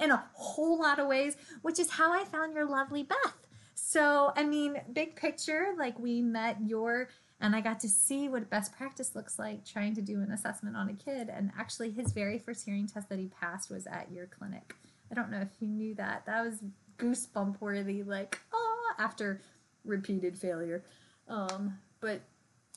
in 0.00 0.10
a 0.10 0.24
whole 0.32 0.78
lot 0.78 0.98
of 0.98 1.06
ways, 1.06 1.36
which 1.62 1.78
is 1.78 1.90
how 1.90 2.12
I 2.12 2.24
found 2.24 2.54
your 2.54 2.64
lovely 2.64 3.02
Beth. 3.02 3.46
So, 3.74 4.32
I 4.36 4.44
mean, 4.44 4.80
big 4.92 5.16
picture, 5.16 5.74
like 5.76 5.98
we 5.98 6.22
met 6.22 6.58
your 6.64 7.08
and 7.40 7.54
I 7.54 7.60
got 7.60 7.80
to 7.80 7.88
see 7.88 8.28
what 8.28 8.48
best 8.48 8.74
practice 8.74 9.14
looks 9.14 9.38
like 9.38 9.66
trying 9.66 9.94
to 9.96 10.00
do 10.00 10.20
an 10.20 10.30
assessment 10.30 10.76
on 10.76 10.88
a 10.88 10.94
kid. 10.94 11.28
And 11.28 11.50
actually, 11.58 11.90
his 11.90 12.12
very 12.12 12.38
first 12.38 12.64
hearing 12.64 12.86
test 12.86 13.08
that 13.10 13.18
he 13.18 13.28
passed 13.28 13.70
was 13.70 13.86
at 13.86 14.10
your 14.10 14.26
clinic. 14.26 14.74
I 15.10 15.14
don't 15.14 15.30
know 15.30 15.40
if 15.40 15.50
you 15.60 15.68
knew 15.68 15.94
that. 15.96 16.24
That 16.26 16.44
was 16.44 16.60
goosebump 16.96 17.60
worthy, 17.60 18.02
like, 18.02 18.40
oh, 18.52 18.92
after 18.98 19.42
repeated 19.84 20.38
failure. 20.38 20.84
Um, 21.28 21.78
but 22.00 22.22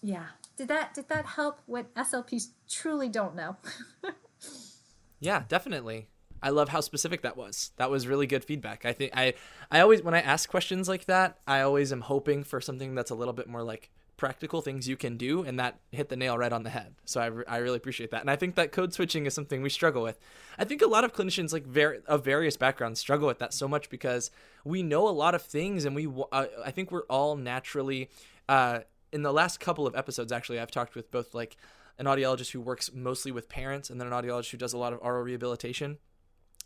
yeah, 0.01 0.27
did 0.55 0.67
that 0.67 0.93
did 0.93 1.09
that 1.09 1.25
help 1.25 1.59
what 1.65 1.93
SLPs 1.95 2.49
truly 2.69 3.09
don't 3.09 3.35
know? 3.35 3.57
yeah, 5.19 5.43
definitely. 5.47 6.07
I 6.41 6.49
love 6.49 6.69
how 6.69 6.81
specific 6.81 7.23
that 7.23 7.35
was. 7.35 7.71
That 7.77 7.89
was 7.89 8.07
really 8.07 8.27
good 8.27 8.43
feedback. 8.43 8.85
I 8.85 8.93
think 8.93 9.11
I 9.15 9.33
I 9.71 9.79
always 9.79 10.03
when 10.03 10.13
I 10.13 10.21
ask 10.21 10.49
questions 10.49 10.87
like 10.87 11.05
that, 11.05 11.39
I 11.47 11.61
always 11.61 11.91
am 11.91 12.01
hoping 12.01 12.43
for 12.43 12.61
something 12.61 12.95
that's 12.95 13.11
a 13.11 13.15
little 13.15 13.33
bit 13.33 13.47
more 13.47 13.63
like 13.63 13.89
practical 14.17 14.61
things 14.61 14.87
you 14.87 14.97
can 14.97 15.15
do 15.15 15.43
and 15.43 15.59
that 15.59 15.77
hit 15.91 16.09
the 16.09 16.15
nail 16.15 16.37
right 16.39 16.51
on 16.51 16.63
the 16.63 16.71
head 16.71 16.95
so 17.05 17.21
I, 17.21 17.27
re- 17.27 17.43
I 17.47 17.57
really 17.57 17.77
appreciate 17.77 18.09
that 18.09 18.21
and 18.21 18.31
i 18.31 18.35
think 18.35 18.55
that 18.55 18.71
code 18.71 18.91
switching 18.91 19.27
is 19.27 19.35
something 19.35 19.61
we 19.61 19.69
struggle 19.69 20.01
with 20.01 20.19
i 20.57 20.65
think 20.65 20.81
a 20.81 20.87
lot 20.87 21.03
of 21.03 21.13
clinicians 21.13 21.53
like 21.53 21.67
ver- 21.67 22.01
of 22.07 22.25
various 22.25 22.57
backgrounds 22.57 22.99
struggle 22.99 23.27
with 23.27 23.37
that 23.37 23.53
so 23.53 23.67
much 23.67 23.91
because 23.91 24.31
we 24.65 24.81
know 24.81 25.07
a 25.07 25.11
lot 25.11 25.35
of 25.35 25.43
things 25.43 25.85
and 25.85 25.95
we 25.95 26.07
uh, 26.31 26.47
i 26.65 26.71
think 26.71 26.91
we're 26.91 27.03
all 27.03 27.35
naturally 27.35 28.09
uh, 28.49 28.79
in 29.11 29.23
the 29.23 29.33
last 29.33 29.59
couple 29.59 29.87
of 29.87 29.95
episodes, 29.95 30.31
actually, 30.31 30.59
I've 30.59 30.71
talked 30.71 30.95
with 30.95 31.11
both 31.11 31.33
like 31.33 31.57
an 31.97 32.05
audiologist 32.05 32.51
who 32.51 32.61
works 32.61 32.91
mostly 32.93 33.31
with 33.31 33.49
parents 33.49 33.89
and 33.89 33.99
then 33.99 34.07
an 34.07 34.13
audiologist 34.13 34.51
who 34.51 34.57
does 34.57 34.73
a 34.73 34.77
lot 34.77 34.93
of 34.93 34.99
oral 35.01 35.23
rehabilitation. 35.23 35.97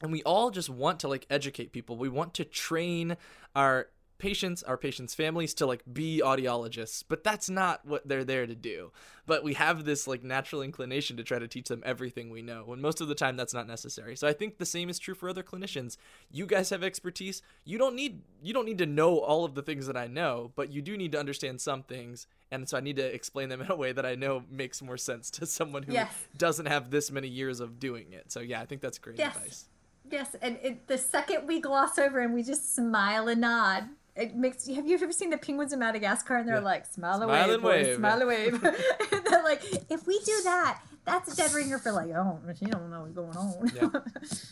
And 0.01 0.11
we 0.11 0.23
all 0.23 0.49
just 0.49 0.69
want 0.69 0.99
to 1.01 1.07
like 1.07 1.25
educate 1.29 1.71
people. 1.71 1.95
We 1.95 2.09
want 2.09 2.33
to 2.35 2.45
train 2.45 3.17
our 3.55 3.87
patients, 4.21 4.61
our 4.61 4.77
patients' 4.77 5.15
families 5.15 5.55
to 5.55 5.65
like 5.65 5.81
be 5.91 6.21
audiologists, 6.23 7.03
but 7.07 7.23
that's 7.23 7.49
not 7.49 7.83
what 7.83 8.07
they're 8.07 8.23
there 8.23 8.45
to 8.45 8.53
do. 8.53 8.91
But 9.25 9.43
we 9.43 9.55
have 9.55 9.83
this 9.83 10.07
like 10.07 10.23
natural 10.23 10.61
inclination 10.61 11.17
to 11.17 11.23
try 11.23 11.39
to 11.39 11.47
teach 11.47 11.67
them 11.67 11.81
everything 11.83 12.29
we 12.29 12.43
know, 12.43 12.61
when 12.65 12.81
most 12.81 13.01
of 13.01 13.07
the 13.07 13.15
time 13.15 13.35
that's 13.35 13.53
not 13.53 13.67
necessary. 13.67 14.15
So 14.15 14.27
I 14.27 14.33
think 14.33 14.59
the 14.59 14.65
same 14.65 14.89
is 14.89 14.99
true 14.99 15.15
for 15.15 15.27
other 15.27 15.41
clinicians. 15.41 15.97
You 16.31 16.45
guys 16.45 16.69
have 16.69 16.83
expertise. 16.83 17.41
You 17.65 17.79
don't 17.79 17.95
need 17.95 18.21
you 18.43 18.53
don't 18.53 18.65
need 18.65 18.77
to 18.77 18.85
know 18.85 19.17
all 19.17 19.43
of 19.43 19.55
the 19.55 19.63
things 19.63 19.87
that 19.87 19.97
I 19.97 20.05
know, 20.05 20.51
but 20.55 20.71
you 20.71 20.83
do 20.83 20.95
need 20.95 21.11
to 21.13 21.19
understand 21.19 21.59
some 21.59 21.81
things. 21.81 22.27
And 22.51 22.69
so 22.69 22.77
I 22.77 22.81
need 22.81 22.97
to 22.97 23.15
explain 23.15 23.49
them 23.49 23.61
in 23.61 23.71
a 23.71 23.75
way 23.75 23.91
that 23.91 24.05
I 24.05 24.13
know 24.13 24.43
makes 24.51 24.83
more 24.83 24.97
sense 24.97 25.31
to 25.31 25.47
someone 25.47 25.83
who 25.83 25.93
yes. 25.93 26.13
doesn't 26.37 26.67
have 26.67 26.91
this 26.91 27.09
many 27.09 27.27
years 27.27 27.59
of 27.59 27.79
doing 27.79 28.13
it. 28.13 28.31
So 28.31 28.39
yeah, 28.39 28.61
I 28.61 28.65
think 28.65 28.81
that's 28.81 28.99
great 28.99 29.17
yes. 29.17 29.35
advice. 29.35 29.65
Yes, 30.09 30.35
and 30.41 30.57
it, 30.61 30.87
the 30.87 30.97
second 30.97 31.47
we 31.47 31.61
gloss 31.61 31.97
over 31.97 32.19
and 32.19 32.33
we 32.33 32.43
just 32.43 32.75
smile 32.75 33.27
and 33.27 33.41
nod, 33.41 33.85
it 34.15 34.35
makes 34.35 34.67
have 34.67 34.85
you 34.85 34.95
ever 34.95 35.11
seen 35.11 35.29
the 35.29 35.37
penguins 35.37 35.71
in 35.71 35.79
Madagascar 35.79 36.37
and 36.37 36.47
they're 36.47 36.57
yeah. 36.57 36.61
like 36.61 36.85
smile, 36.85 37.17
smile 37.17 37.29
away, 37.29 37.53
and 37.53 37.63
wave, 37.63 37.95
smile 37.97 38.19
yeah. 38.19 38.25
wave. 38.25 38.61
they're 38.61 39.43
like, 39.43 39.63
if 39.89 40.05
we 40.05 40.19
do 40.19 40.41
that, 40.43 40.81
that's 41.05 41.33
a 41.33 41.35
dead 41.35 41.53
ringer 41.53 41.77
for 41.77 41.91
like, 41.91 42.09
oh, 42.09 42.39
she 42.57 42.65
don't 42.65 42.89
know 42.89 43.01
what's 43.01 43.13
going 43.13 43.37
on. 43.37 43.71
Yeah. 43.75 44.01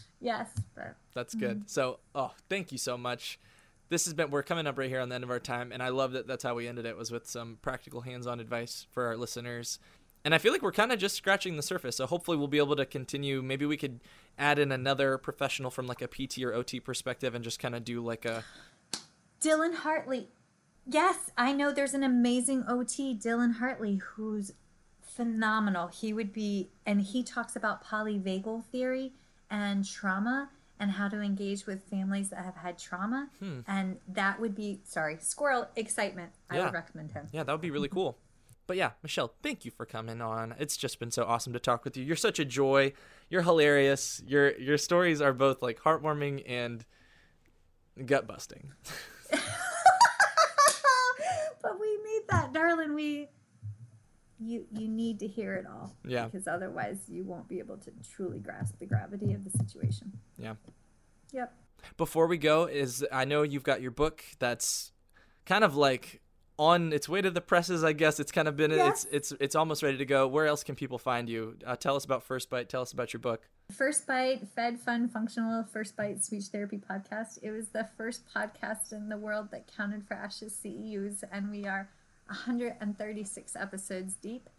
yes, 0.22 0.50
but 0.76 0.96
that's 1.14 1.36
good. 1.36 1.58
Mm-hmm. 1.58 1.68
So, 1.68 2.00
oh, 2.16 2.32
thank 2.50 2.72
you 2.72 2.78
so 2.78 2.98
much. 2.98 3.40
This 3.90 4.06
has 4.06 4.14
been 4.14 4.30
we're 4.30 4.44
coming 4.44 4.68
up 4.68 4.78
right 4.78 4.90
here 4.90 5.02
on 5.02 5.10
the 5.10 5.16
end 5.16 5.24
of 5.24 5.32
our 5.32 5.40
time, 5.40 5.72
and 5.72 5.84
I 5.84 5.90
love 5.90 6.14
that 6.14 6.28
that's 6.28 6.44
how 6.44 6.56
we 6.56 6.68
ended 6.68 6.86
it 6.86 6.96
was 6.96 7.12
with 7.12 7.28
some 7.28 7.58
practical 7.62 8.02
hands-on 8.02 8.40
advice 8.40 8.88
for 8.92 9.08
our 9.08 9.18
listeners. 9.18 9.80
And 10.26 10.36
I 10.36 10.38
feel 10.38 10.52
like 10.52 10.62
we're 10.62 10.74
kind 10.74 10.92
of 10.92 11.00
just 11.00 11.16
scratching 11.16 11.56
the 11.56 11.64
surface. 11.64 11.96
So 11.96 12.06
hopefully 12.06 12.38
we'll 12.38 12.48
be 12.48 12.58
able 12.58 12.76
to 12.76 12.86
continue. 12.86 13.42
Maybe 13.42 13.66
we 13.66 13.78
could 13.78 14.02
add 14.38 14.60
in 14.60 14.72
another 14.72 15.18
professional 15.18 15.72
from 15.72 15.88
like 15.88 16.02
a 16.02 16.08
PT 16.08 16.40
or 16.44 16.54
OT 16.54 16.80
perspective 16.80 17.34
and 17.34 17.44
just 17.44 17.60
kind 17.60 17.74
of 17.74 17.86
do 17.86 18.02
like 18.02 18.26
a 18.26 18.44
Dylan 19.42 19.74
Hartley. 19.76 20.30
Yes, 20.86 21.32
I 21.38 21.54
know 21.54 21.72
there's 21.72 21.94
an 21.94 22.04
amazing 22.04 22.64
OT, 22.68 23.16
Dylan 23.16 23.56
Hartley, 23.56 23.96
who's 23.98 24.54
phenomenal. 25.02 25.88
He 25.88 26.14
would 26.14 26.34
be, 26.34 26.70
and 26.86 27.02
he 27.02 27.24
talks 27.24 27.56
about 27.56 27.84
polyvagal 27.86 28.66
theory 28.66 29.14
and 29.50 29.86
trauma. 29.86 30.50
and 30.82 30.92
how 30.92 31.10
to 31.10 31.20
engage 31.20 31.66
with 31.66 31.84
families 31.84 32.30
that 32.30 32.46
have 32.46 32.56
had 32.56 32.80
trauma. 32.80 33.28
Hmm. 33.40 33.60
And 33.68 33.98
that 34.08 34.40
would 34.40 34.56
be, 34.56 34.80
sorry, 34.86 35.18
squirrel 35.20 35.68
excitement. 35.76 36.32
I 36.50 36.60
would 36.60 36.72
recommend 36.74 37.12
him. 37.12 37.28
Yeah, 37.34 37.44
that 37.44 37.52
would 37.52 37.60
be 37.60 37.70
really 37.70 37.90
cool. 37.90 38.18
But 38.66 38.78
yeah, 38.78 38.92
Michelle, 39.04 39.34
thank 39.44 39.66
you 39.66 39.72
for 39.72 39.86
coming 39.86 40.22
on. 40.22 40.56
It's 40.58 40.78
just 40.78 40.98
been 40.98 41.12
so 41.12 41.26
awesome 41.26 41.52
to 41.52 41.60
talk 41.60 41.84
with 41.84 41.98
you. 41.98 42.06
You're 42.06 42.16
such 42.16 42.40
a 42.40 42.46
joy. 42.46 42.94
You're 43.30 43.42
hilarious. 43.42 44.22
Your 44.26 44.58
your 44.58 44.78
stories 44.78 45.20
are 45.22 45.34
both 45.34 45.62
like 45.62 45.80
heartwarming 45.82 46.44
and 46.48 46.86
gut 48.06 48.26
busting. 48.26 48.72
but 51.62 51.80
we 51.80 51.98
need 52.04 52.24
that, 52.30 52.54
darling. 52.54 52.94
We 52.94 53.30
you 54.40 54.66
you 54.72 54.88
need 54.88 55.20
to 55.20 55.28
hear 55.28 55.56
it 55.56 55.66
all. 55.66 55.96
Yeah. 56.06 56.26
Because 56.26 56.48
otherwise 56.48 56.98
you 57.08 57.24
won't 57.24 57.48
be 57.48 57.60
able 57.60 57.78
to 57.78 57.92
truly 58.16 58.40
grasp 58.40 58.80
the 58.80 58.86
gravity 58.86 59.34
of 59.34 59.44
the 59.44 59.52
situation. 59.52 60.14
Yeah. 60.38 60.56
Yep. 61.34 61.54
Before 61.98 62.28
we 62.28 62.38
go, 62.38 62.66
is 62.66 63.06
I 63.12 63.26
know 63.26 63.44
you've 63.44 63.64
got 63.64 63.82
your 63.82 63.92
book 63.92 64.24
that's 64.40 64.92
kind 65.46 65.64
of 65.64 65.76
like 65.76 66.22
on 66.60 66.92
its 66.92 67.08
way 67.08 67.22
to 67.22 67.32
the 67.32 67.42
presses. 67.42 67.84
I 67.84 67.94
guess 67.94 68.20
it's 68.20 68.32
kind 68.32 68.48
of 68.48 68.58
been 68.58 68.72
it's 68.72 69.06
it's 69.12 69.32
it's 69.40 69.56
almost 69.56 69.82
ready 69.82 69.98
to 69.98 70.06
go. 70.06 70.28
Where 70.28 70.46
else 70.46 70.64
can 70.64 70.76
people 70.76 71.00
find 71.00 71.30
you? 71.30 71.56
Uh, 71.66 71.78
tell 71.78 71.96
us 71.96 72.04
about 72.04 72.22
First 72.22 72.50
Bite. 72.50 72.68
Tell 72.68 72.82
us 72.82 72.92
about 72.92 73.14
your 73.14 73.22
book. 73.22 73.48
First 73.72 74.06
Bite, 74.06 74.48
Fed 74.56 74.80
Fun 74.80 75.08
Functional 75.08 75.64
First 75.64 75.96
Bite 75.96 76.24
Speech 76.24 76.46
Therapy 76.46 76.78
Podcast. 76.78 77.40
It 77.42 77.52
was 77.52 77.70
the 77.70 77.88
first 77.98 78.24
podcast 78.36 78.92
in 78.92 79.08
the 79.08 79.18
world 79.18 79.50
that 79.52 79.72
counted 79.76 80.06
for 80.06 80.16
ASHA's 80.16 80.54
CEUs, 80.54 81.24
and 81.32 81.50
we 81.50 81.66
are 81.66 81.90
136 82.28 83.56
episodes 83.56 84.16
deep. 84.16 84.50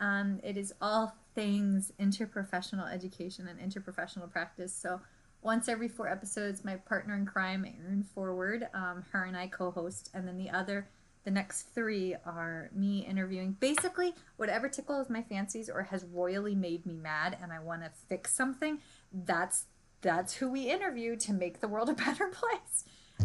Um, 0.00 0.38
it 0.44 0.56
is 0.56 0.72
all 0.80 1.16
things 1.34 1.92
interprofessional 2.00 2.92
education 2.92 3.48
and 3.48 3.58
interprofessional 3.58 4.30
practice. 4.30 4.72
So 4.72 5.00
once 5.42 5.68
every 5.68 5.88
four 5.88 6.08
episodes, 6.08 6.64
my 6.64 6.76
partner 6.76 7.16
in 7.16 7.26
crime, 7.26 7.64
Erin 7.64 8.04
Forward, 8.14 8.68
um, 8.74 9.04
her 9.10 9.24
and 9.24 9.36
I 9.36 9.48
co-host, 9.48 10.10
and 10.14 10.26
then 10.26 10.38
the 10.38 10.50
other, 10.50 10.88
the 11.28 11.34
next 11.34 11.74
three 11.74 12.14
are 12.24 12.70
me 12.74 13.00
interviewing 13.00 13.54
basically 13.60 14.14
whatever 14.38 14.66
tickles 14.66 15.10
my 15.10 15.20
fancies 15.20 15.68
or 15.68 15.82
has 15.82 16.06
royally 16.06 16.54
made 16.54 16.86
me 16.86 16.96
mad, 16.96 17.36
and 17.42 17.52
I 17.52 17.58
want 17.58 17.82
to 17.82 17.90
fix 18.08 18.32
something. 18.32 18.78
That's 19.12 19.66
that's 20.00 20.32
who 20.32 20.50
we 20.50 20.70
interview 20.70 21.16
to 21.16 21.34
make 21.34 21.60
the 21.60 21.68
world 21.68 21.90
a 21.90 21.92
better 21.92 22.28
place. 22.32 22.84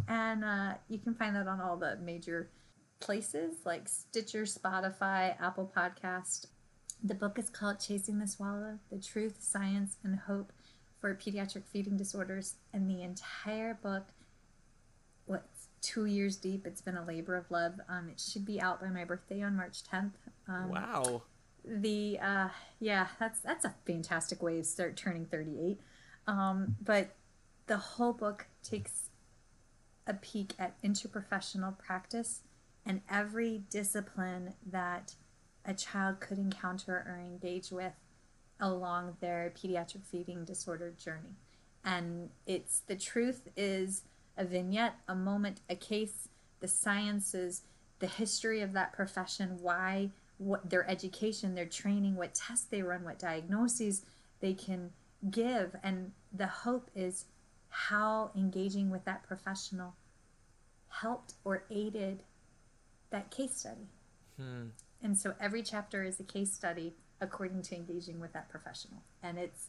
And 0.09 0.43
uh, 0.43 0.73
you 0.89 0.99
can 0.99 1.15
find 1.15 1.33
that 1.37 1.47
on 1.47 1.61
all 1.61 1.77
the 1.77 1.95
major 2.03 2.49
places 2.99 3.59
like 3.65 3.87
Stitcher, 3.87 4.43
Spotify, 4.43 5.41
Apple 5.41 5.71
Podcast. 5.73 6.47
The 7.01 7.15
book 7.15 7.39
is 7.39 7.49
called 7.49 7.79
Chasing 7.79 8.19
the 8.19 8.27
Swallow: 8.27 8.79
The 8.91 8.99
Truth, 8.99 9.37
Science, 9.39 9.95
and 10.03 10.19
Hope 10.19 10.51
for 10.99 11.15
Pediatric 11.15 11.63
Feeding 11.71 11.95
Disorders, 11.95 12.55
and 12.73 12.89
the 12.89 13.01
entire 13.01 13.79
book, 13.81 14.07
two 15.83 16.05
years 16.05 16.37
deep? 16.37 16.65
It's 16.65 16.81
been 16.81 16.97
a 16.97 17.05
labor 17.05 17.35
of 17.35 17.51
love. 17.51 17.73
Um, 17.87 18.09
it 18.09 18.19
should 18.19 18.45
be 18.45 18.59
out 18.59 18.81
by 18.81 18.87
my 18.87 19.03
birthday 19.05 19.43
on 19.43 19.55
March 19.55 19.83
10th. 19.83 20.13
Um, 20.47 20.69
Wow. 20.69 21.21
the 21.65 22.19
uh 22.21 22.49
yeah 22.81 23.07
that's 23.21 23.39
that's 23.39 23.63
a 23.63 23.73
fantastic 23.87 24.43
way 24.43 24.57
to 24.57 24.63
start 24.65 24.97
turning 24.97 25.25
38 25.25 25.79
um 26.27 26.75
but 26.83 27.15
the 27.67 27.77
whole 27.77 28.11
book 28.11 28.47
takes 28.61 29.09
a 30.05 30.13
peek 30.13 30.51
at 30.59 30.75
interprofessional 30.83 31.77
practice 31.79 32.41
and 32.85 32.99
every 33.09 33.63
discipline 33.69 34.55
that 34.69 35.15
a 35.63 35.73
child 35.73 36.19
could 36.19 36.37
encounter 36.37 36.95
or 37.07 37.17
engage 37.17 37.71
with 37.71 37.93
along 38.59 39.15
their 39.21 39.53
pediatric 39.55 40.03
feeding 40.03 40.43
disorder 40.43 40.91
journey 40.91 41.37
and 41.85 42.29
it's 42.45 42.81
the 42.87 42.95
truth 42.97 43.47
is 43.55 44.01
a 44.37 44.45
vignette 44.45 44.95
a 45.07 45.15
moment 45.15 45.61
a 45.69 45.75
case 45.75 46.29
the 46.59 46.67
sciences 46.67 47.61
the 47.99 48.07
history 48.07 48.61
of 48.61 48.73
that 48.73 48.91
profession 48.93 49.57
why 49.61 50.09
what 50.37 50.69
their 50.69 50.89
education 50.89 51.55
their 51.55 51.65
training 51.65 52.15
what 52.15 52.33
tests 52.33 52.65
they 52.65 52.81
run 52.81 53.03
what 53.03 53.19
diagnoses 53.19 54.03
they 54.43 54.53
can 54.53 54.91
give. 55.31 55.75
And 55.81 56.11
the 56.31 56.47
hope 56.47 56.91
is 56.93 57.25
how 57.69 58.31
engaging 58.35 58.91
with 58.91 59.05
that 59.05 59.23
professional 59.23 59.95
helped 60.89 61.33
or 61.43 61.63
aided 61.71 62.23
that 63.09 63.31
case 63.31 63.55
study. 63.57 63.87
Hmm. 64.37 64.69
and 65.03 65.15
so 65.15 65.35
every 65.39 65.61
chapter 65.61 66.03
is 66.03 66.19
a 66.19 66.23
case 66.23 66.51
study 66.51 66.95
according 67.21 67.61
to 67.61 67.75
engaging 67.75 68.19
with 68.19 68.33
that 68.33 68.49
professional. 68.49 69.03
And 69.21 69.37
it's 69.37 69.67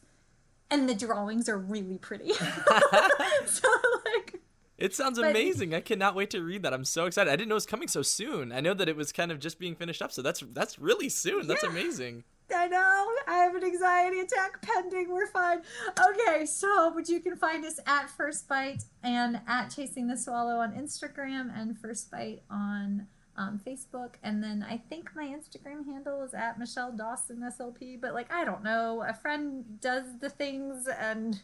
and 0.71 0.89
the 0.89 0.95
drawings 0.95 1.49
are 1.49 1.59
really 1.59 1.99
pretty. 1.99 2.33
So 3.47 3.69
like 4.07 4.41
It 4.77 4.95
sounds 4.95 5.19
But- 5.19 5.31
amazing. 5.31 5.73
I 5.75 5.81
cannot 5.81 6.15
wait 6.15 6.31
to 6.31 6.43
read 6.43 6.63
that. 6.63 6.75
I'm 6.75 6.85
so 6.85 7.07
excited. 7.07 7.31
I 7.31 7.37
didn't 7.37 7.49
know 7.49 7.55
it 7.55 7.63
was 7.63 7.67
coming 7.67 7.89
so 7.89 8.03
soon. 8.03 8.51
I 8.53 8.61
know 8.61 8.75
that 8.75 8.89
it 8.89 8.97
was 8.97 9.13
kind 9.13 9.31
of 9.31 9.39
just 9.39 9.59
being 9.59 9.77
finished 9.77 10.03
up, 10.03 10.11
so 10.13 10.21
that's 10.23 10.41
that's 10.53 10.79
really 10.79 11.09
soon. 11.09 11.47
That's 11.47 11.63
amazing. 11.63 12.25
I 12.55 12.69
know. 12.69 13.11
I 13.27 13.37
have 13.39 13.55
an 13.55 13.65
anxiety 13.65 14.21
attack 14.21 14.61
pending. 14.63 15.11
We're 15.11 15.29
fine. 15.29 15.63
Okay, 15.99 16.45
so 16.45 16.93
but 16.95 17.09
you 17.09 17.21
can 17.21 17.37
find 17.37 17.65
us 17.65 17.79
at 17.87 18.11
First 18.11 18.49
Bite 18.49 18.83
and 19.03 19.41
at 19.47 19.69
Chasing 19.69 20.09
the 20.09 20.17
Swallow 20.17 20.59
on 20.59 20.73
Instagram 20.75 21.51
and 21.59 21.79
First 21.79 22.11
Bite 22.11 22.43
on 22.51 23.07
um, 23.37 23.61
Facebook. 23.67 24.15
And 24.23 24.43
then 24.43 24.65
I 24.69 24.77
think 24.77 25.11
my 25.17 25.27
Instagram 25.27 25.87
handle 25.87 26.23
is 26.23 26.35
at 26.35 26.59
Michelle 26.59 26.93
Dawson 26.93 27.41
SLP. 27.41 28.01
But 28.01 28.13
like 28.13 28.33
I 28.33 28.45
don't 28.45 28.63
know, 28.63 29.05
a 29.09 29.15
friend 29.15 29.81
does 29.81 30.19
the 30.21 30.31
things 30.31 30.87
and 30.87 31.41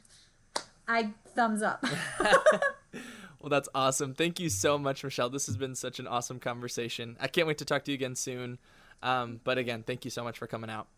I 0.91 1.11
thumbs 1.35 1.63
up. 1.63 1.85
Well, 3.41 3.49
that's 3.49 3.71
awesome. 3.75 4.13
Thank 4.13 4.39
you 4.39 4.51
so 4.51 4.79
much, 4.79 5.03
Michelle. 5.03 5.31
This 5.31 5.47
has 5.47 5.57
been 5.57 5.75
such 5.75 5.99
an 5.99 6.07
awesome 6.07 6.39
conversation. 6.39 7.17
I 7.19 7.27
can't 7.27 7.47
wait 7.47 7.57
to 7.59 7.65
talk 7.65 7.85
to 7.85 7.91
you 7.91 7.95
again 7.95 8.15
soon. 8.15 8.59
Um, 9.03 9.41
but 9.45 9.57
again, 9.57 9.83
thank 9.83 10.05
you 10.05 10.11
so 10.11 10.23
much 10.23 10.37
for 10.37 10.47
coming 10.47 10.69
out. 10.69 10.89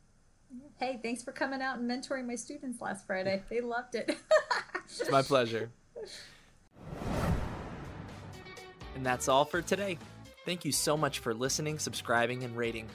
hey, 0.81 0.99
thanks 1.03 1.23
for 1.23 1.31
coming 1.31 1.63
out 1.63 1.79
and 1.79 1.89
mentoring 1.89 2.27
my 2.27 2.35
students 2.35 2.81
last 2.81 3.07
Friday. 3.07 3.45
They 3.49 3.61
loved 3.61 3.95
it. 3.95 4.17
It's 4.87 5.09
my 5.09 5.23
pleasure. 5.23 5.71
And 8.97 9.07
that's 9.07 9.29
all 9.29 9.45
for 9.45 9.63
today. 9.63 9.97
Thank 10.45 10.65
you 10.65 10.73
so 10.73 10.97
much 10.97 11.21
for 11.21 11.33
listening, 11.33 11.79
subscribing, 11.79 12.43
and 12.43 12.57
rating. 12.57 12.89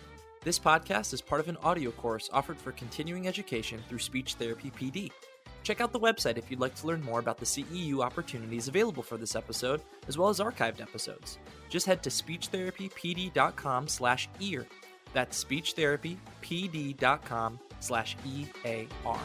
This 0.43 0.59
podcast 0.59 1.13
is 1.13 1.21
part 1.21 1.39
of 1.39 1.47
an 1.47 1.57
audio 1.63 1.91
course 1.91 2.29
offered 2.33 2.57
for 2.57 2.73
continuing 2.73 3.27
education 3.27 3.81
through 3.87 3.99
Speech 3.99 4.33
Therapy 4.33 4.71
PD. 4.77 5.09
Check 5.67 5.81
out 5.81 5.91
the 5.91 5.99
website 5.99 6.37
if 6.37 6.49
you'd 6.49 6.61
like 6.61 6.75
to 6.75 6.87
learn 6.87 7.03
more 7.03 7.19
about 7.19 7.39
the 7.39 7.45
CEU 7.45 7.99
opportunities 7.99 8.69
available 8.69 9.03
for 9.03 9.17
this 9.17 9.35
episode, 9.35 9.81
as 10.07 10.17
well 10.17 10.29
as 10.29 10.39
archived 10.39 10.79
episodes. 10.79 11.39
Just 11.67 11.85
head 11.85 12.01
to 12.03 12.09
speechtherapypd.com 12.09 13.89
slash 13.89 14.29
ear. 14.39 14.65
That's 15.11 15.43
speechtherapypd.com 15.43 17.59
slash 17.81 18.15
E-A-R. 18.25 19.19